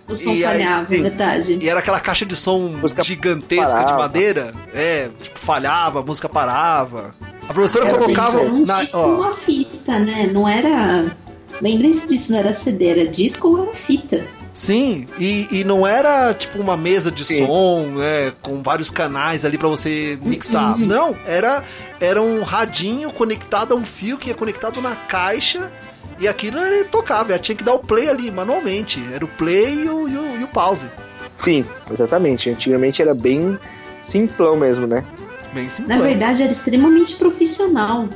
O 0.07 0.15
som 0.15 0.31
e 0.31 0.41
falhava, 0.41 0.87
aí, 0.93 1.01
verdade. 1.01 1.59
E 1.61 1.69
era 1.69 1.79
aquela 1.79 1.99
caixa 1.99 2.25
de 2.25 2.35
som 2.35 2.59
música 2.81 3.03
gigantesca 3.03 3.71
parava. 3.71 3.91
de 3.91 3.97
madeira. 3.97 4.53
É, 4.73 5.09
tipo, 5.21 5.37
falhava, 5.37 5.99
a 5.99 6.03
música 6.03 6.27
parava. 6.27 7.13
A 7.47 7.53
professora 7.53 7.87
era 7.87 7.97
colocava. 7.97 8.39
Um 8.41 8.65
na, 8.65 8.83
ó, 8.93 9.07
uma 9.07 9.31
fita, 9.31 9.99
né? 9.99 10.29
Não 10.33 10.47
era. 10.47 11.15
Lembrem-se 11.61 12.07
disso, 12.07 12.31
não 12.31 12.39
era 12.39 12.53
CD, 12.53 12.87
era 12.87 13.07
disco 13.07 13.49
ou 13.49 13.63
era 13.63 13.73
fita. 13.73 14.25
Sim, 14.53 15.07
e, 15.19 15.47
e 15.51 15.63
não 15.63 15.85
era 15.85 16.33
tipo 16.33 16.59
uma 16.59 16.75
mesa 16.75 17.11
de 17.11 17.23
Sim. 17.23 17.45
som, 17.45 17.85
né, 17.95 18.33
com 18.41 18.61
vários 18.63 18.89
canais 18.89 19.45
ali 19.45 19.57
para 19.57 19.67
você 19.67 20.17
mixar. 20.21 20.77
Uhum. 20.77 20.85
Não, 20.85 21.17
era, 21.25 21.63
era 21.99 22.21
um 22.21 22.43
radinho 22.43 23.11
conectado 23.11 23.73
a 23.73 23.77
um 23.77 23.85
fio 23.85 24.17
que 24.17 24.31
é 24.31 24.33
conectado 24.33 24.81
na 24.81 24.95
caixa 24.95 25.71
e 26.19 26.27
aquilo 26.27 26.59
ele 26.59 26.83
tocava, 26.85 27.31
ela 27.31 27.39
tinha 27.39 27.55
que 27.55 27.63
dar 27.63 27.73
o 27.73 27.79
play 27.79 28.09
ali 28.09 28.29
manualmente. 28.29 29.01
Era 29.13 29.23
o 29.23 29.27
play 29.27 29.83
e 29.85 29.89
o, 29.89 30.07
e 30.07 30.17
o, 30.17 30.39
e 30.41 30.43
o 30.43 30.47
pause. 30.47 30.87
Sim, 31.35 31.65
exatamente. 31.89 32.49
Antigamente 32.49 33.01
era 33.01 33.13
bem 33.13 33.57
simplão 34.01 34.57
mesmo, 34.57 34.85
né? 34.85 35.05
Bem 35.53 35.69
simplão. 35.69 35.97
Na 35.97 36.03
verdade 36.03 36.43
era 36.43 36.51
extremamente 36.51 37.15
profissional. 37.15 38.07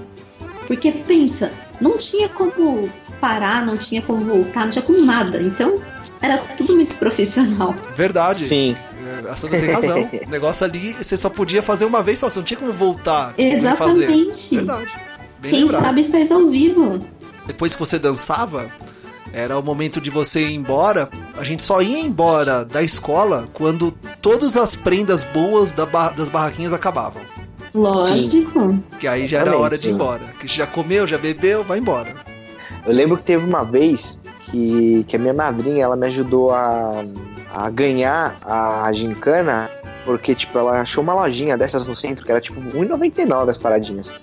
Porque 0.68 0.92
pensa, 0.92 1.52
não 1.80 1.98
tinha 1.98 2.30
como 2.30 2.89
parar, 3.20 3.66
não 3.66 3.78
tinha 3.78 4.02
como 4.02 4.22
voltar, 4.26 4.66
não 4.66 4.70
tinha 4.70 4.84
como 4.84 5.04
nada. 5.06 5.42
Então 5.42 5.80
era 6.22 6.38
tudo 6.38 6.76
muito 6.76 6.98
profissional. 6.98 7.74
Verdade. 7.96 8.46
Sim. 8.46 8.76
É, 9.26 9.30
a 9.30 9.36
Sandra 9.36 9.60
tem 9.60 9.72
razão. 9.72 10.10
o 10.28 10.30
negócio 10.30 10.66
ali, 10.66 10.94
você 10.94 11.18
só 11.18 11.30
podia 11.30 11.63
fazer 11.63 11.86
uma 11.86 12.04
vez 12.04 12.20
só, 12.20 12.30
você 12.30 12.39
não 12.39 12.46
tinha 12.46 12.60
como 12.60 12.74
voltar. 12.74 13.34
Exatamente. 13.38 14.56
Verdade. 14.56 14.92
Bem 15.39 15.52
Quem 15.52 15.63
lembrado. 15.63 15.84
sabe 15.84 16.04
faz 16.06 16.32
ao 16.32 16.48
vivo. 16.50 17.06
Depois 17.46 17.74
que 17.74 17.80
você 17.80 18.00
dançava, 18.00 18.70
era 19.34 19.58
o 19.58 19.64
momento 19.64 20.00
de 20.00 20.10
você 20.10 20.42
ir 20.42 20.54
embora. 20.54 21.10
A 21.38 21.44
gente 21.44 21.64
só 21.64 21.82
ia 21.82 22.00
embora 22.00 22.64
da 22.64 22.82
escola 22.82 23.48
quando 23.54 23.92
todas 24.22 24.56
as 24.56 24.76
prendas 24.76 25.24
boas 25.24 25.72
da 25.72 25.86
bar 25.86 26.14
das 26.16 26.30
barraquinhas 26.30 26.74
acabavam. 26.74 27.22
Lógico. 27.74 28.78
Que 29.00 29.08
aí 29.08 29.26
já 29.26 29.40
era 29.40 29.58
hora 29.58 29.78
de 29.78 29.90
ir 29.90 29.94
embora. 29.94 30.22
Que 30.40 30.48
já 30.48 30.68
comeu, 30.68 31.08
já 31.08 31.18
bebeu, 31.18 31.64
vai 31.64 31.80
embora. 31.80 32.14
Eu 32.86 32.94
lembro 32.94 33.18
que 33.18 33.24
teve 33.24 33.46
uma 33.46 33.64
vez 33.64 34.20
que, 34.46 35.04
que 35.08 35.16
a 35.16 35.20
minha 35.20 35.34
madrinha 35.34 35.84
ela 35.84 35.96
me 35.96 36.06
ajudou 36.08 36.52
a, 36.52 37.04
a 37.54 37.70
ganhar 37.70 38.36
a 38.44 38.92
gincana, 38.94 39.70
porque 40.06 40.36
tipo, 40.36 40.58
ela 40.58 40.82
achou 40.82 41.04
uma 41.04 41.16
lojinha 41.16 41.58
dessas 41.58 41.88
no 41.88 41.96
centro 41.96 42.24
que 42.24 42.32
era 42.32 42.40
tipo 42.40 42.60
R$1,99 42.60 43.50
as 43.50 43.58
paradinhas. 43.58 44.14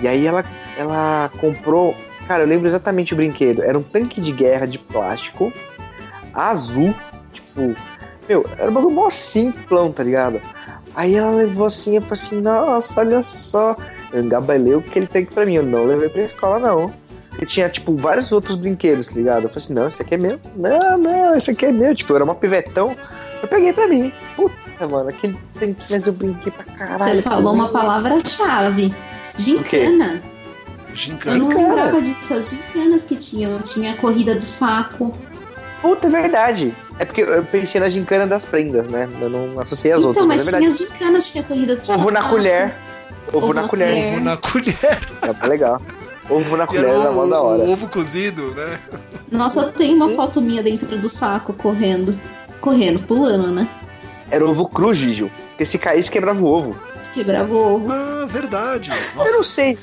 E 0.00 0.06
aí 0.06 0.26
ela, 0.26 0.44
ela 0.76 1.30
comprou. 1.40 1.94
Cara, 2.30 2.44
eu 2.44 2.46
lembro 2.46 2.68
exatamente 2.68 3.12
o 3.12 3.16
brinquedo. 3.16 3.60
Era 3.60 3.76
um 3.76 3.82
tanque 3.82 4.20
de 4.20 4.30
guerra 4.30 4.64
de 4.64 4.78
plástico 4.78 5.52
azul. 6.32 6.94
Tipo, 7.32 7.74
meu, 8.28 8.46
era 8.56 8.70
um 8.70 8.72
bagulho 8.72 8.94
mó 8.94 9.10
simplão, 9.10 9.92
tá 9.92 10.04
ligado? 10.04 10.40
Aí 10.94 11.16
ela 11.16 11.32
levou 11.32 11.66
assim, 11.66 11.96
eu 11.96 12.02
falei 12.02 12.22
assim, 12.22 12.40
nossa, 12.40 13.00
olha 13.00 13.20
só. 13.24 13.76
Eu 14.12 14.22
engabalei 14.22 14.76
o 14.76 14.80
que 14.80 14.96
ele 14.96 15.08
tem 15.08 15.24
pra 15.24 15.44
mim. 15.44 15.56
Eu 15.56 15.64
não 15.64 15.84
levei 15.84 16.08
pra 16.08 16.22
escola, 16.22 16.60
não. 16.60 16.94
Porque 17.30 17.46
tinha, 17.46 17.68
tipo, 17.68 17.96
vários 17.96 18.30
outros 18.30 18.54
brinquedos, 18.54 19.08
tá 19.08 19.14
ligado? 19.16 19.42
Eu 19.42 19.48
falei 19.48 19.64
assim, 19.64 19.74
não, 19.74 19.88
esse 19.88 20.00
aqui 20.00 20.14
é 20.14 20.18
meu. 20.18 20.38
Não, 20.54 20.98
não, 20.98 21.36
esse 21.36 21.50
aqui 21.50 21.66
é 21.66 21.72
meu. 21.72 21.96
Tipo, 21.96 22.12
eu 22.12 22.16
era 22.18 22.24
uma 22.24 22.36
pivetão. 22.36 22.96
Eu 23.42 23.48
peguei 23.48 23.72
pra 23.72 23.88
mim. 23.88 24.12
Puta, 24.36 24.86
mano, 24.88 25.08
aquele 25.08 25.36
tem 25.58 25.74
que 25.74 25.88
fazer 25.88 26.10
eu 26.10 26.14
brinquei 26.14 26.52
pra 26.52 26.62
caralho. 26.62 27.12
Você 27.12 27.22
falou 27.22 27.52
uma 27.52 27.70
palavra-chave. 27.70 28.94
Gincana. 29.36 30.29
Eu 30.90 30.96
Gincana. 30.96 31.38
não 31.38 31.50
Gincana. 31.50 31.68
lembrava 31.68 32.02
disso, 32.02 32.34
as 32.34 32.50
gincanas 32.50 33.04
que 33.04 33.16
tinham. 33.16 33.58
Tinha 33.60 33.92
a 33.92 33.96
corrida 33.96 34.34
do 34.34 34.44
saco. 34.44 35.16
Puta, 35.80 36.06
é 36.06 36.10
verdade. 36.10 36.74
É 36.98 37.04
porque 37.04 37.22
eu 37.22 37.42
pensei 37.44 37.80
na 37.80 37.88
gincana 37.88 38.26
das 38.26 38.44
prendas, 38.44 38.88
né? 38.88 39.08
Eu 39.20 39.30
não 39.30 39.58
associei 39.60 39.92
as 39.92 40.00
então, 40.00 40.08
outras, 40.10 40.26
mas 40.26 40.44
mas 40.44 40.54
é 40.54 40.58
tinha 40.58 40.68
as 40.68 40.78
gincanas, 40.78 41.30
tinha 41.30 41.42
a 41.42 41.46
corrida 41.46 41.76
do 41.76 41.84
saco. 41.86 42.00
Ovo 42.00 42.10
na 42.10 42.22
colher. 42.22 42.74
Ovo, 43.32 43.52
na, 43.54 43.66
colher. 43.68 44.12
Ovo 44.14 44.20
na 44.24 44.36
colher. 44.36 44.76
É 45.42 45.46
legal. 45.46 45.80
Ovo 46.28 46.56
na 46.56 46.66
colher 46.66 46.84
era 46.84 46.98
era 46.98 47.10
o, 47.10 47.14
mó 47.14 47.26
da 47.26 47.40
o 47.40 47.44
hora. 47.46 47.62
ovo 47.62 47.88
cozido, 47.88 48.54
né? 48.54 48.78
Nossa, 49.30 49.68
tem 49.72 49.94
uma 49.94 50.10
foto 50.10 50.40
minha 50.40 50.62
dentro 50.62 50.98
do 50.98 51.08
saco 51.08 51.52
correndo. 51.52 52.18
Correndo, 52.60 53.02
pulando, 53.02 53.50
né? 53.50 53.66
Era 54.30 54.44
ovo 54.44 54.68
cru, 54.68 54.92
Gigio. 54.92 55.30
Porque 55.50 55.64
se 55.64 55.78
caísse, 55.78 56.10
quebrava 56.10 56.40
o 56.40 56.46
ovo. 56.46 56.76
Quebrava 57.14 57.52
o 57.52 57.74
ovo. 57.76 57.90
Ah, 57.92 58.26
verdade. 58.28 58.90
Eu 59.16 59.24
não 59.24 59.38
Nossa. 59.38 59.44
sei. 59.44 59.78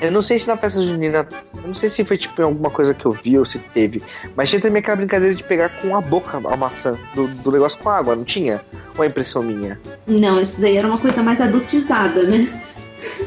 Eu 0.00 0.12
não 0.12 0.20
sei 0.22 0.38
se 0.38 0.46
na 0.46 0.56
festa 0.56 0.82
junina. 0.82 1.26
Eu 1.54 1.68
não 1.68 1.74
sei 1.74 1.88
se 1.88 2.04
foi 2.04 2.18
tipo 2.18 2.40
em 2.40 2.44
alguma 2.44 2.70
coisa 2.70 2.92
que 2.92 3.06
eu 3.06 3.12
vi 3.12 3.38
ou 3.38 3.44
se 3.44 3.58
teve. 3.58 4.02
Mas 4.36 4.50
tinha 4.50 4.60
também 4.60 4.80
aquela 4.80 4.96
brincadeira 4.96 5.34
de 5.34 5.42
pegar 5.42 5.68
com 5.80 5.96
a 5.96 6.00
boca 6.00 6.36
a 6.44 6.56
maçã 6.56 6.96
do, 7.14 7.26
do 7.28 7.52
negócio 7.52 7.78
com 7.78 7.88
água, 7.88 8.14
não 8.14 8.24
tinha? 8.24 8.60
Ou 8.96 9.04
é 9.04 9.08
impressão 9.08 9.42
minha? 9.42 9.78
Não, 10.06 10.40
esse 10.40 10.60
daí 10.60 10.76
era 10.76 10.86
uma 10.86 10.98
coisa 10.98 11.22
mais 11.22 11.40
adultizada, 11.40 12.22
né? 12.24 12.46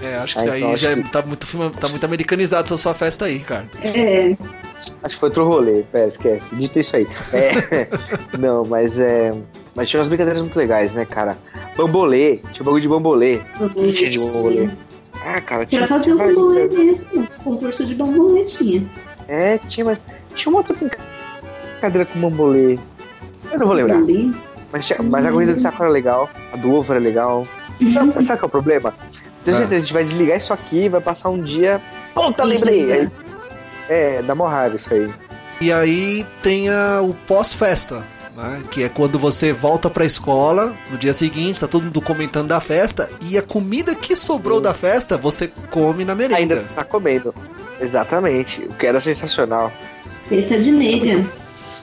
É, 0.01 0.15
acho 0.17 0.33
que 0.35 0.39
Ah, 0.39 0.43
isso 0.43 0.51
aí 0.51 0.61
então 0.63 0.77
já 0.77 0.95
que- 0.95 1.09
tá, 1.09 1.21
muito, 1.21 1.47
tá 1.79 1.87
muito 1.89 2.03
americanizado 2.05 2.65
essa 2.65 2.77
sua 2.77 2.93
festa 2.93 3.25
aí, 3.25 3.39
cara. 3.39 3.65
É. 3.83 4.35
Acho 5.03 5.15
que 5.15 5.19
foi 5.19 5.29
outro 5.29 5.45
rolê. 5.45 5.83
Pera, 5.91 6.07
esquece. 6.07 6.55
Dito 6.55 6.79
isso 6.79 6.95
aí. 6.95 7.07
É. 7.33 7.87
não, 8.37 8.63
mas 8.65 8.99
é. 8.99 9.33
Mas 9.75 9.89
tinha 9.89 9.99
umas 9.99 10.07
brincadeiras 10.07 10.41
muito 10.41 10.57
legais, 10.57 10.91
né, 10.93 11.05
cara? 11.05 11.37
Bambolê. 11.77 12.37
Tinha 12.51 12.61
um 12.61 12.65
bagulho 12.65 12.81
de 12.81 12.87
bambolê. 12.87 13.41
Tinha 13.93 14.09
de 14.09 14.17
bambolê. 14.19 14.69
Ah, 15.25 15.41
cara, 15.41 15.65
tinha. 15.65 15.85
Pra 15.85 15.87
fazer 15.97 16.15
bambolê 16.15 16.67
brincadeiras. 16.67 17.11
mesmo. 17.13 17.27
Concurso 17.43 17.85
de 17.85 17.95
bambolê 17.95 18.43
tinha. 18.45 18.85
É, 19.27 19.57
tinha, 19.67 19.85
mas. 19.85 20.01
Tinha 20.35 20.49
uma 20.51 20.59
outra 20.59 20.73
brincadeira 20.75 22.05
com 22.05 22.19
bambolê. 22.19 22.79
Eu 23.51 23.59
não 23.59 23.65
vou 23.67 23.75
lembrar. 23.75 23.95
Bambolê. 23.97 24.31
Mas, 24.71 24.85
tinha- 24.87 25.01
mas 25.01 25.25
a 25.25 25.31
corrida 25.31 25.53
do 25.53 25.59
saco 25.59 25.81
era 25.83 25.91
legal, 25.91 26.29
a 26.53 26.57
do 26.57 26.73
ovo 26.73 26.93
era 26.93 27.01
legal. 27.01 27.47
Sabe, 27.85 28.11
sabe 28.25 28.39
qual 28.39 28.43
é 28.43 28.45
o 28.45 28.49
problema? 28.49 28.93
Tenho 29.43 29.57
Ah. 29.57 29.59
certeza, 29.61 29.75
a 29.75 29.79
gente 29.79 29.93
vai 29.93 30.03
desligar 30.03 30.37
isso 30.37 30.53
aqui 30.53 30.81
e 30.85 30.89
vai 30.89 31.01
passar 31.01 31.29
um 31.29 31.41
dia. 31.41 31.81
Puta, 32.13 32.43
lembrei! 32.43 32.91
Aí, 32.91 33.09
é, 33.89 34.21
dá 34.21 34.35
mó 34.35 34.45
raiva 34.47 34.75
isso 34.75 34.93
aí. 34.93 35.09
E 35.61 35.71
aí 35.73 36.25
tem 36.43 36.69
a- 36.69 37.01
o 37.01 37.13
pós-festa, 37.25 38.03
né? 38.39 38.63
Que 38.71 38.83
é 38.83 38.89
quando 38.89 39.19
você 39.19 39.51
volta 39.51 39.89
pra 39.89 40.05
escola 40.05 40.73
no 40.89 40.97
dia 40.97 41.13
seguinte, 41.13 41.59
tá 41.59 41.67
todo 41.67 41.83
mundo 41.83 42.01
comentando 42.01 42.47
da 42.47 42.59
festa, 42.59 43.09
e 43.21 43.37
a 43.37 43.41
comida 43.41 43.93
que 43.95 44.15
sobrou 44.15 44.59
da 44.61 44.73
festa 44.73 45.17
você 45.17 45.51
come 45.69 46.05
na 46.05 46.15
merenda. 46.15 46.37
Ainda 46.37 46.65
tá 46.75 46.83
comendo. 46.83 47.33
Exatamente, 47.79 48.61
o 48.61 48.73
que 48.73 48.87
era 48.87 48.99
sensacional. 48.99 49.71
Teta 50.27 50.59
de 50.59 50.71
nega. 50.71 51.25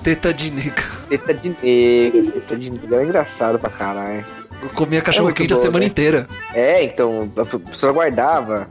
Teta 0.03 0.33
de 0.33 0.51
nega. 0.51 0.83
Teta 1.09 1.35
de 1.35 1.49
negra, 1.63 2.33
teta 2.33 2.57
de 2.57 2.71
negra, 2.71 2.97
era 2.97 3.05
engraçado 3.05 3.59
pra 3.59 3.71
caralho. 3.71 4.25
Eu 4.63 4.69
comia 4.71 5.03
cachorro 5.03 5.29
quente 5.29 5.41
muito 5.41 5.55
a 5.55 5.57
semana 5.57 5.81
né? 5.81 5.87
inteira. 5.87 6.29
É, 6.55 6.83
então, 6.83 7.31
a 7.37 7.45
professora 7.45 7.93
guardava. 7.93 8.69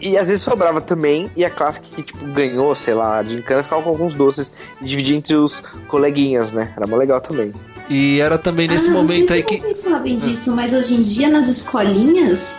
E 0.00 0.16
às 0.16 0.28
vezes 0.28 0.42
sobrava 0.42 0.80
também, 0.80 1.30
e 1.36 1.44
a 1.44 1.50
classe 1.50 1.80
que, 1.80 2.02
tipo, 2.02 2.24
ganhou, 2.26 2.74
sei 2.74 2.94
lá, 2.94 3.22
de 3.22 3.34
encana 3.36 3.62
ficava 3.62 3.82
com 3.82 3.90
alguns 3.90 4.14
doces 4.14 4.50
e 4.80 4.84
dividia 4.84 5.16
entre 5.16 5.36
os 5.36 5.60
coleguinhas, 5.88 6.50
né? 6.50 6.72
Era 6.76 6.86
mó 6.86 6.96
legal 6.96 7.20
também. 7.20 7.52
E 7.88 8.20
era 8.20 8.38
também 8.38 8.66
nesse 8.66 8.86
ah, 8.86 8.92
não 8.92 9.02
momento 9.02 9.28
sei 9.28 9.36
aí 9.36 9.42
se 9.42 9.46
que. 9.46 9.58
vocês 9.58 9.76
sabem 9.78 10.16
disso, 10.16 10.54
mas 10.54 10.72
hoje 10.72 10.94
em 10.94 11.02
dia 11.02 11.28
nas 11.28 11.48
escolinhas, 11.48 12.56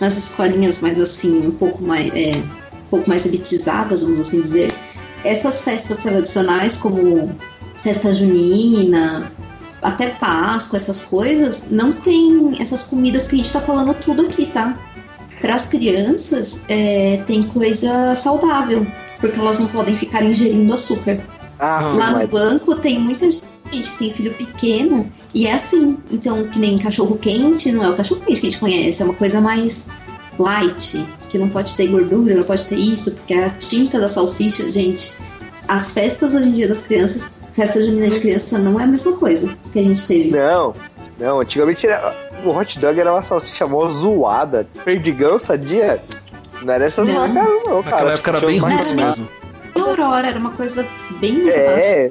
nas 0.00 0.16
escolinhas 0.16 0.80
mais 0.80 0.98
assim, 0.98 1.46
um 1.46 1.52
pouco 1.52 1.82
mais, 1.82 2.10
é, 2.14 2.32
um 2.36 2.88
pouco 2.90 3.08
mais 3.08 3.26
elitizadas, 3.26 4.02
vamos 4.02 4.18
assim 4.18 4.40
dizer, 4.40 4.72
essas 5.22 5.62
festas 5.62 5.98
tradicionais 5.98 6.76
como 6.76 7.30
festa 7.82 8.12
junina, 8.12 9.30
até 9.82 10.08
Páscoa, 10.08 10.76
essas 10.76 11.02
coisas, 11.02 11.66
não 11.70 11.92
tem 11.92 12.56
essas 12.60 12.84
comidas 12.84 13.26
que 13.26 13.34
a 13.34 13.38
gente 13.38 13.52
tá 13.52 13.60
falando 13.60 13.94
tudo 13.94 14.22
aqui, 14.22 14.46
tá? 14.46 14.76
Para 15.40 15.54
as 15.54 15.66
crianças, 15.66 16.62
é, 16.68 17.22
tem 17.26 17.42
coisa 17.42 18.14
saudável, 18.14 18.86
porque 19.20 19.38
elas 19.38 19.58
não 19.58 19.66
podem 19.68 19.94
ficar 19.94 20.22
ingerindo 20.22 20.72
açúcar. 20.72 21.18
Ah, 21.58 21.80
Lá 21.96 22.10
no 22.10 22.18
mas- 22.18 22.28
banco 22.28 22.74
tem 22.76 22.98
muita 22.98 23.30
gente 23.30 23.42
que 23.70 23.98
tem 23.98 24.10
filho 24.10 24.34
pequeno 24.34 25.10
e 25.34 25.46
é 25.46 25.54
assim. 25.54 25.98
Então, 26.10 26.44
que 26.48 26.58
nem 26.58 26.76
cachorro 26.78 27.16
quente, 27.18 27.70
não 27.72 27.84
é 27.84 27.90
o 27.90 27.96
cachorro 27.96 28.20
quente 28.20 28.40
que 28.40 28.46
a 28.46 28.50
gente 28.50 28.60
conhece, 28.60 29.02
é 29.02 29.04
uma 29.04 29.14
coisa 29.14 29.40
mais 29.40 29.86
light, 30.38 31.04
que 31.28 31.38
não 31.38 31.48
pode 31.48 31.74
ter 31.76 31.86
gordura, 31.88 32.34
não 32.34 32.44
pode 32.44 32.64
ter 32.66 32.76
isso, 32.76 33.14
porque 33.14 33.34
a 33.34 33.50
tinta 33.50 34.00
da 34.00 34.08
salsicha, 34.08 34.70
gente. 34.70 35.12
As 35.68 35.92
festas 35.92 36.34
hoje 36.34 36.48
em 36.48 36.52
dia 36.52 36.66
das 36.68 36.86
crianças, 36.86 37.34
festa 37.52 37.80
junina 37.80 38.08
de 38.08 38.18
criança 38.20 38.58
não 38.58 38.80
é 38.80 38.84
a 38.84 38.86
mesma 38.86 39.12
coisa 39.16 39.54
que 39.72 39.78
a 39.78 39.82
gente 39.82 40.04
teve. 40.06 40.30
Não, 40.30 40.74
não, 41.18 41.40
antigamente 41.40 41.86
era, 41.86 42.14
o 42.44 42.56
hot 42.56 42.78
dog 42.78 42.98
era 43.00 43.12
uma 43.12 43.22
salsicha 43.22 43.66
mó 43.66 43.86
zoada. 43.86 44.66
Perdigão, 44.84 45.38
sadia? 45.38 46.02
Não 46.62 46.72
era 46.74 46.84
essas 46.84 47.08
Não. 47.08 47.26
marcas, 47.28 47.52
não, 47.64 47.82
cara. 47.82 47.96
Naquela 47.96 48.12
época 48.14 48.30
era 48.30 48.40
bem 48.40 48.60
Não. 48.60 48.68
mesmo. 48.68 49.28
E 49.74 49.78
a 49.80 49.82
Aurora 49.84 50.28
era 50.28 50.38
uma 50.38 50.50
coisa 50.50 50.86
bem. 51.20 51.48
É. 51.50 52.10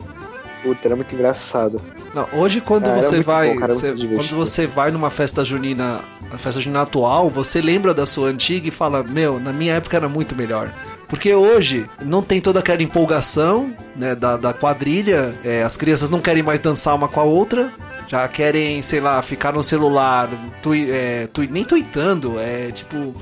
Puta, 0.64 0.88
era 0.88 0.96
muito 0.96 1.14
engraçado. 1.14 1.82
Não, 2.14 2.28
hoje 2.34 2.60
quando 2.60 2.88
Ah, 2.90 2.96
você 2.96 3.22
vai, 3.22 3.54
bom, 3.54 3.60
cara, 3.60 3.74
você- 3.74 3.94
quando 3.94 4.36
você 4.36 4.66
vai 4.66 4.90
numa 4.92 5.10
festa 5.12 5.46
junina, 5.46 6.00
a 6.34 6.38
festa 6.38 6.60
junina 6.60 6.82
atual, 6.82 7.30
você 7.30 7.62
lembra 7.62 7.94
da 7.94 8.06
sua 8.06 8.30
antiga 8.30 8.68
e 8.68 8.72
fala, 8.72 9.04
meu, 9.04 9.40
na 9.40 9.54
minha 9.54 9.76
época 9.76 9.96
era 9.96 10.10
muito 10.10 10.36
melhor. 10.36 10.72
Porque 11.08 11.34
hoje 11.34 11.86
não 12.04 12.22
tem 12.24 12.42
toda 12.42 12.60
aquela 12.60 12.82
empolgação 12.82 13.72
né, 13.96 14.16
da, 14.16 14.38
da 14.38 14.54
quadrilha, 14.54 15.34
é, 15.46 15.64
as 15.64 15.76
crianças 15.78 16.10
não 16.10 16.20
querem 16.20 16.42
mais 16.44 16.60
dançar 16.60 16.96
uma 16.96 17.08
com 17.08 17.20
a 17.20 17.24
outra, 17.24 17.70
já 18.10 18.28
querem, 18.28 18.82
sei 18.82 19.00
lá, 19.00 19.22
ficar 19.22 19.54
no 19.54 19.64
celular, 19.64 20.28
tui- 20.62 20.90
é, 20.92 21.28
tui- 21.32 21.48
nem 21.50 21.64
tweetando, 21.64 22.38
é 22.40 22.72
tipo. 22.74 23.14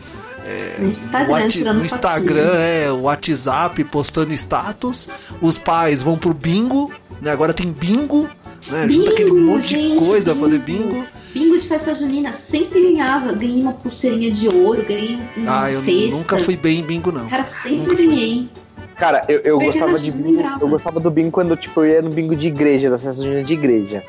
é, 0.45 0.77
No 0.79 0.87
Instagram, 0.89 1.73
no 1.73 1.85
Instagram, 1.85 2.53
é, 2.55 2.89
o 2.91 3.01
WhatsApp 3.01 3.83
postando 3.83 4.33
status, 4.33 5.09
os 5.41 5.57
pais 5.57 6.01
vão 6.01 6.17
pro 6.17 6.33
bingo, 6.33 6.89
né? 7.21 7.31
Agora 7.31 7.53
tem 7.53 7.69
bingo, 7.69 8.29
né? 8.69 8.87
Junta 8.89 9.11
aquele 9.11 9.31
Bingo, 9.31 9.41
monte 9.45 9.67
gente, 9.67 9.99
de 9.99 10.05
coisa 10.05 10.31
pra 10.33 10.43
fazer 10.45 10.59
bingo. 10.59 10.93
bingo. 10.93 11.05
Bingo 11.33 11.59
de 11.59 11.67
festa 11.67 11.93
junina 11.93 12.31
sempre 12.31 12.81
ganhava. 12.81 13.33
Ganhei 13.33 13.61
uma 13.61 13.73
pulseirinha 13.73 14.31
de 14.31 14.47
ouro, 14.47 14.83
ganhei 14.87 15.19
uma 15.35 15.63
Ah, 15.65 15.69
eu 15.71 15.79
cesta. 15.81 16.17
nunca 16.17 16.39
fui 16.39 16.55
bem 16.55 16.79
em 16.79 16.83
bingo, 16.83 17.11
não. 17.11 17.27
Cara, 17.27 17.43
sempre 17.43 17.79
Nunca 17.79 17.95
fui. 17.97 18.07
ganhei. 18.07 18.49
Cara, 18.95 19.23
eu, 19.27 19.39
eu 19.41 19.59
gostava 19.59 19.99
de 19.99 20.09
bingo. 20.11 20.41
Eu 20.61 20.67
gostava 20.69 20.99
do 20.99 21.11
bingo 21.11 21.29
quando, 21.29 21.55
tipo, 21.55 21.81
eu 21.83 21.91
ia 21.91 22.01
no 22.01 22.09
bingo 22.09 22.35
de 22.35 22.47
igreja, 22.47 22.89
das 22.89 23.03
festas 23.03 23.21
juninas 23.23 23.45
de 23.45 23.53
igreja. 23.53 24.01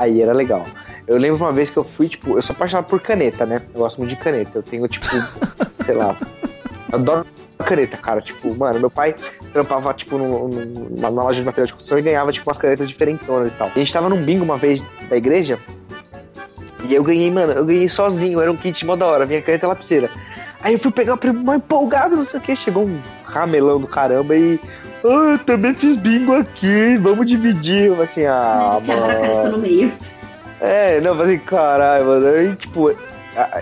Aí 0.00 0.22
era 0.22 0.32
legal. 0.32 0.64
Eu 1.06 1.18
lembro 1.18 1.44
uma 1.44 1.52
vez 1.52 1.68
que 1.68 1.76
eu 1.76 1.84
fui, 1.84 2.08
tipo, 2.08 2.38
eu 2.38 2.42
sou 2.42 2.54
apaixonado 2.54 2.86
por 2.86 3.02
caneta, 3.02 3.44
né? 3.44 3.60
Eu 3.74 3.80
gosto 3.80 3.98
muito 3.98 4.08
de 4.08 4.16
caneta. 4.16 4.50
Eu 4.54 4.62
tenho, 4.62 4.88
tipo, 4.88 5.06
sei 5.84 5.94
lá. 5.94 6.16
Eu 6.90 6.98
adoro 6.98 7.26
caneta, 7.58 7.98
cara. 7.98 8.18
Tipo, 8.22 8.58
mano, 8.58 8.80
meu 8.80 8.90
pai 8.90 9.14
trampava, 9.52 9.92
tipo, 9.92 10.16
na 10.16 11.10
na 11.10 11.22
loja 11.22 11.40
de 11.40 11.44
material 11.44 11.66
de 11.66 11.74
construção 11.74 11.98
e 11.98 12.02
ganhava, 12.02 12.32
tipo, 12.32 12.48
umas 12.48 12.56
canetas 12.56 12.88
diferentonas 12.88 13.52
e 13.52 13.56
tal. 13.56 13.68
E 13.68 13.72
a 13.72 13.78
gente 13.78 13.92
tava 13.92 14.08
num 14.08 14.22
bingo 14.22 14.42
uma 14.42 14.56
vez 14.56 14.82
da 15.10 15.18
igreja. 15.18 15.58
E 16.88 16.94
eu 16.94 17.04
ganhei, 17.04 17.30
mano, 17.30 17.52
eu 17.52 17.66
ganhei 17.66 17.86
sozinho, 17.86 18.40
era 18.40 18.50
um 18.50 18.56
kit 18.56 18.86
mó 18.86 18.96
da 18.96 19.04
hora, 19.06 19.26
vinha 19.26 19.42
caneta 19.42 19.68
lapiseira. 19.68 20.08
Aí 20.62 20.72
eu 20.72 20.78
fui 20.78 20.90
pegar 20.90 21.12
o 21.12 21.18
primo 21.18 21.44
mó 21.44 21.52
empolgado, 21.52 22.16
não 22.16 22.24
sei 22.24 22.40
o 22.40 22.42
que, 22.42 22.56
chegou 22.56 22.84
um 22.84 22.98
ramelão 23.24 23.78
do 23.78 23.86
caramba 23.86 24.34
e. 24.34 24.58
Ah, 25.04 25.32
eu 25.32 25.38
também 25.38 25.74
fiz 25.74 25.96
bingo 25.96 26.34
aqui, 26.34 26.96
vamos 26.98 27.26
dividir. 27.26 27.86
Eu 27.86 27.92
falei 27.92 28.04
assim, 28.04 28.24
ah, 28.26 28.78
mano. 28.86 29.50
no 29.52 29.58
meio. 29.58 29.92
É, 30.60 31.00
não, 31.00 31.12
eu 31.12 31.16
falei 31.16 31.36
assim, 31.36 31.44
caralho, 31.44 32.04
mano. 32.04 32.26
Aí, 32.26 32.54
tipo, 32.54 32.90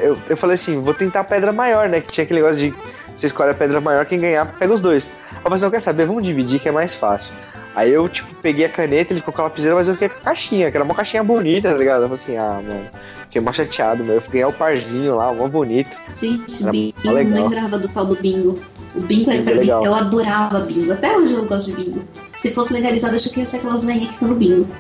eu, 0.03 0.19
eu 0.29 0.37
falei 0.37 0.55
assim, 0.55 0.81
vou 0.81 0.95
tentar 0.95 1.21
a 1.21 1.25
pedra 1.25 1.53
maior, 1.53 1.89
né? 1.89 2.01
Que 2.01 2.13
tinha 2.13 2.25
aquele 2.25 2.41
negócio 2.41 2.61
de 2.61 2.75
você 3.19 3.27
escolhe 3.27 3.51
a 3.51 3.55
pedra 3.55 3.81
maior, 3.81 4.07
quem 4.07 4.21
ganhar 4.21 4.47
pega 4.59 4.73
os 4.73 4.81
dois. 4.81 5.11
Falei 5.43 5.57
assim, 5.57 5.65
não 5.65 5.71
quer 5.73 5.81
saber, 5.81 6.07
vamos 6.07 6.23
dividir 6.23 6.61
que 6.61 6.69
é 6.69 6.73
mais 6.73 6.95
fácil. 6.95 7.33
Aí 7.75 7.93
eu, 7.93 8.09
tipo, 8.09 8.33
peguei 8.37 8.65
a 8.65 8.69
caneta, 8.69 9.13
ele 9.13 9.21
ficou 9.21 9.35
com 9.35 9.41
a 9.41 9.45
lapiseira, 9.45 9.75
mas 9.75 9.89
eu 9.89 9.95
fiquei 9.95 10.09
com 10.09 10.19
a 10.19 10.23
caixinha, 10.23 10.71
que 10.71 10.77
era 10.77 10.85
uma 10.85 10.95
caixinha 10.95 11.23
bonita, 11.23 11.71
tá 11.71 11.77
ligado? 11.77 12.03
Eu 12.03 12.09
falei 12.09 12.23
assim, 12.23 12.37
ah, 12.37 12.61
mano, 12.63 12.87
fiquei 13.29 13.41
mó 13.41 13.53
chateado, 13.53 14.03
mano. 14.03 14.15
Eu 14.15 14.21
fui 14.21 14.33
ganhar 14.35 14.49
o 14.49 14.53
parzinho 14.53 15.15
lá, 15.17 15.33
mó 15.33 15.47
bonito. 15.49 15.97
Gente, 16.17 16.63
Era 16.63 16.73
bingo, 16.73 16.95
legal. 17.13 17.45
lembrava 17.49 17.79
do 17.79 17.89
tal 17.89 18.07
do 18.07 18.17
bingo. 18.17 18.59
O 18.95 19.01
bingo 19.01 19.31
era 19.31 19.39
Bingo 19.39 19.45
pra 19.45 19.53
é 19.53 19.55
mim, 19.55 19.61
legal. 19.61 19.85
eu 19.85 19.95
adorava 19.95 20.61
bingo. 20.61 20.93
Até 20.93 21.17
hoje 21.17 21.35
eu 21.35 21.47
gosto 21.47 21.71
de 21.71 21.77
bingo. 21.77 22.03
Se 22.37 22.51
fosse 22.51 22.73
legalizado, 22.73 23.15
acho 23.15 23.31
que 23.31 23.41
ia 23.41 23.47
ser 23.47 23.59
aquelas 23.59 23.85
velhinhas 23.85 24.09
que 24.09 24.15
ficam 24.15 24.29
no 24.29 24.35
bingo. 24.35 24.67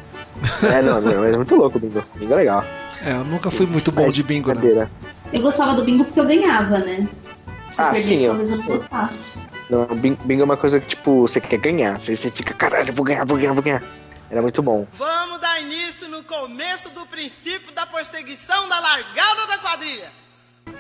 É, 0.63 0.81
não, 0.83 1.01
não, 1.01 1.21
mas 1.21 1.35
é 1.35 1.37
muito 1.37 1.55
louco 1.57 1.79
o 1.79 1.81
bingo. 1.81 2.03
Bingo 2.17 2.33
é 2.33 2.37
legal. 2.37 2.65
É, 3.05 3.13
eu 3.13 3.25
nunca 3.25 3.51
fui 3.51 3.67
muito 3.67 3.91
bom 3.93 4.03
Mas, 4.07 4.15
de 4.15 4.23
bingo, 4.23 4.49
brincadeira. 4.51 4.91
Eu 5.33 5.43
gostava 5.43 5.75
do 5.75 5.85
bingo 5.85 6.05
porque 6.05 6.21
eu 6.21 6.27
ganhava, 6.27 6.79
né? 6.79 7.09
Se 7.71 7.81
eu 7.81 7.85
Ah, 7.87 7.91
perdesse, 7.91 8.07
sim, 8.17 8.23
eu- 8.25 8.29
talvez 8.31 8.51
eu 8.51 8.57
não 8.59 8.65
gostasse. 8.67 9.39
Não, 9.69 9.87
bingo 10.25 10.41
é 10.41 10.45
uma 10.45 10.57
coisa 10.57 10.81
que, 10.81 10.87
tipo, 10.89 11.21
você 11.29 11.41
quer 11.41 11.59
ganhar. 11.59 11.99
Você, 12.01 12.17
você 12.17 12.31
fica, 12.31 12.55
caralho, 12.55 12.93
vou 12.93 13.05
ganhar, 13.05 13.25
vou 13.27 13.37
ganhar, 13.37 13.53
vou 13.53 13.63
ganhar. 13.63 13.83
Era 14.31 14.43
muito 14.43 14.63
bom. 14.63 14.87
Vamos 14.99 15.41
dar 15.41 15.61
início 15.63 16.09
no 16.09 16.23
começo 16.23 16.91
do 16.91 17.07
princípio 17.07 17.73
da 17.75 17.87
perseguição 17.87 18.69
da 18.69 18.79
largada 18.79 19.47
da 19.49 19.59
quadrilha. 19.59 20.11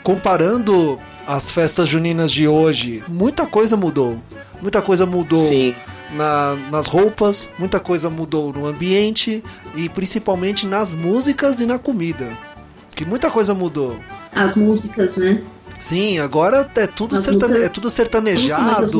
Comparando 0.02 0.98
as 1.26 1.50
festas 1.50 1.88
juninas 1.88 2.30
de 2.30 2.46
hoje, 2.46 3.02
muita 3.08 3.46
coisa 3.46 3.76
mudou. 3.76 4.20
Muita 4.60 4.80
coisa 4.82 5.04
mudou 5.06 5.46
Sim. 5.46 5.74
na- 6.12 6.56
nas 6.70 6.86
roupas, 6.86 7.48
muita 7.58 7.80
coisa 7.80 8.08
mudou 8.10 8.52
no 8.52 8.66
ambiente 8.66 9.42
e 9.74 9.88
principalmente 9.88 10.66
nas 10.66 10.92
músicas 10.92 11.60
e 11.60 11.66
na 11.66 11.78
comida. 11.78 12.28
Que 12.94 13.04
muita 13.04 13.30
coisa 13.30 13.54
mudou. 13.54 13.98
As 14.34 14.56
músicas, 14.56 15.16
né? 15.16 15.42
Sim, 15.80 16.18
agora 16.18 16.68
é 16.74 16.86
tudo, 16.86 17.14
músicas- 17.14 17.50
é 17.52 17.68
tudo 17.68 17.88
sertanejado, 17.88 18.90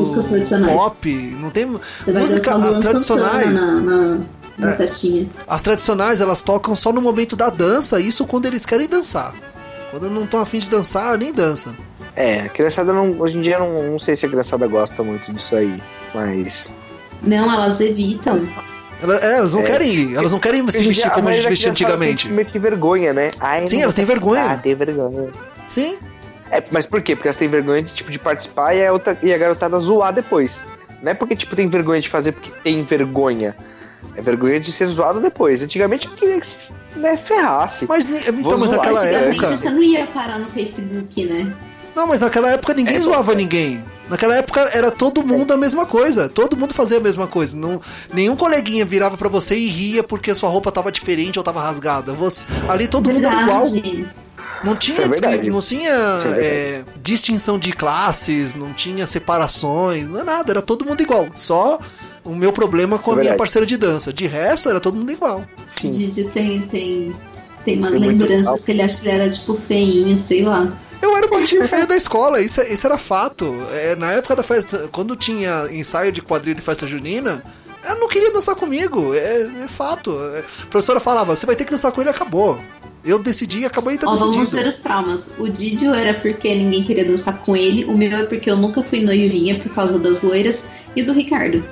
pop, 0.65 1.11
não 1.41 1.49
tem 1.49 1.65
música, 1.65 2.55
as 2.55 2.79
tradicionais. 2.79 3.61
Na, 3.69 3.81
na, 3.81 4.19
na 4.59 4.71
É. 4.71 4.75
festinha. 4.75 5.27
As 5.47 5.61
tradicionais 5.61 6.21
elas 6.21 6.41
tocam 6.41 6.75
só 6.75 6.91
no 6.93 7.01
momento 7.01 7.35
da 7.35 7.49
dança, 7.49 7.99
isso 7.99 8.25
quando 8.27 8.45
eles 8.45 8.65
querem 8.65 8.87
dançar. 8.87 9.33
Quando 9.89 10.09
não 10.09 10.23
estão 10.25 10.39
afim 10.41 10.59
de 10.59 10.69
dançar, 10.69 11.17
nem 11.17 11.33
dança. 11.33 11.73
É, 12.15 12.41
a 12.41 12.49
criançada 12.49 12.91
não. 12.93 13.19
Hoje 13.19 13.37
em 13.37 13.41
dia 13.41 13.57
não, 13.57 13.91
não 13.91 13.97
sei 13.99 14.15
se 14.15 14.25
a 14.25 14.29
criançada 14.29 14.67
gosta 14.67 15.01
muito 15.01 15.31
disso 15.33 15.55
aí. 15.55 15.81
Mas. 16.13 16.69
Não, 17.23 17.51
elas 17.51 17.79
evitam. 17.81 18.43
Elas, 19.01 19.21
é, 19.23 19.37
elas 19.37 19.53
não 19.53 19.61
É. 19.61 19.63
querem 19.63 19.93
ir, 19.93 20.15
elas 20.15 20.31
não 20.31 20.39
querem 20.39 20.69
se 20.69 20.83
vestir 20.83 21.09
como 21.11 21.29
a 21.29 21.33
gente 21.33 21.47
vestia 21.47 21.69
antigamente. 21.69 22.27
Tem 22.27 22.35
meio 22.35 22.47
que 22.47 22.59
vergonha, 22.59 23.13
né? 23.13 23.29
Ai, 23.39 23.63
Sim, 23.65 23.81
elas 23.81 23.95
têm 23.95 24.03
vergonha. 24.05 24.41
participar, 24.43 24.63
tem 24.63 24.75
vergonha. 24.75 25.29
Sim, 25.69 25.97
É, 26.51 26.61
mas 26.71 26.85
por 26.85 27.01
quê? 27.01 27.15
Porque 27.15 27.27
elas 27.29 27.37
têm 27.37 27.47
vergonha 27.47 27.83
de, 27.83 27.93
tipo, 27.93 28.11
de 28.11 28.17
participar 28.19 28.73
e 28.75 28.85
a, 28.85 28.91
outra, 28.91 29.17
e 29.23 29.31
a 29.33 29.37
garotada 29.37 29.77
zoar 29.79 30.11
depois. 30.11 30.59
Não 31.01 31.11
é 31.11 31.13
porque, 31.13 31.35
tipo, 31.35 31.55
tem 31.55 31.69
vergonha 31.69 32.01
de 32.01 32.09
fazer 32.09 32.31
porque 32.33 32.51
tem 32.63 32.83
vergonha. 32.83 33.55
É 34.19 34.21
vergonha 34.21 34.59
de 34.59 34.69
ser 34.69 34.85
zoado 34.87 35.21
depois. 35.21 35.63
Antigamente 35.63 36.05
eu 36.07 36.13
queria 36.13 36.37
que 36.37 36.45
se 36.45 36.57
né, 36.97 37.15
ferrasse. 37.15 37.85
mas 37.87 38.05
então, 38.05 38.33
Vou 38.41 38.57
mas 38.57 38.69
zoar 38.69 38.85
naquela 38.85 39.05
época. 39.05 39.47
você 39.47 39.69
não 39.69 39.81
ia 39.81 40.05
parar 40.07 40.37
no 40.37 40.45
Facebook, 40.45 41.23
né? 41.23 41.53
Não, 41.95 42.05
mas 42.05 42.19
naquela 42.19 42.51
época 42.51 42.73
ninguém 42.73 42.97
É, 42.97 42.99
zoava 42.99 43.33
ninguém. 43.33 43.81
Naquela 44.09 44.35
época 44.35 44.59
era 44.73 44.91
todo 44.91 45.23
mundo 45.23 45.53
a 45.53 45.57
mesma 45.57 45.85
coisa. 45.85 46.27
Todo 46.27 46.57
mundo 46.57 46.73
fazia 46.73 46.97
a 46.97 46.99
mesma 46.99 47.27
coisa. 47.27 47.55
Não, 47.57 47.79
nenhum 48.13 48.35
coleguinha 48.35 48.83
virava 48.83 49.15
pra 49.15 49.29
você 49.29 49.55
e 49.55 49.67
ria 49.67 50.03
porque 50.03 50.35
sua 50.35 50.49
roupa 50.49 50.69
tava 50.71 50.91
diferente 50.91 51.37
ou 51.39 51.43
tava 51.43 51.61
rasgada. 51.61 52.11
Você, 52.11 52.45
ali 52.67 52.87
todo 52.89 53.09
mundo 53.09 53.25
era 53.25 53.41
igual. 53.41 53.65
Verdade. 53.69 54.05
Não 54.63 54.75
tinha, 54.75 55.01
é 55.03 55.07
verdade. 55.07 55.49
não 55.49 55.61
tinha 55.61 55.89
é 55.89 56.17
verdade. 56.17 56.45
é, 56.45 56.83
distinção 57.01 57.57
de 57.57 57.71
classes, 57.71 58.53
não 58.53 58.73
tinha 58.73 59.07
separações, 59.07 60.05
não 60.09 60.19
é 60.19 60.23
nada, 60.23 60.51
era 60.51 60.61
todo 60.61 60.83
mundo 60.83 60.99
igual. 61.01 61.27
Só 61.35 61.79
o 62.29 62.35
meu 62.35 62.53
problema 62.53 62.99
com 62.99 63.11
É 63.11 63.15
a 63.15 63.17
minha 63.17 63.35
parceira 63.35 63.65
de 63.65 63.75
dança. 63.75 64.13
De 64.13 64.27
resto, 64.27 64.69
era 64.69 64.79
todo 64.79 64.95
mundo 64.95 65.11
igual. 65.11 65.43
Sim. 65.67 65.89
Didi 65.89 66.25
tem, 66.25 66.61
tem, 66.61 67.15
tem 67.65 67.77
umas 67.77 67.91
Tem 67.91 67.99
lembranças 67.99 68.63
que 68.63 68.71
ele 68.71 68.81
acha 68.81 69.01
que 69.01 69.07
ele 69.07 69.21
era 69.21 69.29
tipo 69.29 69.55
feinho, 69.55 70.15
sei 70.17 70.43
lá. 70.43 70.71
Eu 71.01 71.15
era 71.17 71.25
o 71.25 71.29
batinho 71.29 71.65
feio 71.67 71.87
da 71.87 71.95
escola, 71.95 72.41
isso, 72.41 72.61
isso 72.61 72.85
era 72.85 72.97
fato. 72.97 73.55
É, 73.71 73.95
na 73.95 74.11
época 74.11 74.35
da 74.35 74.43
festa, 74.43 74.87
quando 74.91 75.15
tinha 75.15 75.67
ensaio 75.71 76.11
de 76.11 76.21
quadrilha 76.21 76.55
de 76.55 76.61
festa 76.61 76.85
junina, 76.85 77.43
ela 77.83 77.99
não 77.99 78.07
queria 78.07 78.31
dançar 78.31 78.55
comigo, 78.55 79.13
é, 79.15 79.63
é 79.63 79.67
fato. 79.67 80.11
É, 80.35 80.39
a 80.39 80.65
professora 80.67 80.99
falava, 80.99 81.35
você 81.35 81.45
vai 81.45 81.55
ter 81.55 81.65
que 81.65 81.71
dançar 81.71 81.91
com 81.91 82.01
ele 82.01 82.09
e 82.09 82.13
acabou. 82.13 82.59
Eu 83.03 83.17
decidi 83.17 83.59
e 83.59 83.65
acabou 83.65 83.93
e 83.93 83.97
tá 83.97 84.05
vamos 84.05 84.51
ver 84.51 84.67
os 84.67 84.77
traumas. 84.77 85.31
O 85.37 85.47
Didio 85.47 85.93
era 85.93 86.13
porque 86.13 86.53
ninguém 86.53 86.83
queria 86.83 87.05
dançar 87.05 87.39
com 87.39 87.55
ele. 87.55 87.85
O 87.85 87.97
meu 87.97 88.11
é 88.17 88.23
porque 88.23 88.51
eu 88.51 88.57
nunca 88.57 88.83
fui 88.83 89.01
noivinha 89.01 89.57
por 89.57 89.73
causa 89.73 89.97
das 89.97 90.21
loiras. 90.21 90.65
E 90.95 91.01
o 91.01 91.05
do 91.05 91.13
Ricardo. 91.13 91.63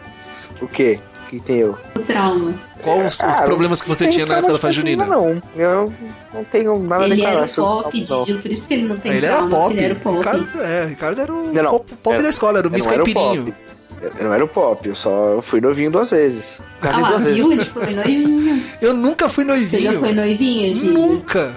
O 0.62 0.68
quê? 0.68 1.00
O 1.26 1.30
que 1.30 1.40
tem 1.42 1.58
eu? 1.58 1.78
O 1.96 2.00
trauma. 2.00 2.54
Qual 2.84 3.00
os, 3.00 3.14
os 3.16 3.22
Ah, 3.22 3.42
problemas 3.44 3.82
que 3.82 3.88
você 3.90 4.08
tinha 4.08 4.26
na 4.26 4.36
época 4.38 4.54
da 4.54 4.60
problema 4.60 4.72
junina? 4.74 5.06
Não, 5.06 5.42
eu 5.56 5.94
não 6.34 6.44
tenho 6.46 6.80
nada 6.80 7.04
a 7.04 7.06
Ele 7.08 7.16
declarar 7.18 7.38
era 7.38 7.46
o 7.46 7.50
sobre 7.50 7.84
pop. 7.84 8.00
Didio, 8.26 8.42
por 8.42 8.52
isso 8.52 8.68
que 8.68 8.74
ele 8.76 8.84
não 8.88 8.98
tem 8.98 9.12
Ele 9.14 9.26
era 9.26 9.36
trauma. 9.38 9.58
pop. 9.58 9.74
Ele 9.76 9.86
era 9.86 9.94
o 9.94 10.00
pop. 10.00 10.18
Ricardo, 10.18 10.62
é, 10.62 10.86
Ricardo 10.86 11.22
era 11.22 11.34
o 11.34 11.44
Não, 11.54 11.64
não. 11.64 11.72
pop, 11.72 11.94
pop 12.02 12.16
Eu- 12.16 12.24
da 12.24 12.30
escola, 12.30 12.60
era 12.60 12.68
o 12.68 12.70
Eu 12.70 12.74
Miss 12.74 12.86
era 12.86 12.96
Caipirinho. 12.96 13.46
pop. 13.46 13.54
Eu 14.02 14.12
eu 14.20 14.26
não 14.26 14.34
era 14.34 14.46
o 14.46 14.48
pop, 14.48 14.88
eu 14.88 14.96
só 14.96 15.42
fui 15.42 15.60
novinho 15.60 15.90
duas 15.92 16.12
vezes. 16.12 16.60
Ah 16.82 16.98
lá, 17.00 17.10
duas 17.10 17.24
vezes. 17.24 17.38
viu? 17.40 17.52
Ele 17.52 17.66
foi 17.66 17.94
noivinho. 17.94 18.64
Eu 18.82 18.94
nunca 18.94 19.28
fui 19.28 19.44
noivinho. 19.44 19.68
Você 19.68 19.80
já 19.80 19.94
foi 19.94 20.14
noivinha, 20.14 20.68
Gigi? 20.74 20.90
Nunca. 20.92 21.56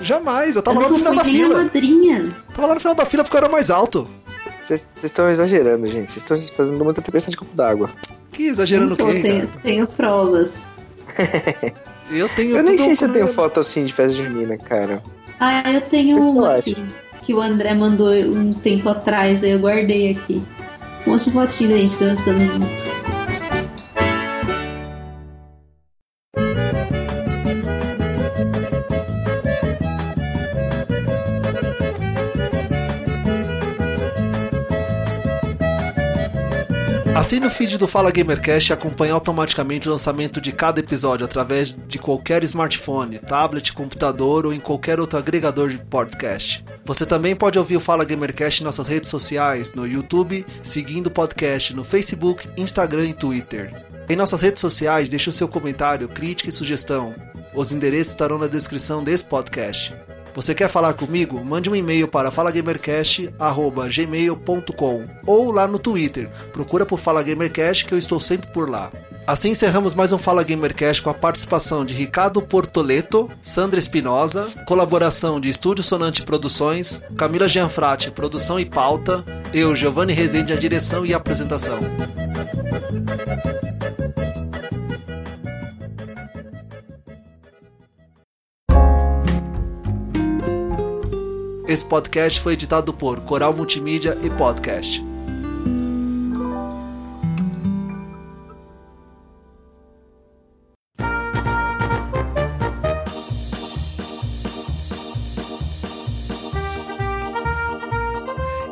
Jamais. 0.00 0.54
Eu 0.56 0.58
Eu 0.58 0.62
tava 0.62 0.80
lá 0.80 0.88
no 0.88 0.98
nunca 0.98 1.10
final 1.10 1.14
fui 1.14 1.22
da 1.24 1.24
nem 1.32 1.42
a 1.44 1.46
fila. 1.48 1.62
madrinha. 1.64 2.36
Tava 2.54 2.68
lá 2.68 2.74
no 2.74 2.80
final 2.80 2.94
da 2.96 3.06
fila 3.06 3.22
porque 3.24 3.36
eu 3.36 3.38
era 3.38 3.48
mais 3.48 3.70
alto. 3.70 4.08
Vocês 4.68 4.86
estão 5.02 5.30
exagerando, 5.30 5.88
gente. 5.88 6.12
Vocês 6.12 6.22
estão 6.22 6.36
fazendo 6.54 6.84
muita 6.84 7.00
tempestade 7.00 7.30
de 7.30 7.38
copo 7.38 7.56
d'água. 7.56 7.88
Que 8.30 8.48
exagerando 8.48 8.90
o 8.90 8.92
então, 8.92 9.06
quê? 9.06 9.20
tenho, 9.22 9.48
tenho 9.62 9.86
provas. 9.86 10.64
Eu 12.10 12.28
tenho 12.30 12.56
Eu 12.56 12.62
nem 12.62 12.76
sei 12.76 12.94
se 12.94 13.04
eu 13.04 13.12
tenho 13.12 13.28
foto 13.28 13.60
assim 13.60 13.84
de 13.84 13.92
festa 13.92 14.22
junina, 14.22 14.56
cara. 14.56 15.02
Ah, 15.40 15.70
eu 15.72 15.80
tenho 15.80 16.20
uma 16.20 16.56
aqui. 16.56 16.76
Que 17.22 17.34
o 17.34 17.40
André 17.40 17.74
mandou 17.74 18.10
um 18.10 18.52
tempo 18.52 18.88
atrás, 18.88 19.42
aí 19.42 19.52
eu 19.52 19.58
guardei 19.58 20.12
aqui. 20.12 20.42
Um 21.06 21.10
monte 21.10 21.24
de 21.24 21.30
fotinho 21.32 21.70
da 21.70 21.76
gente 21.76 21.96
dançando 21.96 22.46
junto. 22.46 23.17
Assine 37.28 37.46
o 37.46 37.50
feed 37.50 37.76
do 37.76 37.86
Fala 37.86 38.10
Gamercast 38.10 38.72
acompanhe 38.72 39.12
automaticamente 39.12 39.86
o 39.86 39.92
lançamento 39.92 40.40
de 40.40 40.50
cada 40.50 40.80
episódio 40.80 41.26
através 41.26 41.76
de 41.86 41.98
qualquer 41.98 42.42
smartphone, 42.42 43.18
tablet, 43.18 43.70
computador 43.74 44.46
ou 44.46 44.52
em 44.54 44.58
qualquer 44.58 44.98
outro 44.98 45.18
agregador 45.18 45.68
de 45.68 45.76
podcast. 45.76 46.64
Você 46.86 47.04
também 47.04 47.36
pode 47.36 47.58
ouvir 47.58 47.76
o 47.76 47.80
Fala 47.80 48.06
Gamercast 48.06 48.62
em 48.62 48.64
nossas 48.64 48.88
redes 48.88 49.10
sociais, 49.10 49.74
no 49.74 49.86
YouTube, 49.86 50.46
seguindo 50.62 51.08
o 51.08 51.10
podcast 51.10 51.76
no 51.76 51.84
Facebook, 51.84 52.48
Instagram 52.56 53.08
e 53.08 53.12
Twitter. 53.12 53.70
Em 54.08 54.16
nossas 54.16 54.40
redes 54.40 54.62
sociais, 54.62 55.10
deixe 55.10 55.28
o 55.28 55.32
seu 55.32 55.48
comentário, 55.48 56.08
crítica 56.08 56.48
e 56.48 56.52
sugestão. 56.52 57.14
Os 57.54 57.72
endereços 57.72 58.14
estarão 58.14 58.38
na 58.38 58.46
descrição 58.46 59.04
desse 59.04 59.26
podcast. 59.26 59.94
Você 60.38 60.54
quer 60.54 60.68
falar 60.68 60.94
comigo? 60.94 61.44
Mande 61.44 61.68
um 61.68 61.74
e-mail 61.74 62.06
para 62.06 62.30
falagamercast@gmail.com 62.30 65.04
ou 65.26 65.50
lá 65.50 65.66
no 65.66 65.80
Twitter. 65.80 66.30
Procura 66.52 66.86
por 66.86 67.00
Fala 67.00 67.24
Gamercast 67.24 67.84
que 67.84 67.92
eu 67.92 67.98
estou 67.98 68.20
sempre 68.20 68.46
por 68.52 68.70
lá. 68.70 68.92
Assim 69.26 69.50
encerramos 69.50 69.96
mais 69.96 70.12
um 70.12 70.18
Fala 70.18 70.44
Gamercast 70.44 71.02
com 71.02 71.10
a 71.10 71.14
participação 71.14 71.84
de 71.84 71.92
Ricardo 71.92 72.40
Portoleto, 72.40 73.28
Sandra 73.42 73.80
Espinosa, 73.80 74.46
colaboração 74.64 75.40
de 75.40 75.48
Estúdio 75.48 75.82
Sonante 75.82 76.22
Produções, 76.22 77.02
Camila 77.16 77.48
Gianfrati, 77.48 78.12
produção 78.12 78.60
e 78.60 78.64
pauta, 78.64 79.24
eu, 79.52 79.74
Giovanni 79.74 80.12
Rezende, 80.12 80.52
a 80.52 80.56
direção 80.56 81.04
e 81.04 81.12
apresentação. 81.12 81.80
Esse 91.68 91.84
podcast 91.84 92.40
foi 92.40 92.54
editado 92.54 92.94
por 92.94 93.20
Coral 93.20 93.52
Multimídia 93.52 94.16
e 94.22 94.30
Podcast. 94.30 95.04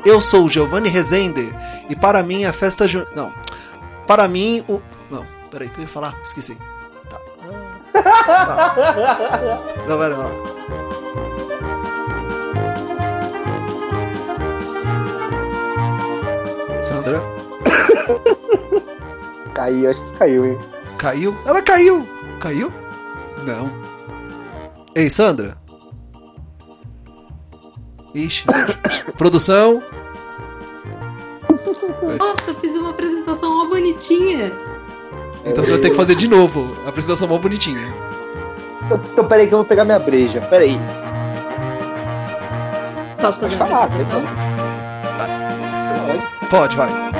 Eu 0.03 0.22
sou 0.22 0.49
Giovanni 0.49 0.88
Rezende 0.88 1.55
e 1.90 1.94
para 1.94 2.22
mim 2.22 2.47
a 2.47 2.53
festa 2.55 2.86
não. 3.14 3.30
Para 4.07 4.26
mim 4.26 4.64
o 4.66 4.80
não, 5.11 5.26
peraí, 5.51 5.68
o 5.68 5.70
que 5.70 5.76
eu 5.80 5.82
ia 5.82 5.88
falar? 5.88 6.18
Esqueci. 6.22 6.57
Tá. 7.11 7.20
Ah. 8.26 8.74
Não, 9.86 9.99
pera, 9.99 10.14
vai 10.14 10.55
Caiu, 19.54 19.88
acho 19.88 20.02
que 20.02 20.18
caiu, 20.18 20.44
hein? 20.44 20.59
caiu? 20.98 21.36
Ela 21.44 21.62
caiu. 21.62 22.07
Caiu? 22.40 22.72
Não. 23.44 23.70
Ei, 24.94 25.09
Sandra. 25.09 25.57
Ixi. 28.14 28.44
Produção. 29.16 29.82
Nossa, 32.18 32.54
fiz 32.54 32.76
uma 32.76 32.90
apresentação 32.90 33.57
mó 33.57 33.66
bonitinha. 33.66 34.52
Então 35.44 35.64
você 35.64 35.72
vai 35.72 35.80
ter 35.80 35.90
que 35.90 35.96
fazer 35.96 36.16
de 36.16 36.26
novo. 36.26 36.76
A 36.84 36.88
apresentação 36.88 37.28
mó 37.28 37.38
bonitinha. 37.38 37.86
Então, 38.84 39.00
então 39.12 39.28
peraí 39.28 39.46
que 39.46 39.54
eu 39.54 39.59
vou 39.59 39.66
pegar 39.66 39.84
minha 39.84 39.98
breja. 39.98 40.40
Peraí. 40.42 40.78
Posso 43.20 43.40
fazer 43.40 43.57
uma 43.57 43.84
apresentação? 43.84 44.22
Pode, 46.49 46.76
vai. 46.76 47.15